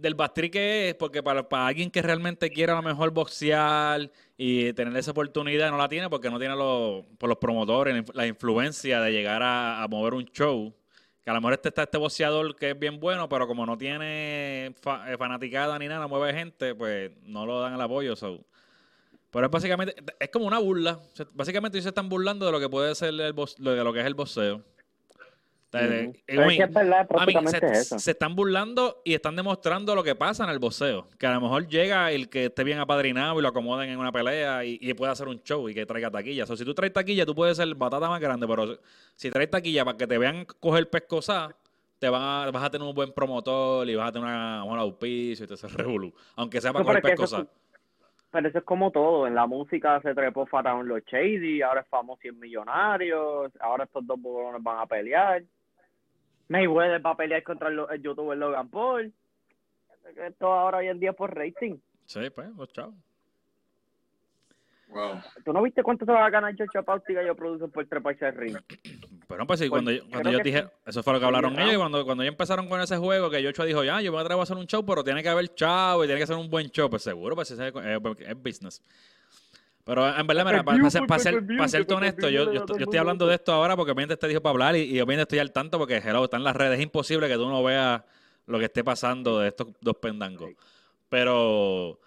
del 0.00 0.14
Bastri 0.14 0.50
que 0.50 0.88
es, 0.88 0.94
porque 0.94 1.22
para, 1.22 1.48
para, 1.48 1.66
alguien 1.66 1.90
que 1.90 2.02
realmente 2.02 2.50
quiera 2.50 2.72
a 2.72 2.76
lo 2.76 2.82
mejor 2.82 3.10
boxear 3.10 4.10
y 4.36 4.72
tener 4.72 4.96
esa 4.96 5.10
oportunidad, 5.10 5.70
no 5.70 5.76
la 5.76 5.88
tiene 5.88 6.08
porque 6.08 6.30
no 6.30 6.38
tiene 6.38 6.56
los, 6.56 7.04
por 7.18 7.28
los 7.28 7.38
promotores, 7.38 8.04
la 8.14 8.26
influencia 8.26 9.00
de 9.00 9.12
llegar 9.12 9.42
a, 9.42 9.86
mover 9.88 10.14
un 10.14 10.24
show. 10.24 10.74
Que 11.22 11.30
a 11.30 11.34
lo 11.34 11.40
mejor 11.40 11.52
este 11.52 11.68
está 11.68 11.82
este 11.82 11.98
boxeador 11.98 12.56
que 12.56 12.70
es 12.70 12.78
bien 12.78 12.98
bueno, 12.98 13.28
pero 13.28 13.46
como 13.46 13.66
no 13.66 13.76
tiene 13.76 14.68
eh, 14.68 15.16
fanaticada 15.18 15.78
ni 15.78 15.86
nada, 15.86 16.00
no 16.00 16.08
mueve 16.08 16.32
gente, 16.32 16.74
pues 16.74 17.10
no 17.24 17.44
lo 17.44 17.60
dan 17.60 17.74
el 17.74 17.80
apoyo. 17.80 18.14
Pero 19.30 19.46
es 19.46 19.50
básicamente, 19.50 19.94
es 20.18 20.28
como 20.30 20.46
una 20.46 20.58
burla. 20.58 21.00
básicamente 21.34 21.78
ellos 21.78 21.84
se 21.84 21.90
están 21.90 22.08
burlando 22.08 22.46
de 22.46 22.52
lo 22.52 22.60
que 22.60 22.68
puede 22.68 22.94
ser 22.94 23.10
el 23.10 23.16
de 23.18 23.84
lo 23.84 23.92
que 23.92 24.00
es 24.00 24.06
el 24.06 24.14
boxeo 24.14 24.64
se, 27.98 28.10
están 28.10 28.34
burlando 28.34 29.02
y 29.04 29.14
están 29.14 29.36
demostrando 29.36 29.94
lo 29.94 30.02
que 30.02 30.14
pasa 30.14 30.44
en 30.44 30.50
el 30.50 30.58
boxeo. 30.58 31.08
Que 31.18 31.26
a 31.26 31.34
lo 31.34 31.40
mejor 31.40 31.68
llega 31.68 32.10
el 32.10 32.28
que 32.28 32.46
esté 32.46 32.64
bien 32.64 32.78
apadrinado 32.78 33.38
y 33.38 33.42
lo 33.42 33.48
acomoden 33.48 33.90
en 33.90 33.98
una 33.98 34.10
pelea 34.10 34.64
y, 34.64 34.78
y 34.80 34.94
puede 34.94 35.12
hacer 35.12 35.28
un 35.28 35.42
show 35.42 35.68
y 35.68 35.74
que 35.74 35.86
traiga 35.86 36.10
taquilla. 36.10 36.44
O 36.44 36.56
si 36.56 36.64
tú 36.64 36.74
traes 36.74 36.92
taquilla, 36.92 37.24
tú 37.24 37.34
puedes 37.34 37.56
ser 37.56 37.72
batata 37.74 38.08
más 38.08 38.20
grande, 38.20 38.46
pero 38.48 38.78
si 39.14 39.30
traes 39.30 39.50
taquilla 39.50 39.84
para 39.84 39.96
que 39.96 40.06
te 40.06 40.18
vean 40.18 40.44
coger 40.58 40.90
pescosa, 40.90 41.54
te 41.98 42.08
van 42.08 42.22
a, 42.22 42.50
vas 42.50 42.64
a 42.64 42.70
tener 42.70 42.86
un 42.86 42.94
buen 42.94 43.12
promotor 43.12 43.88
y 43.88 43.94
vas 43.94 44.08
a 44.08 44.12
tener 44.12 44.26
una, 44.26 44.64
buena 44.64 44.82
auspicio 44.82 45.44
y 45.44 45.48
te 45.48 45.54
hace 45.54 45.68
revolú. 45.68 46.12
Aunque 46.34 46.60
sea 46.60 46.72
para 46.72 46.84
coger 46.84 47.02
pescosa. 47.02 47.46
Pero 48.30 48.48
eso 48.48 48.58
es 48.58 48.64
como 48.64 48.90
todo. 48.90 49.26
En 49.26 49.34
la 49.34 49.46
música 49.46 50.00
se 50.02 50.14
trepó 50.14 50.46
Faraón 50.46 50.86
los 50.86 51.02
Shady, 51.04 51.62
ahora 51.62 51.80
es 51.80 51.88
famoso 51.88 52.20
y 52.24 52.28
es 52.28 52.34
millonario. 52.34 53.50
Ahora 53.58 53.84
estos 53.84 54.06
dos 54.06 54.20
bolones 54.20 54.62
van 54.62 54.78
a 54.78 54.86
pelear. 54.86 55.42
Mayweather 56.48 57.04
va 57.04 57.10
a 57.10 57.16
pelear 57.16 57.42
contra 57.42 57.68
el, 57.68 57.80
el 57.90 58.02
youtuber 58.02 58.38
Logan 58.38 58.68
Paul. 58.68 59.12
Esto 60.16 60.52
ahora 60.52 60.78
hoy 60.78 60.88
en 60.88 61.00
día 61.00 61.12
por 61.12 61.34
rating. 61.34 61.78
Sí, 62.04 62.30
pues, 62.30 62.48
pues 62.56 62.72
chao. 62.72 62.92
Wow. 64.88 65.20
¿Tú 65.44 65.52
no 65.52 65.62
viste 65.62 65.82
cuánto 65.82 66.04
se 66.04 66.12
va 66.12 66.26
a 66.26 66.30
ganar 66.30 66.54
George 66.56 66.82
Pausti 66.82 67.12
y 67.12 67.26
yo 67.26 67.36
produce 67.36 67.68
por 67.68 67.86
treparse 67.86 68.26
el 68.26 68.34
ring? 68.34 68.56
Bueno, 69.30 69.46
pues 69.46 69.60
sí, 69.60 69.68
pues, 69.68 69.84
cuando, 69.84 70.08
cuando 70.10 70.32
yo 70.32 70.40
dije, 70.40 70.66
eso 70.84 71.04
fue 71.04 71.12
lo 71.12 71.20
que 71.20 71.26
hablaron 71.26 71.56
ellos, 71.56 71.74
y 71.74 71.76
cuando, 71.76 72.04
cuando 72.04 72.24
ellos 72.24 72.32
empezaron 72.32 72.68
con 72.68 72.80
ese 72.80 72.96
juego, 72.96 73.30
que 73.30 73.40
Yocho 73.40 73.64
dijo, 73.64 73.84
ya, 73.84 74.00
yo 74.00 74.10
me 74.10 74.18
atrevo 74.18 74.40
a 74.40 74.42
hacer 74.42 74.56
un 74.56 74.66
show, 74.66 74.84
pero 74.84 75.04
tiene 75.04 75.22
que 75.22 75.28
haber 75.28 75.54
chavo 75.54 76.02
y 76.02 76.08
tiene 76.08 76.20
que 76.20 76.26
ser 76.26 76.34
un 76.34 76.50
buen 76.50 76.68
show, 76.70 76.90
pues 76.90 77.04
seguro, 77.04 77.36
pues 77.36 77.48
es, 77.52 77.60
es 77.60 78.42
business. 78.42 78.82
Pero 79.84 80.04
en 80.08 80.26
verdad, 80.26 80.44
mira, 80.44 80.64
para, 80.64 80.90
ser, 80.90 81.06
para, 81.06 81.22
ser, 81.22 81.46
para 81.46 81.68
serte 81.68 81.94
honesto, 81.94 82.28
yo, 82.28 82.52
yo, 82.52 82.64
estoy 82.76 82.98
hablando 82.98 83.24
de 83.28 83.36
esto 83.36 83.52
ahora 83.52 83.76
porque 83.76 83.92
obviamente 83.92 84.16
te 84.16 84.26
dijo 84.26 84.40
para 84.40 84.50
hablar 84.50 84.74
y, 84.74 84.82
y 84.82 85.00
obviamente 85.00 85.22
estoy 85.22 85.38
al 85.38 85.52
tanto 85.52 85.78
porque 85.78 85.98
hello, 85.98 86.24
está 86.24 86.36
en 86.36 86.42
las 86.42 86.56
redes. 86.56 86.78
Es 86.78 86.82
imposible 86.82 87.28
que 87.28 87.36
tú 87.36 87.48
no 87.48 87.62
veas 87.62 88.02
lo 88.46 88.58
que 88.58 88.64
esté 88.64 88.82
pasando 88.82 89.38
de 89.38 89.48
estos 89.48 89.68
dos 89.80 89.94
pendangos. 89.98 90.50
Pero 91.08 92.00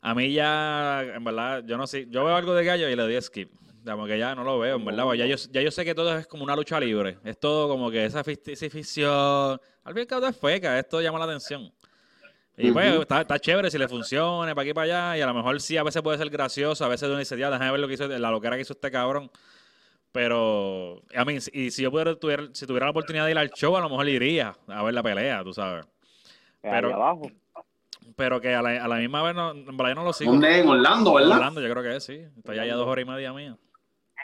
a 0.00 0.14
mí 0.14 0.32
ya, 0.32 1.02
en 1.02 1.24
verdad, 1.24 1.64
yo 1.66 1.76
no 1.76 1.88
sé, 1.88 2.06
yo 2.08 2.24
veo 2.24 2.36
algo 2.36 2.54
de 2.54 2.64
gallo 2.64 2.88
y 2.88 2.94
le 2.94 3.02
doy 3.02 3.20
skip. 3.20 3.50
Como 3.92 4.06
que 4.06 4.18
ya 4.18 4.34
no 4.34 4.44
lo 4.44 4.58
veo, 4.58 4.76
en 4.76 4.84
verdad. 4.84 5.12
Ya 5.14 5.26
yo, 5.26 5.36
ya 5.50 5.62
yo 5.62 5.70
sé 5.70 5.84
que 5.84 5.94
todo 5.94 6.16
es 6.16 6.26
como 6.26 6.44
una 6.44 6.56
lucha 6.56 6.78
libre. 6.80 7.18
Es 7.24 7.38
todo 7.38 7.68
como 7.68 7.90
que 7.90 8.04
esa 8.04 8.22
ficción. 8.24 9.60
Al 9.84 9.94
fin 9.94 9.98
y 9.98 10.00
al 10.00 10.06
cabo 10.06 10.26
es 10.26 10.36
feca, 10.36 10.78
esto 10.78 11.00
llama 11.00 11.18
la 11.18 11.24
atención. 11.26 11.72
Y 12.60 12.72
pues 12.72 12.92
está, 13.08 13.38
chévere 13.38 13.70
si 13.70 13.78
le 13.78 13.86
funciona 13.86 14.52
para 14.52 14.62
aquí 14.62 14.70
y 14.70 14.74
para 14.74 14.84
allá. 14.84 15.18
Y 15.18 15.20
a 15.20 15.26
lo 15.26 15.34
mejor 15.34 15.60
sí, 15.60 15.76
a 15.76 15.84
veces 15.84 16.02
puede 16.02 16.18
ser 16.18 16.28
gracioso, 16.28 16.84
a 16.84 16.88
veces 16.88 17.08
uno 17.08 17.18
dice, 17.18 17.38
ya, 17.38 17.50
déjame 17.50 17.70
ver 17.70 17.80
lo 17.80 17.86
que 17.86 17.94
hizo, 17.94 18.08
la 18.08 18.30
locura 18.30 18.56
que 18.56 18.62
hizo 18.62 18.72
este 18.72 18.90
cabrón. 18.90 19.30
Pero, 20.10 21.02
a 21.14 21.24
mí, 21.24 21.38
y 21.52 21.70
si 21.70 21.82
yo 21.82 21.90
pudiera, 21.92 22.16
tuviera, 22.16 22.48
si 22.52 22.66
tuviera 22.66 22.86
la 22.86 22.90
oportunidad 22.90 23.26
de 23.26 23.30
ir 23.30 23.38
al 23.38 23.50
show, 23.50 23.76
a 23.76 23.80
lo 23.80 23.88
mejor 23.88 24.08
iría 24.08 24.56
a 24.66 24.82
ver 24.82 24.94
la 24.94 25.02
pelea, 25.02 25.44
tú 25.44 25.52
sabes. 25.52 25.86
Pero, 26.60 26.94
abajo. 26.94 27.30
pero 28.16 28.40
que 28.40 28.52
a 28.54 28.62
la, 28.62 28.84
a 28.84 28.88
la 28.88 28.96
misma 28.96 29.22
vez, 29.22 29.34
no, 29.34 29.52
en 29.52 29.76
verdad 29.76 29.90
yo 29.90 29.94
no 29.94 30.04
lo 30.04 30.12
sigo. 30.12 30.32
¿Dónde? 30.32 30.58
En 30.58 30.68
Orlando, 30.68 31.14
¿verdad? 31.14 31.36
Orlando, 31.36 31.60
yo 31.60 31.70
creo 31.70 31.82
que 31.84 31.96
es, 31.96 32.04
sí. 32.04 32.24
Está 32.36 32.54
ya, 32.54 32.64
ya 32.64 32.74
dos 32.74 32.88
horas 32.88 33.04
y 33.04 33.08
media 33.08 33.32
mía. 33.32 33.56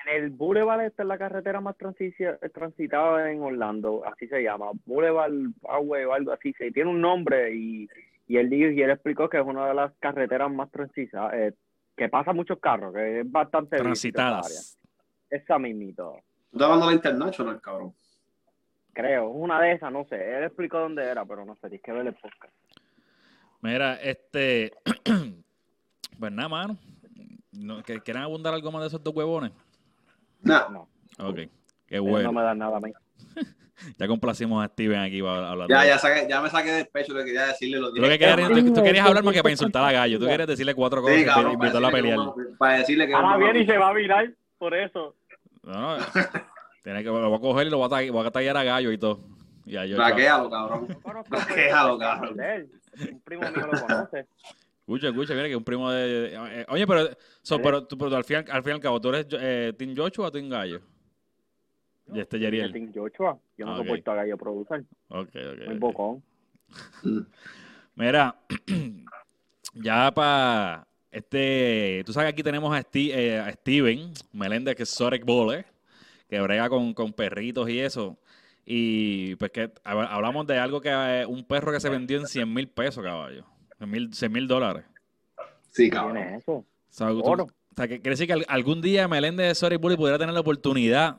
En 0.07 0.23
el 0.23 0.31
Boulevard, 0.31 0.83
esta 0.83 1.03
es 1.03 1.09
la 1.09 1.19
carretera 1.19 1.61
más 1.61 1.77
transitada 1.77 3.31
en 3.31 3.43
Orlando, 3.43 4.03
así 4.07 4.27
se 4.29 4.43
llama. 4.43 4.71
Boulevard 4.85 5.33
Highway 5.63 6.05
o 6.05 6.13
algo 6.13 6.33
así. 6.33 6.53
Se 6.55 6.71
tiene 6.73 6.91
un 6.91 7.01
nombre 7.01 7.55
y, 7.55 7.89
y 8.27 8.37
él 8.37 8.51
dijo, 8.51 8.71
y 8.71 8.83
él 8.83 8.91
explicó 8.91 9.29
que 9.29 9.39
es 9.39 9.45
una 9.45 9.69
de 9.69 9.75
las 9.75 9.93
carreteras 9.99 10.51
más 10.51 10.71
transitadas, 10.71 11.35
eh, 11.35 11.55
que 11.97 12.09
pasa 12.09 12.33
muchos 12.33 12.59
carros, 12.59 12.95
que 12.95 13.21
es 13.21 13.31
bastante 13.31 13.77
transitadas. 13.79 14.79
Esa 15.31 15.59
mismito. 15.59 16.21
¿Tú 16.51 16.59
estás 16.59 16.67
hablando 16.67 16.89
de 16.89 16.95
International, 16.95 17.61
cabrón? 17.61 17.95
Creo, 18.93 19.29
una 19.29 19.61
de 19.61 19.73
esas, 19.73 19.91
no 19.91 20.05
sé. 20.05 20.37
Él 20.37 20.45
explicó 20.45 20.79
dónde 20.79 21.05
era, 21.05 21.25
pero 21.25 21.45
no 21.45 21.55
sé, 21.57 21.63
tienes 21.63 21.83
que 21.83 21.93
ver 21.93 22.07
el 22.07 22.15
podcast. 22.15 22.53
Mira, 23.61 23.95
este. 23.95 24.73
pues 26.21 26.33
nada, 26.33 26.49
mano. 26.49 26.79
¿Quieren 28.05 28.23
abundar 28.23 28.55
algo 28.55 28.71
más 28.71 28.83
de 28.83 28.89
esos 28.89 29.03
dos 29.03 29.15
huevones? 29.15 29.53
No. 30.45 30.69
no. 30.71 30.89
Ok, 31.27 31.41
qué 31.87 31.99
bueno. 31.99 32.33
No 32.33 32.33
me 32.33 32.43
dan 32.43 32.59
nada 32.59 32.77
a 32.77 32.81
mí. 32.81 32.93
ya 33.99 34.07
complacimos 34.07 34.65
a 34.65 34.69
Steven 34.69 35.01
aquí 35.01 35.23
para 35.23 35.51
hablar. 35.51 35.69
Ya, 35.69 35.87
ya, 35.87 35.99
saqué, 35.99 36.27
ya 36.29 36.41
me 36.41 36.51
saqué 36.51 36.71
de 36.71 36.85
pecho, 36.85 37.15
le 37.15 37.25
quería 37.25 37.47
decirle 37.47 37.79
lo 37.79 37.93
¿Tú, 37.93 38.03
que 38.03 38.19
querías, 38.19 38.49
tú, 38.75 38.83
querías 38.83 39.07
hablar 39.07 39.25
más 39.25 39.35
que 39.35 39.43
para 39.43 39.53
insultar 39.53 39.85
a 39.85 39.93
Gallo. 39.93 40.19
Tú 40.19 40.27
querías 40.27 40.49
decirle 40.49 40.75
cuatro 40.75 41.03
cosas 41.03 41.17
y 41.17 41.53
invitarlo 41.53 41.89
a 41.89 41.91
pelear. 41.91 42.19
para 42.59 42.79
decirle 42.79 43.07
que. 43.07 43.15
Ahora 43.15 43.37
viene 43.37 43.61
y 43.61 43.67
se 43.67 43.79
va 43.79 43.89
a 43.89 43.93
virar 43.93 44.31
por 44.59 44.75
eso. 44.75 45.15
No, 45.63 45.99
no. 45.99 46.05
Tiene 46.85 46.99
que, 47.03 47.07
lo 47.07 47.31
voy 47.31 47.39
a 47.39 47.41
coger 47.41 47.67
y 47.67 47.71
lo 47.71 47.79
voy 47.79 48.09
a, 48.09 48.13
voy 48.13 48.27
a 48.27 48.31
tallar 48.31 48.59
a 48.59 48.63
Gallo 48.63 48.93
y 48.93 48.99
todo. 48.99 49.21
Y 49.65 49.77
a 49.77 49.87
yo, 49.87 49.97
Raquéalo, 49.97 50.51
cabrón. 50.51 50.89
Raquéalo, 51.31 51.99
cabrón. 51.99 52.37
Un 53.11 53.21
primo 53.21 53.43
mío 53.51 53.67
lo 53.73 53.81
conoce. 53.81 54.27
Escucha, 54.87 55.09
escucha, 55.09 55.32
mira 55.32 55.49
que 55.49 55.57
un 55.57 55.64
primo 55.64 55.91
de. 55.91 56.35
Eh, 56.35 56.66
oye, 56.68 56.87
pero, 56.87 57.09
so, 57.41 57.59
pero, 57.62 57.87
tú, 57.87 57.97
pero 57.97 58.14
al, 58.14 58.24
fin, 58.24 58.45
al 58.51 58.62
fin 58.62 58.72
y 58.72 58.74
al 58.74 58.80
cabo, 58.80 59.01
¿tú 59.01 59.09
eres 59.09 59.26
eh, 59.32 59.72
Team 59.78 59.95
Joshua 59.97 60.26
o 60.26 60.30
Team 60.30 60.51
Gallo? 60.51 60.82
Y 62.12 62.20
este 62.20 62.39
Yeriel. 62.39 62.70
Team 62.70 62.93
Joshua. 62.95 63.39
Yo 63.57 63.64
no 63.64 63.72
ah, 63.72 63.74
okay. 63.76 63.87
soporto 63.87 64.11
a 64.11 64.14
Gallo 64.16 64.37
producir. 64.37 64.85
Ok, 65.09 65.28
ok. 65.28 65.66
Muy 65.68 65.78
bocón. 65.78 66.22
Mira, 67.95 68.37
ya 69.74 70.12
para. 70.12 70.87
Este, 71.11 72.03
tú 72.05 72.12
sabes 72.12 72.26
que 72.26 72.32
aquí 72.35 72.43
tenemos 72.43 72.76
a, 72.76 72.82
Steve, 72.82 73.14
eh, 73.14 73.39
a 73.39 73.51
Steven 73.53 74.12
Meléndez, 74.32 74.74
que 74.74 74.82
es 74.82 74.91
Sorek 74.91 75.24
Bowler, 75.24 75.64
que 76.28 76.39
brega 76.43 76.68
con, 76.68 76.93
con 76.93 77.14
perritos 77.14 77.70
y 77.70 77.80
eso. 77.80 78.18
Y 78.66 79.35
pues 79.37 79.51
que 79.51 79.70
hablamos 79.82 80.47
de 80.47 80.59
algo 80.59 80.82
que 80.82 80.91
eh, 80.91 81.24
un 81.24 81.43
perro 81.45 81.72
que 81.72 81.80
se 81.80 81.89
vendió 81.89 82.18
en 82.18 82.26
100 82.26 82.53
mil 82.53 82.68
pesos, 82.68 83.03
caballo. 83.03 83.47
100 83.87 84.32
mil 84.32 84.49
dólares. 84.49 84.85
Sí, 85.70 85.91
cabrón. 85.91 86.18
eso? 86.18 86.53
O 86.53 86.66
sea, 86.91 87.12
o 87.12 87.49
sea, 87.76 87.89
que 87.89 88.01
quiere 88.01 88.11
decir 88.11 88.28
que 88.28 88.45
algún 88.47 88.80
día 88.80 89.09
Meléndez 89.09 89.49
de 89.49 89.55
Sorry 89.57 89.76
Bully 89.76 89.97
pudiera 89.97 90.18
tener 90.18 90.32
la 90.32 90.41
oportunidad 90.41 91.16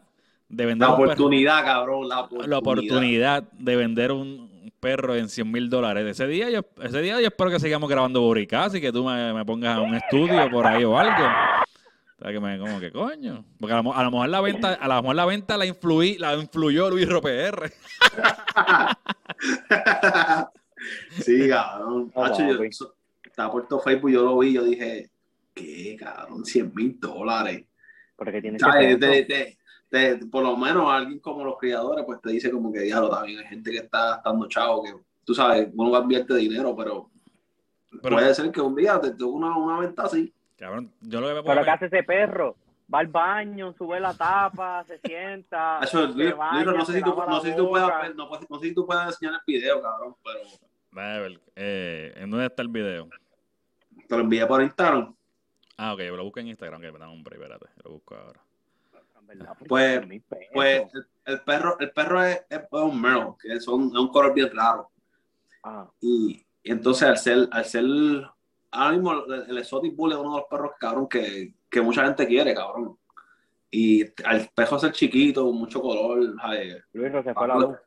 de 0.47 0.65
vender 0.65 0.87
la 0.87 0.93
oportunidad, 0.93 1.65
cabrón, 1.65 2.07
la 2.07 2.19
oportunidad. 2.21 2.49
La 2.49 2.57
oportunidad 2.57 3.43
de 3.43 3.75
vender 3.75 4.11
un 4.13 4.71
perro 4.79 5.15
en 5.15 5.27
100 5.27 5.51
mil 5.51 5.69
dólares. 5.69 6.05
Ese 6.05 6.27
día, 6.27 6.49
yo, 6.49 6.61
ese 6.81 7.01
día 7.01 7.19
yo 7.19 7.27
espero 7.27 7.49
que 7.51 7.59
sigamos 7.59 7.89
grabando 7.89 8.21
Boricás 8.21 8.73
y 8.75 8.81
que 8.81 8.93
tú 8.93 9.03
me, 9.03 9.33
me 9.33 9.43
pongas 9.43 9.79
un 9.79 9.95
estudio 9.95 10.49
por 10.49 10.65
ahí 10.65 10.85
o 10.85 10.97
algo. 10.97 11.25
O 11.25 12.23
sea, 12.23 12.31
que 12.31 12.39
me 12.39 12.57
como 12.57 12.79
que 12.79 12.91
coño. 12.91 13.43
Porque 13.59 13.73
a 13.73 13.81
lo, 13.81 13.93
a 13.93 14.03
lo, 14.03 14.11
mejor 14.11 14.29
la 14.29 14.39
venta, 14.39 14.73
a 14.73 14.87
lo 14.87 15.01
mejor 15.01 15.15
la 15.15 15.25
venta 15.25 15.57
la 15.57 15.65
influí, 15.65 16.17
la 16.17 16.35
influyó 16.35 16.89
Luis 16.89 17.09
RPR. 17.09 17.73
sí, 21.11 21.49
cabrón. 21.49 22.11
estaba 23.23 23.51
puesto 23.51 23.79
Facebook, 23.79 24.11
yo 24.11 24.23
lo 24.23 24.37
vi, 24.37 24.53
yo 24.53 24.63
dije, 24.63 25.09
¿qué, 25.53 25.95
cabrón? 25.99 26.45
100 26.45 26.73
mil 26.73 26.99
dólares. 26.99 27.65
Porque 28.15 28.41
tiene 28.41 28.57
que 28.57 29.65
por 30.31 30.43
lo 30.43 30.57
menos 30.57 30.89
alguien 30.91 31.19
como 31.19 31.43
los 31.43 31.57
criadores, 31.57 32.03
pues 32.05 32.21
te 32.21 32.31
dice 32.31 32.51
como 32.51 32.71
que, 32.71 32.79
diablo, 32.79 33.09
también 33.09 33.39
hay 33.39 33.45
gente 33.45 33.71
que 33.71 33.77
está 33.77 34.15
gastando 34.15 34.47
chavo, 34.47 34.83
que 34.83 34.93
tú 35.23 35.33
sabes, 35.33 35.69
uno 35.73 36.01
invierte 36.01 36.35
dinero, 36.35 36.75
pero, 36.75 37.09
pero, 38.01 38.15
puede 38.15 38.33
ser 38.33 38.51
que 38.51 38.61
un 38.61 38.75
día 38.75 38.99
te 38.99 39.11
tuvo 39.11 39.37
una, 39.37 39.55
una 39.57 39.79
venta 39.79 40.03
así. 40.03 40.33
Cabrón, 40.57 40.91
yo 41.01 41.21
lo 41.21 41.27
que 41.27 41.47
Pero 41.47 41.63
¿qué 41.63 41.69
hace 41.69 41.85
ese 41.85 42.03
perro? 42.03 42.55
Va 42.93 42.99
al 42.99 43.07
baño, 43.07 43.73
sube 43.73 43.99
la 43.99 44.13
tapa, 44.13 44.83
se 44.85 44.99
sienta. 45.03 45.79
Eso, 45.81 46.07
no, 46.07 46.85
sé 46.85 46.93
si 46.93 47.01
tú, 47.01 47.15
no, 47.15 47.41
sé 47.41 47.51
si 47.51 47.55
tú 47.55 47.69
puedes, 47.69 47.87
no, 48.15 48.29
no, 48.49 48.59
sé 48.59 48.67
si 48.67 48.73
tú 48.73 48.85
puedes 48.85 49.05
enseñar 49.07 49.35
el 49.35 49.41
video, 49.45 49.81
cabrón, 49.81 50.15
pero. 50.23 50.39
Ver, 50.95 51.41
eh, 51.57 52.13
¿en 52.15 52.31
dónde 52.31 52.45
está 52.45 52.61
el 52.61 52.69
video? 52.69 53.09
Te 54.07 54.15
lo 54.15 54.21
envié 54.21 54.45
por 54.47 54.61
Instagram. 54.61 55.13
Ah, 55.75 55.93
ok, 55.93 55.99
lo 55.99 56.23
busco 56.23 56.39
en 56.39 56.47
Instagram, 56.47 56.79
que 56.79 56.89
me 56.89 56.99
da 56.99 57.09
un 57.09 57.21
break, 57.21 57.41
espérate, 57.41 57.65
lo 57.83 57.91
busco 57.91 58.15
ahora. 58.15 58.39
Pues, 59.67 60.01
pues 60.53 60.83
el, 61.25 61.41
perro, 61.41 61.77
el 61.79 61.91
perro 61.91 62.23
es, 62.23 62.45
es 62.49 62.61
un 62.71 63.01
Merle, 63.01 63.33
que 63.41 63.53
es 63.53 63.67
un, 63.67 63.87
es 63.87 63.99
un 63.99 64.07
color 64.07 64.33
bien 64.33 64.49
raro. 64.55 64.89
Ah. 65.63 65.85
Y, 65.99 66.45
y, 66.63 66.71
entonces 66.71 67.09
al 67.09 67.17
ser, 67.17 67.49
al 67.51 67.65
ser 67.65 67.83
ahora 68.71 68.91
mismo 68.91 69.25
el, 69.25 69.57
Exotic 69.57 69.93
Bull 69.97 70.13
es 70.13 70.17
uno 70.17 70.31
de 70.31 70.37
los 70.37 70.47
perros, 70.49 70.71
cabrón, 70.79 71.09
que, 71.09 71.55
que 71.69 71.81
mucha 71.81 72.05
gente 72.05 72.25
quiere, 72.25 72.53
cabrón. 72.53 72.97
Y 73.69 74.05
al 74.23 74.49
perro 74.55 74.79
ser 74.79 74.93
chiquito, 74.93 75.43
con 75.43 75.57
mucho 75.57 75.81
color. 75.81 76.35
Ay, 76.41 76.77
Luis, 76.93 77.11
se 77.11 77.33
fue 77.33 77.47
la 77.49 77.55
luz. 77.55 77.77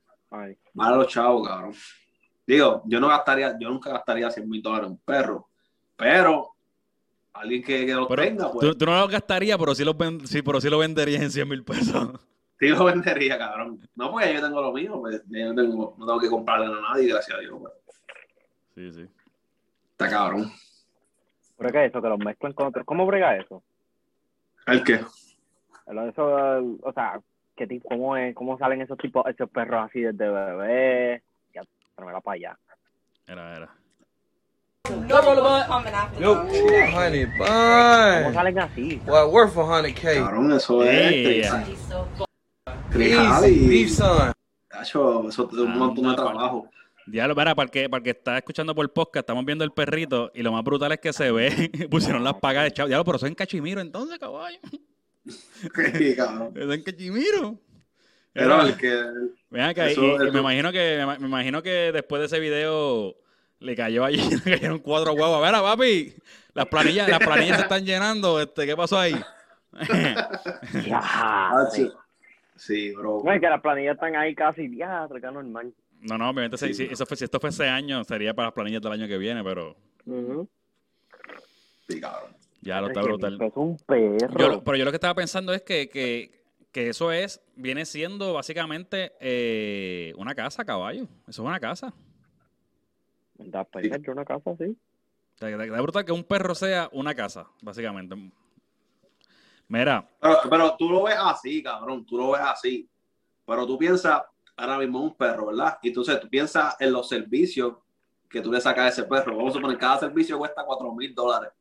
Para 0.74 0.96
los 0.96 1.08
chavos, 1.08 1.48
cabrón. 1.48 1.72
Digo, 2.48 2.80
yo 2.86 2.98
no 2.98 3.08
gastaría, 3.08 3.58
yo 3.60 3.68
nunca 3.68 3.90
gastaría 3.90 4.30
100 4.30 4.48
mil 4.48 4.62
dólares 4.62 4.86
en 4.86 4.92
un 4.92 4.98
perro, 5.00 5.50
pero 5.94 6.54
alguien 7.34 7.62
que, 7.62 7.84
que 7.84 7.92
lo 7.92 8.06
tenga, 8.06 8.50
pues. 8.50 8.78
Tú, 8.78 8.86
no 8.86 8.98
lo 8.98 9.06
gastarías, 9.06 9.58
pero 9.58 9.74
sí 9.74 9.84
lo, 9.84 9.94
sí, 10.24 10.40
pero 10.40 10.58
sí 10.58 10.70
lo 10.70 10.78
venderías 10.78 11.20
en 11.20 11.30
100 11.30 11.46
mil 11.46 11.62
pesos. 11.62 12.08
Sí 12.58 12.68
lo 12.68 12.86
vendería, 12.86 13.36
cabrón. 13.36 13.78
No, 13.94 14.10
porque 14.10 14.32
yo 14.32 14.40
tengo 14.40 14.62
lo 14.62 14.72
mío, 14.72 14.98
pues, 14.98 15.22
yo 15.28 15.54
tengo, 15.54 15.94
no 15.98 16.06
tengo 16.06 16.18
que 16.18 16.30
comprarle 16.30 16.66
a 16.66 16.80
nadie, 16.80 17.08
gracias 17.12 17.36
a 17.36 17.40
Dios. 17.40 17.58
Pues. 17.60 17.72
Sí, 18.74 18.92
sí. 18.92 19.08
Está 19.92 20.08
cabrón. 20.08 20.50
¿Pero 21.58 21.70
qué 21.70 21.84
es 21.84 21.90
eso? 21.90 22.00
Que 22.00 22.08
los 22.08 22.18
mezclan 22.18 22.54
con 22.54 22.68
otros. 22.68 22.86
¿Cómo 22.86 23.04
brega 23.04 23.36
eso? 23.36 23.62
¿El 24.66 24.82
qué? 24.82 24.94
Eso, 24.94 26.24
o 26.82 26.92
sea, 26.94 27.20
¿qué, 27.54 27.80
cómo, 27.80 28.16
es, 28.16 28.34
¿cómo 28.34 28.56
salen 28.56 28.80
esos 28.80 28.96
tipos, 28.96 29.26
esos 29.26 29.50
perros 29.50 29.84
así 29.90 30.00
desde 30.00 30.30
bebé? 30.30 31.22
Ya, 31.98 32.04
tráemela 32.04 32.20
para 32.20 32.34
allá. 32.34 32.58
Era, 33.26 33.56
era. 33.56 33.74
Yo, 36.18 36.40
honey, 36.96 37.24
bye. 37.24 38.22
¿Cómo 38.22 38.34
salen 38.34 38.58
así? 38.58 39.02
Well, 39.06 39.26
worth 39.30 39.52
for 39.52 39.64
100k. 39.66 40.14
Cabrón, 40.14 40.52
eso 40.52 40.84
es. 40.84 41.46
Easy, 42.94 43.68
beef 43.68 43.90
son. 43.90 44.32
Eso 44.80 45.28
es 45.28 45.38
un 45.38 45.78
montón 45.78 46.08
de 46.08 46.14
trabajo. 46.14 46.70
Diablo, 47.06 47.34
para, 47.34 47.54
para 47.54 47.64
el, 47.64 47.70
que, 47.70 47.88
para 47.88 48.02
que 48.02 48.10
está 48.10 48.38
escuchando 48.38 48.74
por 48.74 48.90
podcast, 48.92 49.24
estamos 49.24 49.44
viendo 49.44 49.64
el 49.64 49.72
perrito 49.72 50.30
y 50.34 50.42
lo 50.42 50.52
más 50.52 50.62
brutal 50.62 50.92
es 50.92 51.00
que 51.00 51.12
se 51.12 51.30
ve, 51.32 51.70
pusieron 51.90 52.22
las 52.22 52.34
pagas 52.34 52.64
de 52.64 52.72
chavo. 52.72 52.88
Diablo, 52.88 53.04
pero 53.04 53.16
eso 53.16 53.26
es 53.26 53.30
en 53.30 53.34
Cachimiro 53.34 53.80
entonces, 53.80 54.18
caballo. 54.18 54.58
Sí, 55.98 56.16
cabrón. 56.16 56.52
Eso 56.54 56.72
es 56.72 56.78
en 56.78 56.84
Cachimiro. 56.84 57.58
Pero 58.32 58.62
el 58.62 58.76
que. 58.76 59.02
Vean 59.50 59.74
que 59.74 59.90
Eso- 59.92 60.24
y- 60.24 60.30
me 60.30 60.40
imagino 60.40 60.70
que 60.72 61.04
me 61.18 61.26
imagino 61.26 61.62
que 61.62 61.90
después 61.92 62.20
de 62.20 62.26
ese 62.26 62.38
video 62.40 63.16
le 63.60 63.74
cayó 63.74 64.04
allí, 64.04 64.18
le 64.44 64.58
cayeron 64.58 64.78
cuatro 64.78 65.12
guaguas. 65.14 65.40
Mira, 65.50 65.62
papi, 65.62 66.14
las 66.54 66.66
planillas, 66.66 67.08
las 67.08 67.18
planillas 67.20 67.56
se 67.56 67.62
están 67.62 67.84
llenando. 67.84 68.40
Este, 68.40 68.66
¿qué 68.66 68.76
pasó 68.76 68.98
ahí? 68.98 69.14
Ya, 70.86 71.00
Ah, 71.02 71.66
sí. 71.72 71.84
sí. 71.86 71.92
Sí, 72.56 72.90
bro. 72.94 73.22
No, 73.24 73.32
es 73.32 73.40
que 73.40 73.48
las 73.48 73.60
planillas 73.60 73.94
están 73.94 74.16
ahí 74.16 74.34
casi 74.34 74.76
ya, 74.76 75.04
acá 75.04 75.30
normal. 75.30 75.72
No, 76.00 76.18
no, 76.18 76.28
obviamente 76.30 76.56
si, 76.56 76.74
si 76.74 76.84
eso 76.84 77.06
fue, 77.06 77.16
si 77.16 77.24
esto 77.24 77.38
fue 77.38 77.50
ese 77.50 77.68
año, 77.68 78.02
sería 78.04 78.34
para 78.34 78.48
las 78.48 78.54
planillas 78.54 78.82
del 78.82 78.92
año 78.92 79.06
que 79.06 79.16
viene, 79.18 79.44
pero. 79.44 79.76
Sí, 81.88 82.00
cabrón. 82.00 82.32
ya 82.60 82.80
lo 82.80 82.88
está 82.88 83.00
brutal. 83.00 83.38
Es 83.40 83.52
un 83.54 83.76
perro. 83.78 84.16
Yo 84.38 84.48
lo- 84.48 84.64
pero 84.64 84.76
yo 84.76 84.84
lo 84.84 84.90
que 84.90 84.96
estaba 84.96 85.14
pensando 85.14 85.52
es 85.52 85.62
que, 85.62 85.88
que, 85.88 86.37
que 86.72 86.88
eso 86.88 87.12
es, 87.12 87.40
viene 87.56 87.84
siendo 87.84 88.34
básicamente 88.34 89.12
eh, 89.20 90.12
una 90.16 90.34
casa, 90.34 90.64
caballo. 90.64 91.04
Eso 91.26 91.42
es 91.42 91.48
una 91.48 91.60
casa. 91.60 91.92
Da 93.34 93.64
pena 93.64 93.98
de 93.98 94.10
una 94.10 94.24
casa 94.24 94.50
así. 94.50 94.76
O 95.34 95.38
sea, 95.38 95.48
que 95.48 95.56
da 95.56 95.80
brutal 95.80 96.04
que 96.04 96.12
un 96.12 96.24
perro 96.24 96.54
sea 96.54 96.88
una 96.92 97.14
casa, 97.14 97.46
básicamente. 97.62 98.16
Mira, 99.68 100.08
Pero, 100.20 100.36
pero 100.50 100.76
tú 100.76 100.90
lo 100.90 101.04
ves 101.04 101.16
así, 101.18 101.62
cabrón. 101.62 102.04
Tú 102.04 102.16
lo 102.16 102.32
ves 102.32 102.40
así. 102.42 102.88
Pero 103.46 103.66
tú 103.66 103.78
piensas 103.78 104.22
ahora 104.56 104.78
mismo 104.78 105.00
un 105.00 105.14
perro, 105.14 105.46
¿verdad? 105.46 105.78
Y 105.82 105.88
entonces 105.88 106.18
tú 106.20 106.28
piensas 106.28 106.76
en 106.80 106.92
los 106.92 107.08
servicios 107.08 107.76
que 108.28 108.40
tú 108.40 108.52
le 108.52 108.60
sacas 108.60 108.84
a 108.84 108.88
ese 108.88 109.04
perro. 109.04 109.36
Vamos 109.36 109.52
a 109.52 109.56
suponer, 109.56 109.78
cada 109.78 110.00
servicio 110.00 110.38
cuesta 110.38 110.64
4 110.64 110.92
mil 110.94 111.14
dólares. 111.14 111.52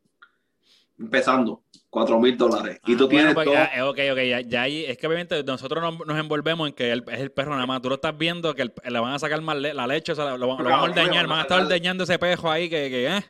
Empezando, 0.97 1.61
4 1.89 2.19
mil 2.19 2.37
dólares. 2.37 2.79
Y 2.85 2.93
Ah, 2.93 2.97
tú 2.97 3.05
bueno, 3.05 3.09
tienes 3.09 3.33
pues 3.33 3.45
todo. 3.45 3.53
ya, 3.55 3.65
eh, 3.75 3.81
ok, 3.81 3.97
ok, 4.11 4.17
ya, 4.27 4.41
ya 4.41 4.61
ahí, 4.63 4.85
es 4.85 4.97
que 4.97 5.07
obviamente 5.07 5.43
nosotros 5.43 5.81
nos, 5.81 6.05
nos 6.05 6.19
envolvemos 6.19 6.67
en 6.67 6.73
que 6.75 6.91
el- 6.91 7.03
es 7.07 7.19
el 7.19 7.31
perro 7.31 7.53
nada 7.53 7.65
más. 7.65 7.81
Tú 7.81 7.89
lo 7.89 7.95
estás 7.95 8.17
viendo 8.17 8.53
que 8.53 8.63
el- 8.63 8.73
le 8.87 8.99
van 8.99 9.13
a 9.13 9.19
sacar 9.19 9.41
más 9.41 9.55
le- 9.57 9.73
la 9.73 9.87
leche, 9.87 10.11
o 10.11 10.15
sea, 10.15 10.25
lo, 10.25 10.37
lo 10.37 10.47
van 10.55 10.67
a 10.67 10.83
ordeñar, 10.83 11.27
van 11.27 11.39
a 11.39 11.41
estar 11.43 11.61
ordeñando 11.61 12.03
ese 12.03 12.19
pejo 12.19 12.51
ahí 12.51 12.69
que, 12.69 12.89
que 12.89 13.07
eh, 13.17 13.25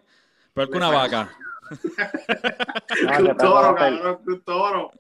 peor 0.54 0.70
que 0.70 0.78
una 0.78 0.90
vaca. 0.90 1.30
Ah, 2.00 3.18
un 3.20 3.38
toro, 3.38 3.76
cabrón, 3.76 4.20
un 4.26 4.42
toro. 4.42 4.92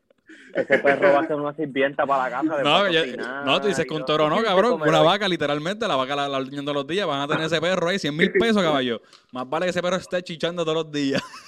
Ese 0.53 0.79
perro 0.79 1.13
va 1.13 1.19
a 1.19 1.27
ser 1.27 1.35
una 1.35 1.53
sirvienta 1.53 2.05
para 2.05 2.23
la 2.23 2.29
casa. 2.31 2.63
No, 2.63 2.89
yo- 2.89 3.05
no, 3.45 3.61
tú 3.61 3.67
dices 3.67 3.85
y 3.85 3.87
que 3.87 3.93
un 3.93 4.05
todo. 4.05 4.17
toro 4.17 4.29
no, 4.29 4.37
¿Qué 4.41 4.43
cabrón. 4.45 4.81
Una 4.81 5.01
hoy? 5.01 5.05
vaca, 5.05 5.27
literalmente, 5.27 5.87
la 5.87 5.95
vaca 5.95 6.15
la, 6.15 6.27
la 6.27 6.37
ordeñando 6.37 6.73
los 6.73 6.87
días. 6.87 7.05
Van 7.05 7.21
a 7.21 7.27
tener 7.27 7.45
ese 7.45 7.59
perro 7.61 7.89
ahí, 7.89 7.99
100 7.99 8.15
mil 8.15 8.31
pesos, 8.31 8.61
caballo. 8.63 9.01
Más 9.31 9.47
vale 9.47 9.65
que 9.65 9.69
ese 9.71 9.81
perro 9.81 9.97
esté 9.97 10.23
chichando 10.23 10.63
todos 10.63 10.83
los 10.85 10.91
días. 10.91 11.21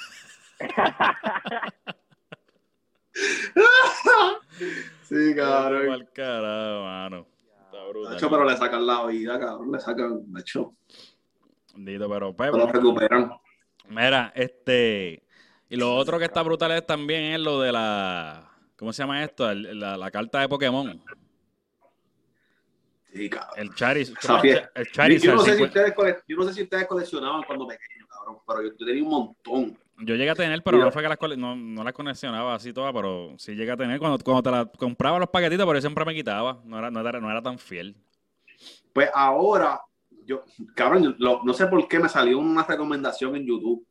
Sí, 5.03 5.36
cabrón. 5.36 5.88
Pa'l 5.88 6.10
carajo, 6.14 6.84
mano. 6.84 7.28
Está 7.66 7.88
brutal. 7.89 8.14
Nacho, 8.14 8.30
pero 8.30 8.45
le 8.45 8.57
sacan 8.57 8.86
la 8.86 9.05
vida, 9.07 9.39
cabrón. 9.39 9.72
Le 9.72 9.80
sacan, 9.80 10.32
Nacho. 10.32 10.76
Bendito, 11.74 12.10
pero 12.10 12.36
pues, 12.36 12.51
Se 12.51 12.57
lo 12.57 12.68
recuperan. 12.68 13.32
Mira, 13.88 14.32
este. 14.36 15.24
Y 15.70 15.76
lo 15.78 15.95
otro 15.95 16.20
que 16.20 16.26
está 16.26 16.41
brutal 16.43 16.72
es 16.72 16.86
también 16.86 17.34
es 17.34 17.39
lo 17.39 17.60
de 17.62 17.72
la. 17.72 18.51
¿Cómo 18.78 18.93
se 18.93 19.01
llama 19.03 19.24
esto? 19.24 19.51
La, 19.53 19.97
la 19.97 20.12
carta 20.12 20.41
de 20.41 20.49
Pokémon. 20.49 21.03
Sí, 23.14 23.30
cabrón. 23.30 23.53
El 23.57 23.74
Charizard. 23.76 24.45
El 24.45 24.86
Yo 24.86 24.91
Charizard. 24.91 25.36
no, 25.36 25.39
sé 25.41 25.51
si 25.51 25.57
50. 25.57 25.80
ustedes, 25.82 26.24
yo 26.28 26.38
no 26.38 26.43
sé 26.43 26.53
si 26.53 26.64
ustedes 26.64 26.88
coleccionaban 26.88 27.43
cuando 27.43 27.68
pequeños, 27.68 28.07
cabrón, 28.07 28.38
pero 28.47 28.64
yo 28.64 28.76
tenía 28.76 29.03
un 29.03 29.10
montón. 29.10 29.78
Yo 30.02 30.16
llegué 30.16 30.30
a 30.30 30.36
tener, 30.36 30.62
pero 30.64 30.78
no 30.86 30.91
fue 30.91 31.02
que 31.04 31.10
las 31.10 31.38
no, 31.38 31.56
no 31.56 31.84
las 31.84 31.93
coleccionaba 31.93 32.56
así 32.56 32.72
todas, 32.74 32.93
pero 32.93 33.34
sí 33.38 33.54
llegué 33.54 33.72
a 33.72 33.78
tener. 33.78 34.00
Cuando, 34.00 34.18
cuando 34.24 34.43
te 34.43 34.52
las 34.52 34.68
compraba 34.78 35.20
los 35.20 35.30
paquetitos, 35.30 35.66
pero 35.66 35.78
yo 35.78 35.82
siempre 35.82 36.06
me 36.06 36.16
quitaba. 36.16 36.62
No 36.64 36.80
era, 36.80 36.89
no 36.89 37.00
era, 37.02 37.20
no 37.20 37.30
era 37.30 37.41
tan 37.41 37.60
fiel. 37.60 37.95
Pues 38.93 39.10
ahora, 39.14 39.82
yo, 40.26 40.43
cabrón, 40.76 41.04
yo 41.04 41.14
lo- 41.18 41.43
no 41.43 41.54
sé 41.54 41.68
por 41.68 41.88
qué 41.88 42.00
me 42.00 42.10
salió 42.10 42.39
una 42.39 42.64
recomendación 42.64 43.36
en 43.36 43.45
YouTube 43.45 43.86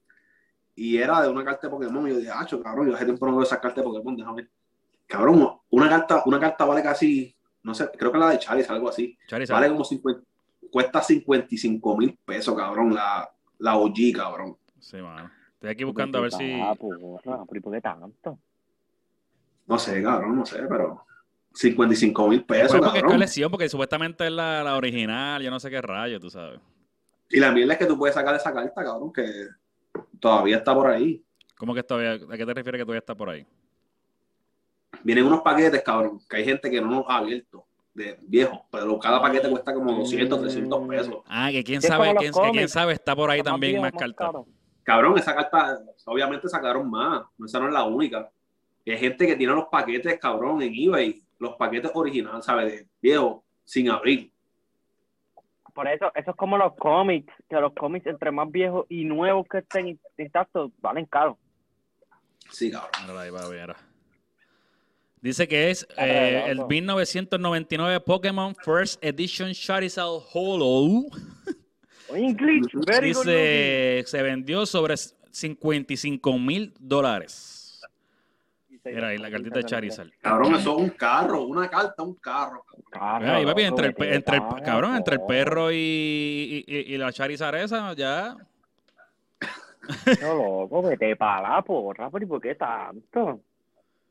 y 0.74 0.96
era 0.96 1.20
de 1.22 1.28
una 1.28 1.44
carta 1.44 1.66
de 1.66 1.70
Pokémon. 1.70 2.06
Y 2.08 2.12
yo 2.12 2.18
dije, 2.18 2.30
ah, 2.32 2.46
cabrón, 2.62 2.88
yo 2.88 2.94
hace 2.94 3.04
tiempo 3.04 3.26
no 3.26 3.32
veo 3.32 3.42
esa 3.42 3.60
carta 3.60 3.80
de 3.80 3.86
Pokémon, 3.86 4.16
déjame. 4.16 4.42
ver". 4.42 4.50
Cabrón, 5.06 5.58
una 5.70 5.88
carta, 5.88 6.22
una 6.26 6.38
carta 6.40 6.64
vale 6.64 6.82
casi, 6.82 7.34
no 7.62 7.74
sé, 7.74 7.90
creo 7.98 8.12
que 8.12 8.18
la 8.18 8.30
de 8.30 8.38
Charizard, 8.38 8.76
algo 8.76 8.88
así. 8.88 9.16
Charizard. 9.26 9.56
Vale 9.56 9.68
como 9.72 9.84
50, 9.84 10.22
cuesta 10.70 11.02
55 11.02 11.96
mil 11.96 12.18
pesos, 12.24 12.54
cabrón, 12.54 12.94
la, 12.94 13.28
la 13.58 13.76
OG, 13.76 14.12
cabrón. 14.14 14.56
Sí, 14.78 14.98
mano. 14.98 15.30
Estoy 15.58 15.70
aquí 15.70 15.82
buscando 15.82 16.18
a 16.18 16.20
ver 16.20 16.30
si. 16.32 16.52
Ah, 16.52 16.72
¿y 17.52 17.60
por 17.60 17.72
qué 17.72 17.80
tanto? 17.80 18.38
No 19.66 19.76
sé, 19.78 20.00
cabrón, 20.02 20.36
no 20.36 20.46
sé, 20.46 20.62
pero 20.68 21.04
55 21.52 22.28
mil 22.28 22.44
Pues 22.44 22.60
pesos, 22.60 22.78
porque 22.78 22.86
es 22.98 23.02
cabrón. 23.02 23.12
colección, 23.16 23.50
porque 23.50 23.68
supuestamente 23.68 24.24
es 24.26 24.32
la, 24.32 24.62
la 24.62 24.76
original, 24.76 25.42
yo 25.42 25.50
no 25.50 25.58
sé 25.58 25.68
qué 25.68 25.82
rayo, 25.82 26.20
tú 26.20 26.30
sabes. 26.30 26.60
Y 27.28 27.40
la 27.40 27.50
mierda 27.50 27.72
es 27.72 27.78
que 27.80 27.86
tú 27.86 27.98
puedes 27.98 28.14
sacar 28.14 28.36
esa 28.36 28.54
carta, 28.54 28.84
cabrón, 28.84 29.12
que 29.12 29.24
todavía 30.20 30.58
está 30.58 30.72
por 30.74 30.86
ahí. 30.86 31.22
¿Cómo 31.56 31.74
que 31.74 31.82
todavía, 31.82 32.12
a 32.12 32.36
qué 32.36 32.46
te 32.46 32.54
refieres 32.54 32.78
que 32.78 32.84
todavía 32.84 33.00
está 33.00 33.16
por 33.16 33.28
ahí? 33.28 33.44
Vienen 35.02 35.26
unos 35.26 35.42
paquetes, 35.42 35.82
cabrón, 35.82 36.20
que 36.30 36.36
hay 36.36 36.44
gente 36.44 36.70
que 36.70 36.80
no 36.80 36.90
los 37.00 37.04
ha 37.08 37.16
abierto, 37.18 37.66
de 37.94 38.16
viejos, 38.22 38.60
pero 38.70 38.96
cada 39.00 39.20
paquete 39.20 39.50
cuesta 39.50 39.74
como 39.74 39.92
200, 39.92 40.40
300 40.40 40.88
pesos. 40.88 41.16
Ah, 41.26 41.48
que 41.50 41.64
quién 41.64 41.78
Es 41.78 41.86
sabe, 41.86 42.14
quién, 42.16 42.32
que 42.32 42.50
quién 42.52 42.68
sabe 42.68 42.92
está 42.92 43.16
por 43.16 43.28
ahí 43.28 43.42
también 43.42 43.82
más 43.82 43.90
cartas. 43.92 44.30
Cabrón, 44.88 45.18
esa 45.18 45.34
carta, 45.34 45.82
obviamente 46.06 46.48
sacaron 46.48 46.88
más, 46.88 47.22
esa 47.44 47.60
no 47.60 47.66
es 47.66 47.74
la 47.74 47.84
única. 47.84 48.30
Y 48.86 48.90
hay 48.90 48.96
gente 48.96 49.26
que 49.26 49.36
tiene 49.36 49.52
los 49.52 49.66
paquetes, 49.66 50.18
cabrón, 50.18 50.62
en 50.62 50.72
eBay, 50.74 51.22
los 51.38 51.56
paquetes 51.56 51.90
originales, 51.92 52.46
¿sabes? 52.46 52.72
De 52.72 52.86
viejos, 53.02 53.42
sin 53.64 53.90
abrir. 53.90 54.32
Por 55.74 55.86
eso, 55.88 56.10
eso 56.14 56.30
es 56.30 56.36
como 56.38 56.56
los 56.56 56.74
cómics, 56.76 57.30
que 57.50 57.56
los 57.56 57.74
cómics 57.74 58.06
entre 58.06 58.30
más 58.30 58.50
viejos 58.50 58.86
y 58.88 59.04
nuevos 59.04 59.46
que 59.46 59.58
estén 59.58 60.00
intactos 60.16 60.72
valen 60.80 61.04
caro. 61.04 61.36
Sí, 62.50 62.70
cabrón. 62.70 63.76
Dice 65.20 65.46
que 65.46 65.70
es 65.70 65.86
Ah, 65.98 66.06
eh, 66.06 66.44
el 66.46 66.56
loco. 66.56 66.68
1999 66.70 68.00
Pokémon 68.00 68.54
First 68.54 69.04
Edition 69.04 69.52
Charizard 69.52 70.22
Hollow. 70.32 71.10
Oye, 72.10 72.24
English, 72.26 72.72
very 72.86 73.12
good 73.12 73.24
looking. 73.26 73.32
Dice, 73.34 74.02
se 74.06 74.22
vendió 74.22 74.66
sobre 74.66 74.94
55 74.96 76.38
mil 76.38 76.72
dólares. 76.78 77.54
Mira 78.84 79.08
ahí 79.08 79.18
la 79.18 79.30
cartita 79.30 79.58
de 79.58 79.64
Charizard. 79.64 80.08
Cabrón, 80.22 80.54
eso 80.54 80.76
es 80.76 80.82
un 80.82 80.88
carro, 80.90 81.42
una 81.42 81.68
carta, 81.68 82.02
un 82.02 82.14
carro. 82.14 82.64
cabrón. 82.90 83.20
Mira 83.22 83.36
ahí, 83.36 83.44
papi, 83.44 83.62
entre 83.62 83.86
el, 83.86 83.90
loco, 83.92 83.98
pe- 84.00 84.14
entre 84.14 84.36
el- 84.36 84.42
vete 84.42 84.62
cabrón, 84.62 84.96
entre 84.96 85.14
el 85.14 85.20
para 85.20 85.26
perro 85.28 85.70
y, 85.72 85.76
y, 85.76 86.64
y- 86.66 86.94
y 86.94 86.96
la 86.96 87.12
Charizard 87.12 87.56
esa, 87.56 87.92
ya. 87.92 88.34
No, 90.22 90.34
loco, 90.34 90.82
vete 90.82 91.16
para 91.16 91.56
la 91.56 91.62
porra, 91.62 92.10
pero 92.10 92.24
¿y 92.24 92.28
por 92.28 92.40
qué 92.40 92.54
tanto? 92.54 93.40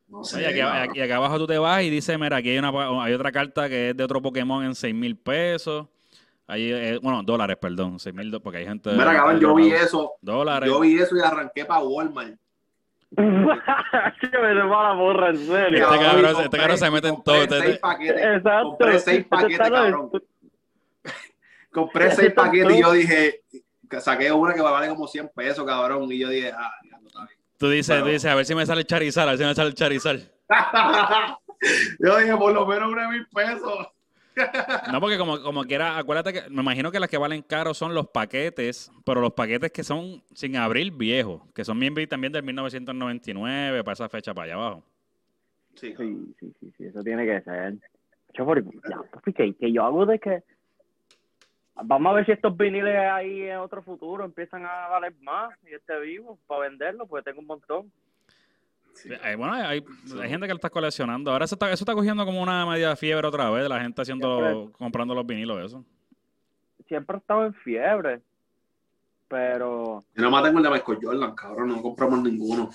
No 0.09 0.23
sé, 0.23 0.45
aquí, 0.45 0.59
cabrón. 0.59 0.89
aquí- 0.89 1.01
aquí 1.01 1.11
abajo 1.11 1.37
tú 1.39 1.47
te 1.47 1.57
vas 1.57 1.81
y 1.83 1.89
dice, 1.89 2.17
mira, 2.17 2.37
aquí 2.37 2.49
hay, 2.51 2.59
una, 2.59 3.03
hay 3.03 3.13
otra 3.13 3.31
carta 3.31 3.67
que 3.67 3.89
es 3.89 3.97
de 3.97 4.03
otro 4.03 4.21
Pokémon 4.21 4.63
en 4.63 4.75
6 4.75 4.93
mil 4.93 5.15
pesos. 5.17 5.87
Ahí, 6.47 6.71
eh, 6.71 6.99
bueno, 7.01 7.21
dólares, 7.23 7.57
perdón, 7.59 7.99
6 7.99 8.15
mil, 8.15 8.39
porque 8.41 8.59
hay 8.59 8.65
gente... 8.65 8.91
Mira, 8.91 9.13
cabrón, 9.13 9.39
yo 9.39 9.53
vi 9.55 9.69
eso, 9.71 10.13
Dólares. 10.21 10.69
yo 10.69 10.79
vi 10.79 10.97
eso 10.97 11.15
y 11.17 11.19
arranqué 11.19 11.65
para 11.65 11.81
Walmart. 11.81 12.35
Se 13.15 13.21
me 13.21 14.63
va 14.63 14.93
la 14.93 14.99
porra, 14.99 15.29
en 15.29 15.37
serio. 15.37 15.83
Este 15.89 15.99
Cabrón, 15.99 16.25
este 16.25 16.43
compré- 16.43 16.59
cabrón 16.59 16.77
se 16.77 16.91
mete 16.91 17.07
en 17.07 17.15
compré 17.15 17.33
todo, 17.33 17.43
este- 17.57 17.67
seis 17.67 17.79
paquetes. 17.79 18.21
Exacto. 18.23 18.67
Compré 18.69 18.99
seis 18.99 19.25
paquetes, 19.25 19.57
cabrón. 19.69 20.11
Compré 21.71 22.11
seis 22.11 22.33
paquetes 22.33 22.75
y 22.77 22.81
yo 22.81 22.91
dije, 22.91 23.41
que 23.89 24.01
saqué 24.01 24.31
una 24.31 24.53
que 24.53 24.61
vale 24.61 24.87
como 24.89 25.07
100 25.07 25.29
pesos, 25.35 25.65
cabrón. 25.65 26.11
Y 26.11 26.19
yo 26.19 26.29
dije, 26.29 26.51
ah, 26.51 26.71
ya 26.89 26.97
no 26.99 27.07
está 27.07 27.25
bien. 27.25 27.39
Tú 27.57 27.69
dices, 27.69 27.89
Bueno. 27.89 28.05
tú 28.05 28.11
dices, 28.11 28.31
a 28.31 28.35
ver 28.35 28.45
si 28.45 28.55
me 28.55 28.65
sale 28.65 28.81
el 28.81 28.87
Charizard, 28.87 29.27
a 29.27 29.31
ver 29.31 29.37
si 29.39 29.45
me 29.45 29.55
sale 29.55 29.69
el 29.69 29.75
Charizard. 29.75 30.19
yo 31.99 32.17
dije, 32.17 32.35
por 32.35 32.53
lo 32.53 32.65
menos 32.65 32.89
una 32.91 33.09
mil 33.09 33.25
pesos. 33.27 33.87
No, 34.91 35.01
porque 35.01 35.17
como, 35.17 35.41
como 35.41 35.63
quiera, 35.65 35.97
acuérdate 35.97 36.33
que 36.33 36.49
me 36.49 36.61
imagino 36.61 36.91
que 36.91 36.99
las 36.99 37.09
que 37.09 37.17
valen 37.17 37.41
caro 37.41 37.73
son 37.73 37.93
los 37.93 38.07
paquetes, 38.07 38.91
pero 39.05 39.19
los 39.21 39.33
paquetes 39.33 39.71
que 39.71 39.83
son 39.83 40.23
sin 40.33 40.55
abrir 40.55 40.93
viejos, 40.93 41.41
que 41.53 41.65
son 41.65 41.79
bien 41.79 41.93
también 42.07 42.31
del 42.31 42.43
1999, 42.43 43.83
para 43.83 43.93
esa 43.93 44.09
fecha 44.09 44.33
para 44.33 44.45
allá 44.45 44.53
abajo. 44.55 44.83
Sí, 45.75 45.93
Sí, 45.97 46.33
sí, 46.39 46.53
sí, 46.59 46.73
sí, 46.77 46.85
eso 46.85 47.03
tiene 47.03 47.25
que 47.25 47.41
ser. 47.41 47.75
Yo, 48.33 48.45
por- 48.45 48.63
ya, 48.63 49.01
pues, 49.23 49.35
que, 49.35 49.53
que 49.55 49.71
yo 49.71 49.83
hago 49.83 50.05
de 50.05 50.19
que. 50.19 50.43
Vamos 51.83 52.11
a 52.11 52.15
ver 52.15 52.25
si 52.25 52.31
estos 52.31 52.57
viniles 52.57 52.95
ahí 52.97 53.41
en 53.43 53.57
otro 53.57 53.83
futuro 53.83 54.25
empiezan 54.25 54.65
a 54.65 54.87
valer 54.87 55.13
más 55.21 55.53
y 55.67 55.71
yo 55.71 55.77
esté 55.77 55.99
vivo 55.99 56.39
para 56.47 56.61
venderlo, 56.61 57.05
porque 57.05 57.25
tengo 57.25 57.41
un 57.41 57.47
montón. 57.47 57.91
Eh, 59.05 59.35
bueno, 59.35 59.53
hay, 59.53 59.83
hay 60.21 60.29
gente 60.29 60.47
que 60.47 60.53
lo 60.53 60.57
está 60.57 60.69
coleccionando. 60.69 61.31
Ahora 61.31 61.45
eso 61.45 61.55
está, 61.55 61.71
eso 61.71 61.83
está 61.83 61.93
cogiendo 61.93 62.25
como 62.25 62.41
una 62.41 62.65
media 62.65 62.95
fiebre 62.95 63.27
otra 63.27 63.49
vez, 63.49 63.67
la 63.69 63.81
gente 63.81 64.01
haciendo, 64.01 64.39
Siempre. 64.39 64.77
comprando 64.77 65.13
los 65.15 65.25
vinilos, 65.25 65.63
eso. 65.65 65.85
siempre 66.87 67.15
ha 67.15 67.19
estado 67.19 67.45
en 67.45 67.53
fiebre. 67.53 68.21
Pero. 69.27 70.05
Yo 70.15 70.29
no 70.29 70.43
tengo 70.43 70.57
el 70.59 70.63
de 70.63 70.69
Michael 70.69 70.99
Jordan, 71.01 71.35
cabrón, 71.35 71.67
no 71.69 71.81
compramos 71.81 72.21
ninguno. 72.23 72.69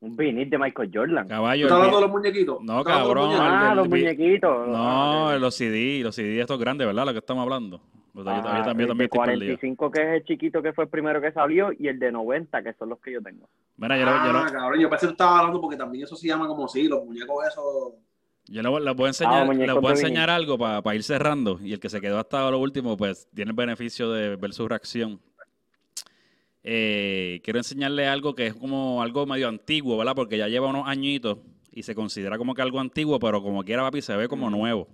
Un 0.00 0.16
vinil 0.16 0.48
de 0.48 0.58
Michael 0.58 0.90
Jordan. 0.92 1.26
Caballo. 1.26 1.66
¿Estás 1.66 1.76
hablando 1.76 1.96
de 1.96 2.02
los 2.02 2.10
muñequitos? 2.10 2.62
No, 2.62 2.84
cabrón. 2.84 3.32
Ah, 3.34 3.74
los 3.74 3.88
muñequitos. 3.88 4.68
No, 4.68 5.36
los 5.38 5.54
CD, 5.56 6.00
los 6.02 6.14
CD 6.14 6.40
estos 6.40 6.58
grandes, 6.58 6.86
¿verdad? 6.86 7.06
Lo 7.06 7.12
que 7.12 7.18
estamos 7.18 7.42
hablando. 7.42 7.80
Yo, 8.24 8.30
ah, 8.30 8.62
también, 8.64 8.90
el 8.90 8.98
de 8.98 9.08
45 9.08 9.90
que 9.90 10.02
es 10.02 10.08
el 10.08 10.24
chiquito 10.24 10.62
que 10.62 10.72
fue 10.72 10.84
el 10.84 10.90
primero 10.90 11.20
que 11.20 11.32
salió 11.32 11.70
y 11.72 11.88
el 11.88 11.98
de 11.98 12.12
90 12.12 12.62
que 12.62 12.72
son 12.74 12.88
los 12.90 13.00
que 13.00 13.12
yo 13.12 13.22
tengo. 13.22 13.48
Mira, 13.76 13.96
yo, 13.98 14.04
ah, 14.08 14.46
yo, 14.48 14.52
cabrón, 14.52 14.80
yo 14.80 14.90
pensé 14.90 15.06
que 15.06 15.12
estaba 15.12 15.38
hablando 15.38 15.60
porque 15.60 15.76
también 15.76 16.04
eso 16.04 16.16
se 16.16 16.28
llama 16.28 16.46
como 16.46 16.66
si 16.68 16.88
los 16.88 17.04
muñecos 17.04 17.46
esos 17.46 17.94
yo 18.50 18.62
les, 18.62 18.96
voy 18.96 19.04
a 19.04 19.08
enseñar, 19.08 19.46
les 19.46 19.74
voy 19.74 19.88
a 19.88 19.90
enseñar 19.90 20.30
algo 20.30 20.56
para 20.56 20.94
ir 20.94 21.02
cerrando. 21.02 21.60
Y 21.62 21.74
el 21.74 21.80
que 21.80 21.90
se 21.90 22.00
quedó 22.00 22.18
hasta 22.18 22.50
lo 22.50 22.58
último, 22.58 22.96
pues 22.96 23.28
tiene 23.34 23.50
el 23.50 23.56
beneficio 23.56 24.10
de 24.10 24.36
ver 24.36 24.54
su 24.54 24.66
reacción. 24.66 25.20
Eh, 26.62 27.40
quiero 27.44 27.58
enseñarle 27.58 28.06
algo 28.08 28.34
que 28.34 28.46
es 28.46 28.54
como 28.54 29.02
algo 29.02 29.26
medio 29.26 29.48
antiguo, 29.48 29.98
¿verdad? 29.98 30.14
Porque 30.14 30.38
ya 30.38 30.48
lleva 30.48 30.68
unos 30.68 30.88
añitos 30.88 31.38
y 31.70 31.82
se 31.82 31.94
considera 31.94 32.38
como 32.38 32.54
que 32.54 32.62
algo 32.62 32.80
antiguo, 32.80 33.18
pero 33.18 33.42
como 33.42 33.62
quiera, 33.64 33.82
papi, 33.82 34.00
se 34.00 34.16
ve 34.16 34.28
como 34.28 34.48
nuevo. 34.48 34.88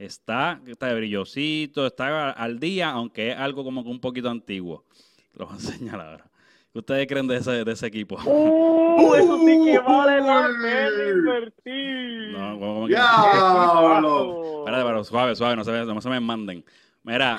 Está, 0.00 0.58
está 0.66 0.86
de 0.86 0.94
brillosito, 0.94 1.86
está 1.86 2.30
al 2.30 2.58
día, 2.58 2.88
aunque 2.88 3.32
es 3.32 3.36
algo 3.36 3.62
como 3.62 3.84
que 3.84 3.90
un 3.90 4.00
poquito 4.00 4.30
antiguo. 4.30 4.86
Lo 5.34 5.44
voy 5.44 5.52
a 5.52 5.56
enseñar 5.58 6.00
ahora. 6.00 6.24
¿Qué 6.72 6.78
ustedes 6.78 7.06
creen 7.06 7.26
de 7.26 7.36
ese, 7.36 7.66
de 7.66 7.70
ese 7.70 7.86
equipo? 7.86 8.16
¡Uh! 8.24 9.14
Eso 9.14 9.38
sí 9.44 9.60
que 9.62 9.78
vale 9.78 10.22
la 10.22 10.48
pena 10.62 11.10
invertir. 11.10 12.32
No, 12.32 12.58
como 12.58 12.86
que. 12.86 12.94
¡Diablo! 12.94 14.60
Espérate, 14.64 14.84
pero 14.86 15.04
suave, 15.04 15.36
suave, 15.36 15.56
no 15.56 15.64
se, 15.64 15.70
no 15.70 16.00
se 16.00 16.08
me 16.08 16.18
manden. 16.18 16.64
Mira, 17.02 17.38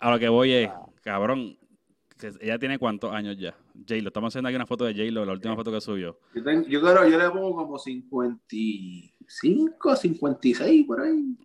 a 0.00 0.10
lo 0.10 0.18
que 0.18 0.30
voy 0.30 0.52
es, 0.52 0.70
cabrón, 1.02 1.58
que 2.18 2.32
ella 2.40 2.58
tiene 2.58 2.78
cuántos 2.78 3.12
años 3.12 3.36
ya. 3.36 3.54
J-Lo, 3.86 4.08
estamos 4.08 4.28
haciendo 4.28 4.48
aquí 4.48 4.56
una 4.56 4.64
foto 4.64 4.86
de 4.86 4.94
J-Lo, 4.94 5.26
la 5.26 5.32
última 5.32 5.56
foto 5.56 5.70
que 5.70 5.82
subió. 5.82 6.18
Yo, 6.34 6.42
yo 6.42 6.80
creo, 6.80 7.06
yo 7.06 7.18
le 7.18 7.28
pongo 7.28 7.54
como 7.54 7.78
55, 7.78 9.96
56, 9.96 10.86
por 10.86 11.02
ahí. 11.02 11.36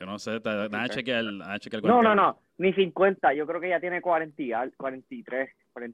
Yo 0.00 0.06
no 0.06 0.18
sé, 0.18 0.40
nada 0.42 0.88
chequear, 0.88 1.24
chequear 1.60 1.84
No, 1.84 2.02
no, 2.02 2.14
no, 2.14 2.38
ni 2.56 2.72
50, 2.72 3.34
yo 3.34 3.46
creo 3.46 3.60
que 3.60 3.66
ella 3.66 3.80
tiene 3.80 4.00
40, 4.00 4.70
43. 4.74 5.50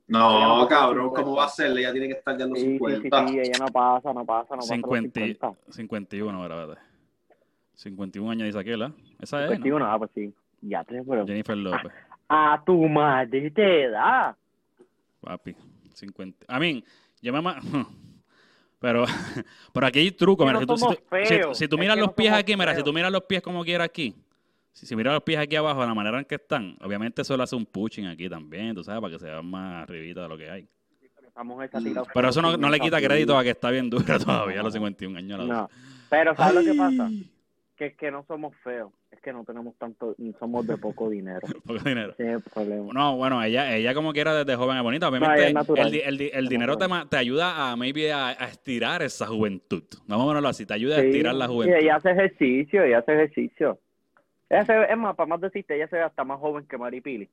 No, 0.07 0.67
cabrón, 0.69 1.11
¿cómo 1.11 1.35
va 1.35 1.47
a 1.47 1.49
ser? 1.49 1.77
Ella 1.77 1.91
tiene 1.91 2.07
que 2.07 2.15
estar 2.15 2.39
ya 2.39 2.45
en 2.45 2.51
los 2.51 2.61
sí, 2.61 2.79
50. 2.79 3.27
Sí, 3.27 3.33
sí, 3.33 3.41
ella 3.41 3.59
no 3.59 3.67
pasa, 3.67 4.13
no 4.13 4.25
pasa, 4.25 4.55
no 4.55 4.63
50, 4.63 5.21
pasa. 5.41 5.59
51, 5.71 6.41
verdad. 6.41 6.79
51 7.75 8.31
años 8.31 8.47
dice 8.47 8.59
aquel, 8.61 8.83
¿eh? 8.83 8.93
Esa 9.21 9.39
51, 9.39 9.45
es. 9.49 9.59
51, 9.59 9.87
ah, 9.87 9.99
pues 9.99 10.11
sí. 10.15 10.35
Ya 10.61 10.85
te 10.85 11.03
pero... 11.03 11.27
Jennifer 11.27 11.57
López. 11.57 11.93
A, 12.29 12.63
tu 12.65 12.89
madre 12.89 13.51
te 13.51 13.91
da. 13.91 14.37
Papi, 15.21 15.57
50. 15.95 16.47
A 16.47 16.61
mí, 16.61 16.85
yo 17.21 17.33
me. 17.33 17.43
Pero, 18.79 19.05
pero 19.73 19.87
aquí 19.87 19.99
hay 20.01 20.11
truco. 20.11 20.45
Mira, 20.45 20.61
si, 20.61 20.67
tú, 20.67 20.77
si, 21.55 21.69
tú, 21.69 21.79
miras 21.79 21.97
los 21.97 22.13
pies 22.13 22.33
aquí, 22.33 22.57
mira, 22.57 22.75
si 22.75 22.83
tú 22.83 22.93
miras 22.93 23.11
los 23.11 23.23
pies 23.23 23.43
como 23.43 23.65
quieras 23.65 23.87
aquí, 23.87 24.15
si, 24.73 24.87
si 24.87 24.95
miras 24.95 25.15
los 25.15 25.23
pies 25.23 25.39
aquí 25.39 25.57
abajo 25.57 25.81
de 25.81 25.87
la 25.87 25.95
manera 25.95 26.19
en 26.19 26.25
que 26.25 26.35
están, 26.35 26.77
obviamente 26.83 27.23
eso 27.23 27.37
le 27.37 27.43
hace 27.43 27.57
un 27.57 27.65
pushing 27.65 28.07
aquí 28.07 28.29
también, 28.29 28.75
tú 28.75 28.85
sabes, 28.85 29.01
para 29.01 29.13
que 29.13 29.19
se 29.19 29.27
vea 29.27 29.43
más 29.43 29.85
arribita 29.85 30.23
de 30.23 30.29
lo 30.29 30.37
que 30.37 30.51
hay. 30.51 30.69
Pero 32.15 32.29
eso 32.31 32.41
no, 32.41 32.57
no 32.57 32.71
le 32.71 32.81
quita 32.81 33.01
crédito 33.01 33.37
a 33.37 33.43
que 33.43 33.51
está 33.51 33.71
bien 33.71 33.91
dura 33.91 34.19
todavía 34.19 34.61
a 34.61 34.63
los 34.63 34.73
51 34.73 35.19
años. 35.19 35.47
No, 35.47 35.71
pero 36.09 36.35
¿sabes 36.35 36.55
lo 36.55 36.73
que 36.73 36.79
pasa? 36.79 37.11
Que 37.77 37.87
es 37.87 37.97
que 37.97 38.11
no 38.11 38.25
somos 38.27 38.57
feos, 38.65 38.91
es 39.11 39.21
que 39.21 39.35
no 39.35 39.45
tenemos 39.45 39.75
tanto, 39.77 40.17
somos 40.39 40.67
de 40.67 40.79
poco 40.79 41.11
dinero. 41.11 41.47
poco 41.65 41.79
dinero. 41.81 42.15
Sí, 42.17 42.25
problema. 42.55 42.91
No, 42.95 43.17
bueno, 43.17 43.43
ella, 43.43 43.77
ella 43.77 43.93
como 43.93 44.15
quiera 44.15 44.35
desde 44.35 44.57
joven 44.57 44.79
es 44.79 44.83
bonita. 44.83 45.09
Obviamente, 45.09 45.49
el, 45.49 45.95
el, 45.95 46.31
el, 46.33 46.49
dinero 46.49 46.79
te, 46.79 46.87
te, 47.11 47.17
ayuda 47.19 47.71
a 47.71 47.77
maybe 47.77 48.13
a, 48.13 48.29
a, 48.29 48.47
estirar 48.47 49.03
esa 49.03 49.27
juventud. 49.27 49.83
Vamos 50.07 50.25
a 50.25 50.29
ponerlo 50.29 50.49
así, 50.49 50.65
te 50.65 50.73
ayuda 50.73 50.97
a 50.97 51.01
estirar 51.01 51.35
la 51.35 51.49
juventud. 51.49 51.75
Sí, 51.77 51.85
ella 51.85 51.97
hace 51.97 52.13
ejercicio, 52.13 52.83
ella 52.83 52.99
hace 52.99 53.13
ejercicio. 53.13 53.79
Ella 54.49 54.65
se 54.65 54.73
ve, 54.73 54.87
es 54.89 54.97
más, 54.97 55.15
para 55.15 55.27
más 55.27 55.41
decirte, 55.41 55.77
ella 55.77 55.89
se 55.89 55.97
ve 55.97 56.03
hasta 56.03 56.25
más 56.25 56.39
joven 56.41 56.67
que 56.67 56.79
Maripili. 56.79 57.29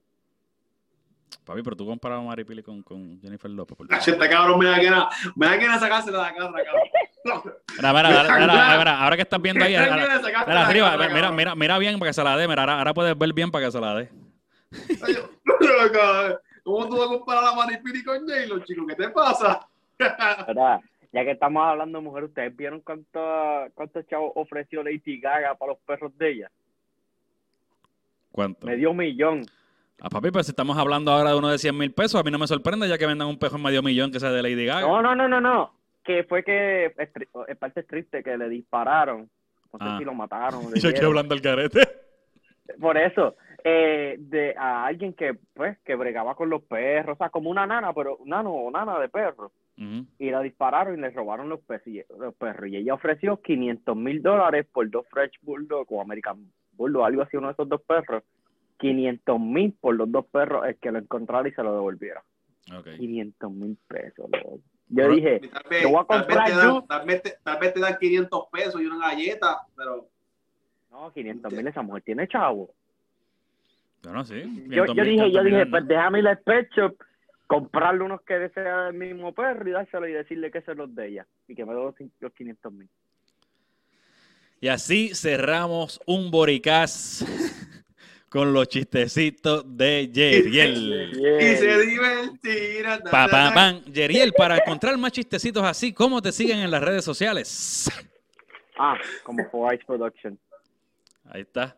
Papi, 1.45 1.61
pero 1.61 1.75
tú 1.75 1.85
comparas 1.85 2.19
a 2.19 2.21
Maripili 2.21 2.63
con, 2.63 2.83
con 2.83 3.19
Jennifer 3.21 3.49
López. 3.49 3.77
Por 3.77 3.87
este 3.93 4.29
cabrón 4.29 4.59
me 4.59 4.65
da 4.65 4.79
que 4.79 4.89
me 5.35 5.45
da 5.45 5.59
que 5.59 5.65
sacársela 5.65 6.17
de 6.17 6.23
la 6.23 6.33
casa, 6.33 6.51
cabrón. 6.51 6.83
Mira, 7.23 7.93
mira, 7.93 8.77
mira, 8.77 8.99
ahora 8.99 9.15
que 9.15 9.21
estás 9.21 9.41
viendo 9.41 9.63
ahí, 9.63 9.75
mira, 9.77 11.07
mira, 11.09 11.31
mira, 11.31 11.55
mira 11.55 11.77
bien 11.77 11.99
para 11.99 12.09
que 12.09 12.13
se 12.13 12.23
la 12.23 12.35
dé, 12.37 12.47
mira, 12.47 12.61
ahora, 12.63 12.77
ahora 12.79 12.93
puedes 12.93 13.17
ver 13.17 13.33
bien 13.33 13.51
para 13.51 13.65
que 13.65 13.71
se 13.71 13.79
la 13.79 13.95
dé. 13.95 14.09
¿Cómo 16.63 16.87
tú 16.87 16.97
vas 16.97 17.07
a 17.07 17.13
comparar 17.13 17.45
a 17.45 17.55
Maripili 17.55 18.03
con 18.03 18.19
J-Lo, 18.19 18.59
chico? 18.59 18.85
¿Qué 18.87 18.95
te 18.95 19.09
pasa? 19.09 19.67
ya 19.99 21.23
que 21.23 21.31
estamos 21.31 21.63
hablando 21.65 21.99
de 21.99 22.03
mujer, 22.03 22.23
¿ustedes 22.25 22.55
vieron 22.55 22.81
cuánto, 22.81 23.19
cuántos 23.75 24.07
chavos 24.07 24.31
ofreció 24.35 24.83
Lady 24.83 25.19
Gaga 25.19 25.55
para 25.55 25.73
los 25.73 25.81
perros 25.81 26.17
de 26.17 26.31
ella? 26.31 26.51
¿Cuánto? 28.31 28.65
Medio 28.65 28.93
millón. 28.93 29.45
Ah, 30.01 30.09
papi, 30.09 30.31
pues 30.31 30.47
si 30.47 30.51
estamos 30.51 30.77
hablando 30.77 31.11
ahora 31.11 31.31
de 31.31 31.37
uno 31.37 31.49
de 31.49 31.57
100 31.57 31.77
mil 31.77 31.93
pesos, 31.93 32.19
a 32.19 32.23
mí 32.23 32.31
no 32.31 32.39
me 32.39 32.47
sorprende 32.47 32.89
ya 32.89 32.97
que 32.97 33.05
vendan 33.05 33.27
un 33.27 33.37
pejo 33.37 33.57
en 33.57 33.61
medio 33.61 33.83
millón 33.83 34.11
que 34.11 34.19
sea 34.19 34.31
de 34.31 34.41
Lady 34.41 34.65
Gaga. 34.65 34.87
No, 34.87 35.01
no, 35.01 35.15
no, 35.15 35.27
no, 35.27 35.39
no. 35.39 35.82
Que 36.03 36.23
fue 36.23 36.43
que 36.43 36.93
es, 36.97 37.57
parte 37.57 37.83
triste 37.83 38.23
que 38.23 38.37
le 38.37 38.49
dispararon. 38.49 39.29
No 39.71 39.79
sé 39.79 39.85
ah. 39.85 39.95
si 39.97 40.05
lo 40.05 40.13
mataron. 40.13 40.73
Yo 40.75 40.91
quiero 40.91 41.07
hablando 41.07 41.33
del 41.33 41.41
carete. 41.41 41.81
Por 42.79 42.97
eso, 42.97 43.35
eh, 43.63 44.15
de 44.19 44.55
a 44.57 44.85
alguien 44.85 45.13
que 45.13 45.37
pues 45.53 45.77
que 45.85 45.95
bregaba 45.95 46.35
con 46.35 46.49
los 46.49 46.63
perros, 46.63 47.15
o 47.15 47.17
sea, 47.17 47.29
como 47.29 47.49
una 47.49 47.65
nana, 47.65 47.93
pero 47.93 48.19
nano 48.25 48.51
o 48.51 48.71
nana 48.71 48.99
de 48.99 49.09
perros. 49.09 49.51
Y 50.19 50.29
la 50.29 50.41
dispararon 50.41 50.97
y 50.97 51.01
le 51.01 51.09
robaron 51.09 51.49
los, 51.49 51.59
los 52.19 52.35
perros. 52.35 52.69
Y 52.69 52.77
ella 52.77 52.93
ofreció 52.93 53.41
500 53.41 53.97
mil 53.97 54.21
dólares 54.21 54.67
por 54.71 54.89
dos 54.89 55.05
French 55.09 55.33
Bulldog 55.41 55.87
o 55.91 56.01
American 56.01 56.51
Bulldog, 56.73 57.05
algo 57.05 57.23
así, 57.23 57.37
uno 57.37 57.47
de 57.47 57.53
esos 57.53 57.67
dos 57.67 57.81
perros. 57.81 58.23
500 58.77 59.39
mil 59.39 59.73
por 59.79 59.95
los 59.95 60.11
dos 60.11 60.25
perros 60.25 60.67
es 60.67 60.77
que 60.77 60.91
lo 60.91 60.99
encontraron 60.99 61.47
y 61.47 61.51
se 61.51 61.63
lo 61.63 61.73
devolvieron. 61.73 62.23
500 62.97 63.51
mil 63.51 63.77
pesos. 63.87 64.29
Yo 64.89 65.09
dije, 65.09 65.41
te 65.69 65.85
voy 65.85 66.01
a 66.01 66.03
comprar 66.03 66.85
tal, 66.87 67.05
vez 67.05 67.23
te, 67.23 67.79
dan 67.79 67.97
500 67.99 68.45
pesos 68.51 68.81
y 68.81 68.85
una 68.85 69.09
galleta, 69.09 69.57
pero... 69.75 70.07
No, 70.91 71.11
500 71.11 71.51
mil 71.51 71.67
esa 71.67 71.81
mujer 71.81 72.03
tiene 72.03 72.27
chavo. 72.27 72.69
Bueno, 74.03 74.23
sí. 74.23 74.65
Yo, 74.67 74.85
yo 74.85 75.03
dije, 75.03 75.31
yo 75.31 75.43
dije, 75.43 75.65
pues 75.65 75.87
déjame 75.87 76.19
ir 76.19 76.27
al 76.27 76.37
pet 76.39 76.69
shop, 76.75 76.95
comprarle 77.47 78.03
unos 78.03 78.21
que 78.21 78.35
desea 78.35 78.85
del 78.85 78.93
mismo 78.93 79.33
perro 79.33 79.67
y 79.67 79.71
dárselo 79.71 80.07
y 80.07 80.13
decirle 80.13 80.51
que 80.51 80.61
son 80.61 80.77
los 80.77 80.93
de 80.93 81.07
ella 81.07 81.27
y 81.47 81.55
que 81.55 81.65
me 81.65 81.73
doy 81.73 81.93
los 82.19 82.33
500 82.33 82.73
mil. 82.73 82.89
Y 84.59 84.67
así 84.67 85.13
cerramos 85.13 85.99
un 86.05 86.31
Boricás 86.31 87.25
con 88.33 88.51
los 88.51 88.67
chistecitos 88.67 89.63
de 89.77 90.09
Yeriel. 90.11 91.11
y 91.13 91.55
se 91.55 91.85
divertirá. 91.85 92.99
Pa, 93.11 93.27
pa, 93.27 93.53
pan. 93.53 93.83
Yeriel, 93.85 94.33
para 94.33 94.57
encontrar 94.57 94.97
más 94.97 95.11
chistecitos 95.11 95.63
así, 95.63 95.93
¿cómo 95.93 96.19
te 96.19 96.31
siguen 96.31 96.57
en 96.57 96.71
las 96.71 96.81
redes 96.81 97.05
sociales? 97.05 97.87
Ah, 98.75 98.97
como 99.21 99.71
Ice 99.71 99.83
Production. 99.85 100.39
Ahí 101.25 101.41
está. 101.41 101.77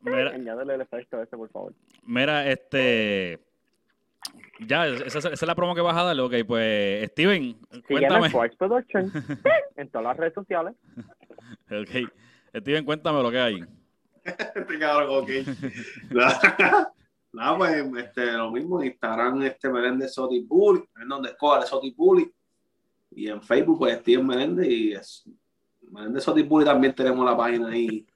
Mira, 0.00 0.30
Añádele 0.30 0.74
el 0.74 0.80
efecto 0.80 1.22
ese, 1.22 1.36
por 1.36 1.48
favor. 1.50 1.72
Mira, 2.04 2.50
este... 2.50 3.38
Ya, 4.66 4.88
esa, 4.88 5.28
es 5.28 5.42
la 5.42 5.54
promo 5.54 5.76
que 5.76 5.80
vas 5.80 5.96
a 5.96 6.02
dar. 6.02 6.18
Ok, 6.18 6.34
pues, 6.44 7.08
Steven, 7.10 7.56
cuéntame. 7.86 8.30
Production 8.58 9.12
en 9.76 9.88
todas 9.90 10.06
las 10.08 10.16
redes 10.16 10.34
sociales. 10.34 10.74
ok. 11.70 12.10
Steven, 12.56 12.84
cuéntame 12.84 13.22
lo 13.22 13.30
que 13.30 13.38
hay. 13.38 13.64
este 14.54 14.78
cabrón, 14.78 15.22
ok. 15.22 15.30
Nada, 17.32 17.56
pues 17.58 17.86
este, 17.98 18.32
lo 18.32 18.50
mismo 18.50 18.80
en 18.80 18.88
Instagram, 18.88 19.42
este 19.42 19.68
Meléndez 19.68 20.14
Soti 20.14 20.40
Bully, 20.40 20.84
en 21.00 21.08
donde 21.08 21.30
escoge 21.30 21.66
Soti 21.66 21.90
Bully. 21.90 22.30
Y 23.14 23.28
en 23.28 23.42
Facebook, 23.42 23.78
pues 23.78 23.98
Steven 23.98 24.26
Meléndez 24.26 24.68
y 24.68 24.92
es, 24.92 25.24
Meléndez 25.90 26.24
Soti 26.24 26.42
Bully 26.42 26.64
también 26.64 26.94
tenemos 26.94 27.24
la 27.24 27.36
página 27.36 27.68
ahí. 27.68 28.06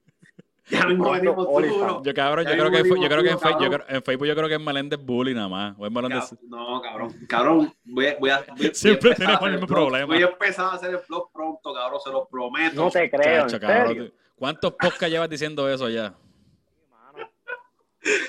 Ya 0.68 0.84
mismo 0.84 1.12
venimos 1.12 1.46
duro. 1.46 2.02
Yo 2.02 2.12
cabrón, 2.12 2.44
yo 2.44 2.50
creo, 2.50 2.70
que, 2.72 2.78
yo 2.78 3.08
creo 3.08 3.22
que 3.22 3.30
en, 3.30 3.38
Facebook, 3.38 3.70
yo, 3.70 3.78
en 3.88 4.02
Facebook 4.02 4.26
yo 4.26 4.34
creo 4.34 4.48
que 4.48 4.54
es 4.54 4.60
Meléndez 4.60 4.98
Bully 5.00 5.32
nada 5.32 5.48
más. 5.48 5.76
O 5.78 5.86
es 5.86 5.92
Meléndez... 5.92 6.34
No, 6.48 6.80
cabrón, 6.82 7.14
cabrón, 7.28 7.72
voy 7.84 8.06
a, 8.06 8.16
voy 8.18 8.30
a, 8.30 8.44
Siempre 8.72 9.14
tenemos 9.14 9.42
el 9.42 9.52
mismo 9.52 9.66
problema. 9.68 10.06
Voy 10.06 10.22
a 10.22 10.26
empezar 10.26 10.66
a 10.66 10.72
hacer 10.72 10.90
el 10.90 11.00
blog 11.08 11.30
pronto, 11.32 11.72
cabrón, 11.72 12.00
se 12.02 12.10
lo 12.10 12.26
prometo. 12.26 12.84
No 12.84 12.90
te 12.90 13.08
creo, 13.08 13.46
Chacho, 13.46 13.60
cabrón, 13.60 14.12
¿Cuántos 14.36 14.72
podcasts 14.72 15.10
llevas 15.10 15.30
diciendo 15.30 15.68
eso 15.68 15.88
ya? 15.88 16.14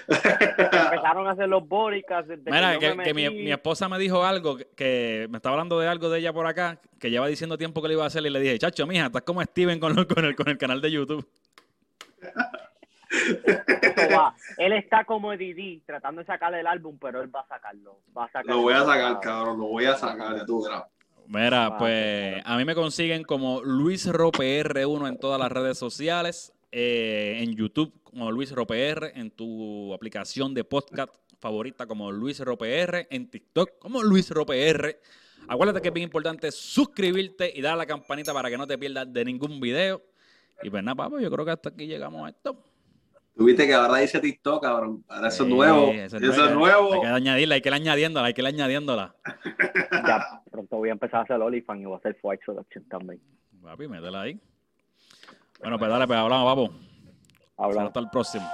Empezaron 0.08 1.28
a 1.28 1.32
hacer 1.32 1.49
los 1.49 1.68
bóricas. 1.68 2.26
Mira, 2.45 2.80
que, 2.80 2.97
que 2.97 3.14
mi, 3.14 3.30
mi, 3.30 3.51
esposa 3.51 3.89
me 3.89 3.99
dijo 3.99 4.24
algo, 4.24 4.58
que, 4.76 5.28
me 5.30 5.38
estaba 5.38 5.53
hablando 5.53 5.80
de 5.80 5.88
algo 5.88 6.10
de 6.10 6.20
ella 6.20 6.34
por 6.34 6.47
acá, 6.47 6.80
que 6.99 7.12
lleva 7.12 7.28
diciendo 7.28 7.58
tiempo 7.58 7.82
que 7.82 7.89
le 7.89 7.93
iba 7.95 8.03
a 8.03 8.08
hacer 8.08 8.26
y 8.26 8.30
le 8.30 8.39
dije, 8.39 8.58
chacho, 8.58 8.88
mija, 8.88 9.08
estás 9.08 9.22
como 9.24 9.43
Steven 9.43 9.80
con, 9.80 10.05
con, 10.05 10.26
el, 10.26 10.36
con 10.36 10.47
el 10.47 10.58
canal 10.58 10.82
de 10.82 10.91
YouTube. 10.91 11.28
Él 14.58 14.74
está 14.74 15.03
como 15.05 15.36
Didi 15.36 15.82
tratando 15.86 16.22
de 16.22 16.26
sacar 16.26 16.53
el 16.53 16.68
álbum, 16.68 16.97
pero 16.99 17.22
él 17.22 17.34
va 17.34 17.41
a 17.41 17.47
sacarlo. 17.47 17.99
lo 18.45 18.62
voy 18.62 18.74
a 18.74 18.84
sacar, 18.84 19.20
cabrón, 19.20 19.60
lo 19.60 19.68
voy 19.68 19.86
a 19.86 19.95
sacar 19.95 20.36
de 20.36 20.45
tu 20.45 20.64
Mira, 21.30 21.78
pues 21.78 22.41
a 22.45 22.55
mí 22.55 22.63
me 22.63 22.73
consiguen 22.73 23.23
como 23.23 23.61
Luis 23.61 24.07
R1 24.07 25.09
en 25.09 25.19
todas 25.19 25.38
las 25.38 25.51
redes 25.51 25.78
sociales, 25.78 26.53
eh, 26.71 27.39
en 27.41 27.53
YouTube 27.53 27.93
como 28.01 28.32
Luis 28.32 28.53
R, 28.53 29.11
en 29.13 29.32
tu 29.32 29.93
aplicación 29.93 30.53
de 30.53 30.63
podcast 30.63 31.13
favorita 31.39 31.86
como 31.86 32.13
Luis 32.13 32.39
R, 32.39 33.07
en 33.09 33.30
TikTok 33.30 33.78
como 33.78 34.01
Luis 34.03 34.32
R. 34.32 34.99
Acuérdate 35.49 35.82
que 35.82 35.89
es 35.89 35.93
bien 35.93 36.05
importante 36.05 36.49
suscribirte 36.49 37.51
y 37.53 37.61
dar 37.61 37.73
a 37.73 37.78
la 37.78 37.86
campanita 37.86 38.34
para 38.34 38.49
que 38.49 38.57
no 38.57 38.65
te 38.65 38.78
pierdas 38.78 39.11
de 39.11 39.25
ningún 39.25 39.59
video. 39.59 40.01
Y 40.63 40.69
pues 40.69 40.82
nada, 40.82 40.95
papo, 40.95 41.19
yo 41.19 41.30
creo 41.30 41.43
que 41.43 41.51
hasta 41.51 41.69
aquí 41.69 41.88
llegamos 41.88 42.25
a 42.25 42.30
esto. 42.30 42.57
Tuviste 43.38 43.67
que 43.67 43.73
ahora 43.75 43.99
dice 43.99 44.19
TikTok, 44.19 44.63
cabrón. 44.63 45.03
Ahora 45.07 45.27
eso 45.27 45.43
es 45.43 45.49
nuevo. 45.49 45.91
Eso 45.91 46.17
es 46.17 46.51
nuevo. 46.51 46.93
Hay 46.93 47.01
que 47.01 47.07
añadirla, 47.07 47.55
hay 47.55 47.61
que 47.61 47.69
ir 47.69 47.75
añadiéndola, 47.75 48.27
hay 48.27 48.33
que 48.33 48.41
ir 48.41 48.47
añadiéndola. 48.47 49.15
ya, 49.91 50.41
pronto 50.49 50.77
voy 50.77 50.89
a 50.89 50.93
empezar 50.93 51.19
a 51.19 51.23
hacer 51.23 51.39
OnlyFans 51.39 51.81
y 51.81 51.85
voy 51.85 51.93
a 51.93 51.97
hacer 51.97 52.17
Fight 52.19 52.41
Production 52.43 52.83
también. 52.85 53.21
Papi, 53.61 53.88
métela 53.88 54.21
ahí. 54.21 54.39
Bueno, 55.59 55.77
pues 55.77 55.91
dale, 55.91 56.07
pues 56.07 56.17
hablamos, 56.17 56.55
papo. 56.55 56.73
Hablamos. 57.57 57.88
Hasta 57.89 57.99
el 57.99 58.09
próximo. 58.09 58.49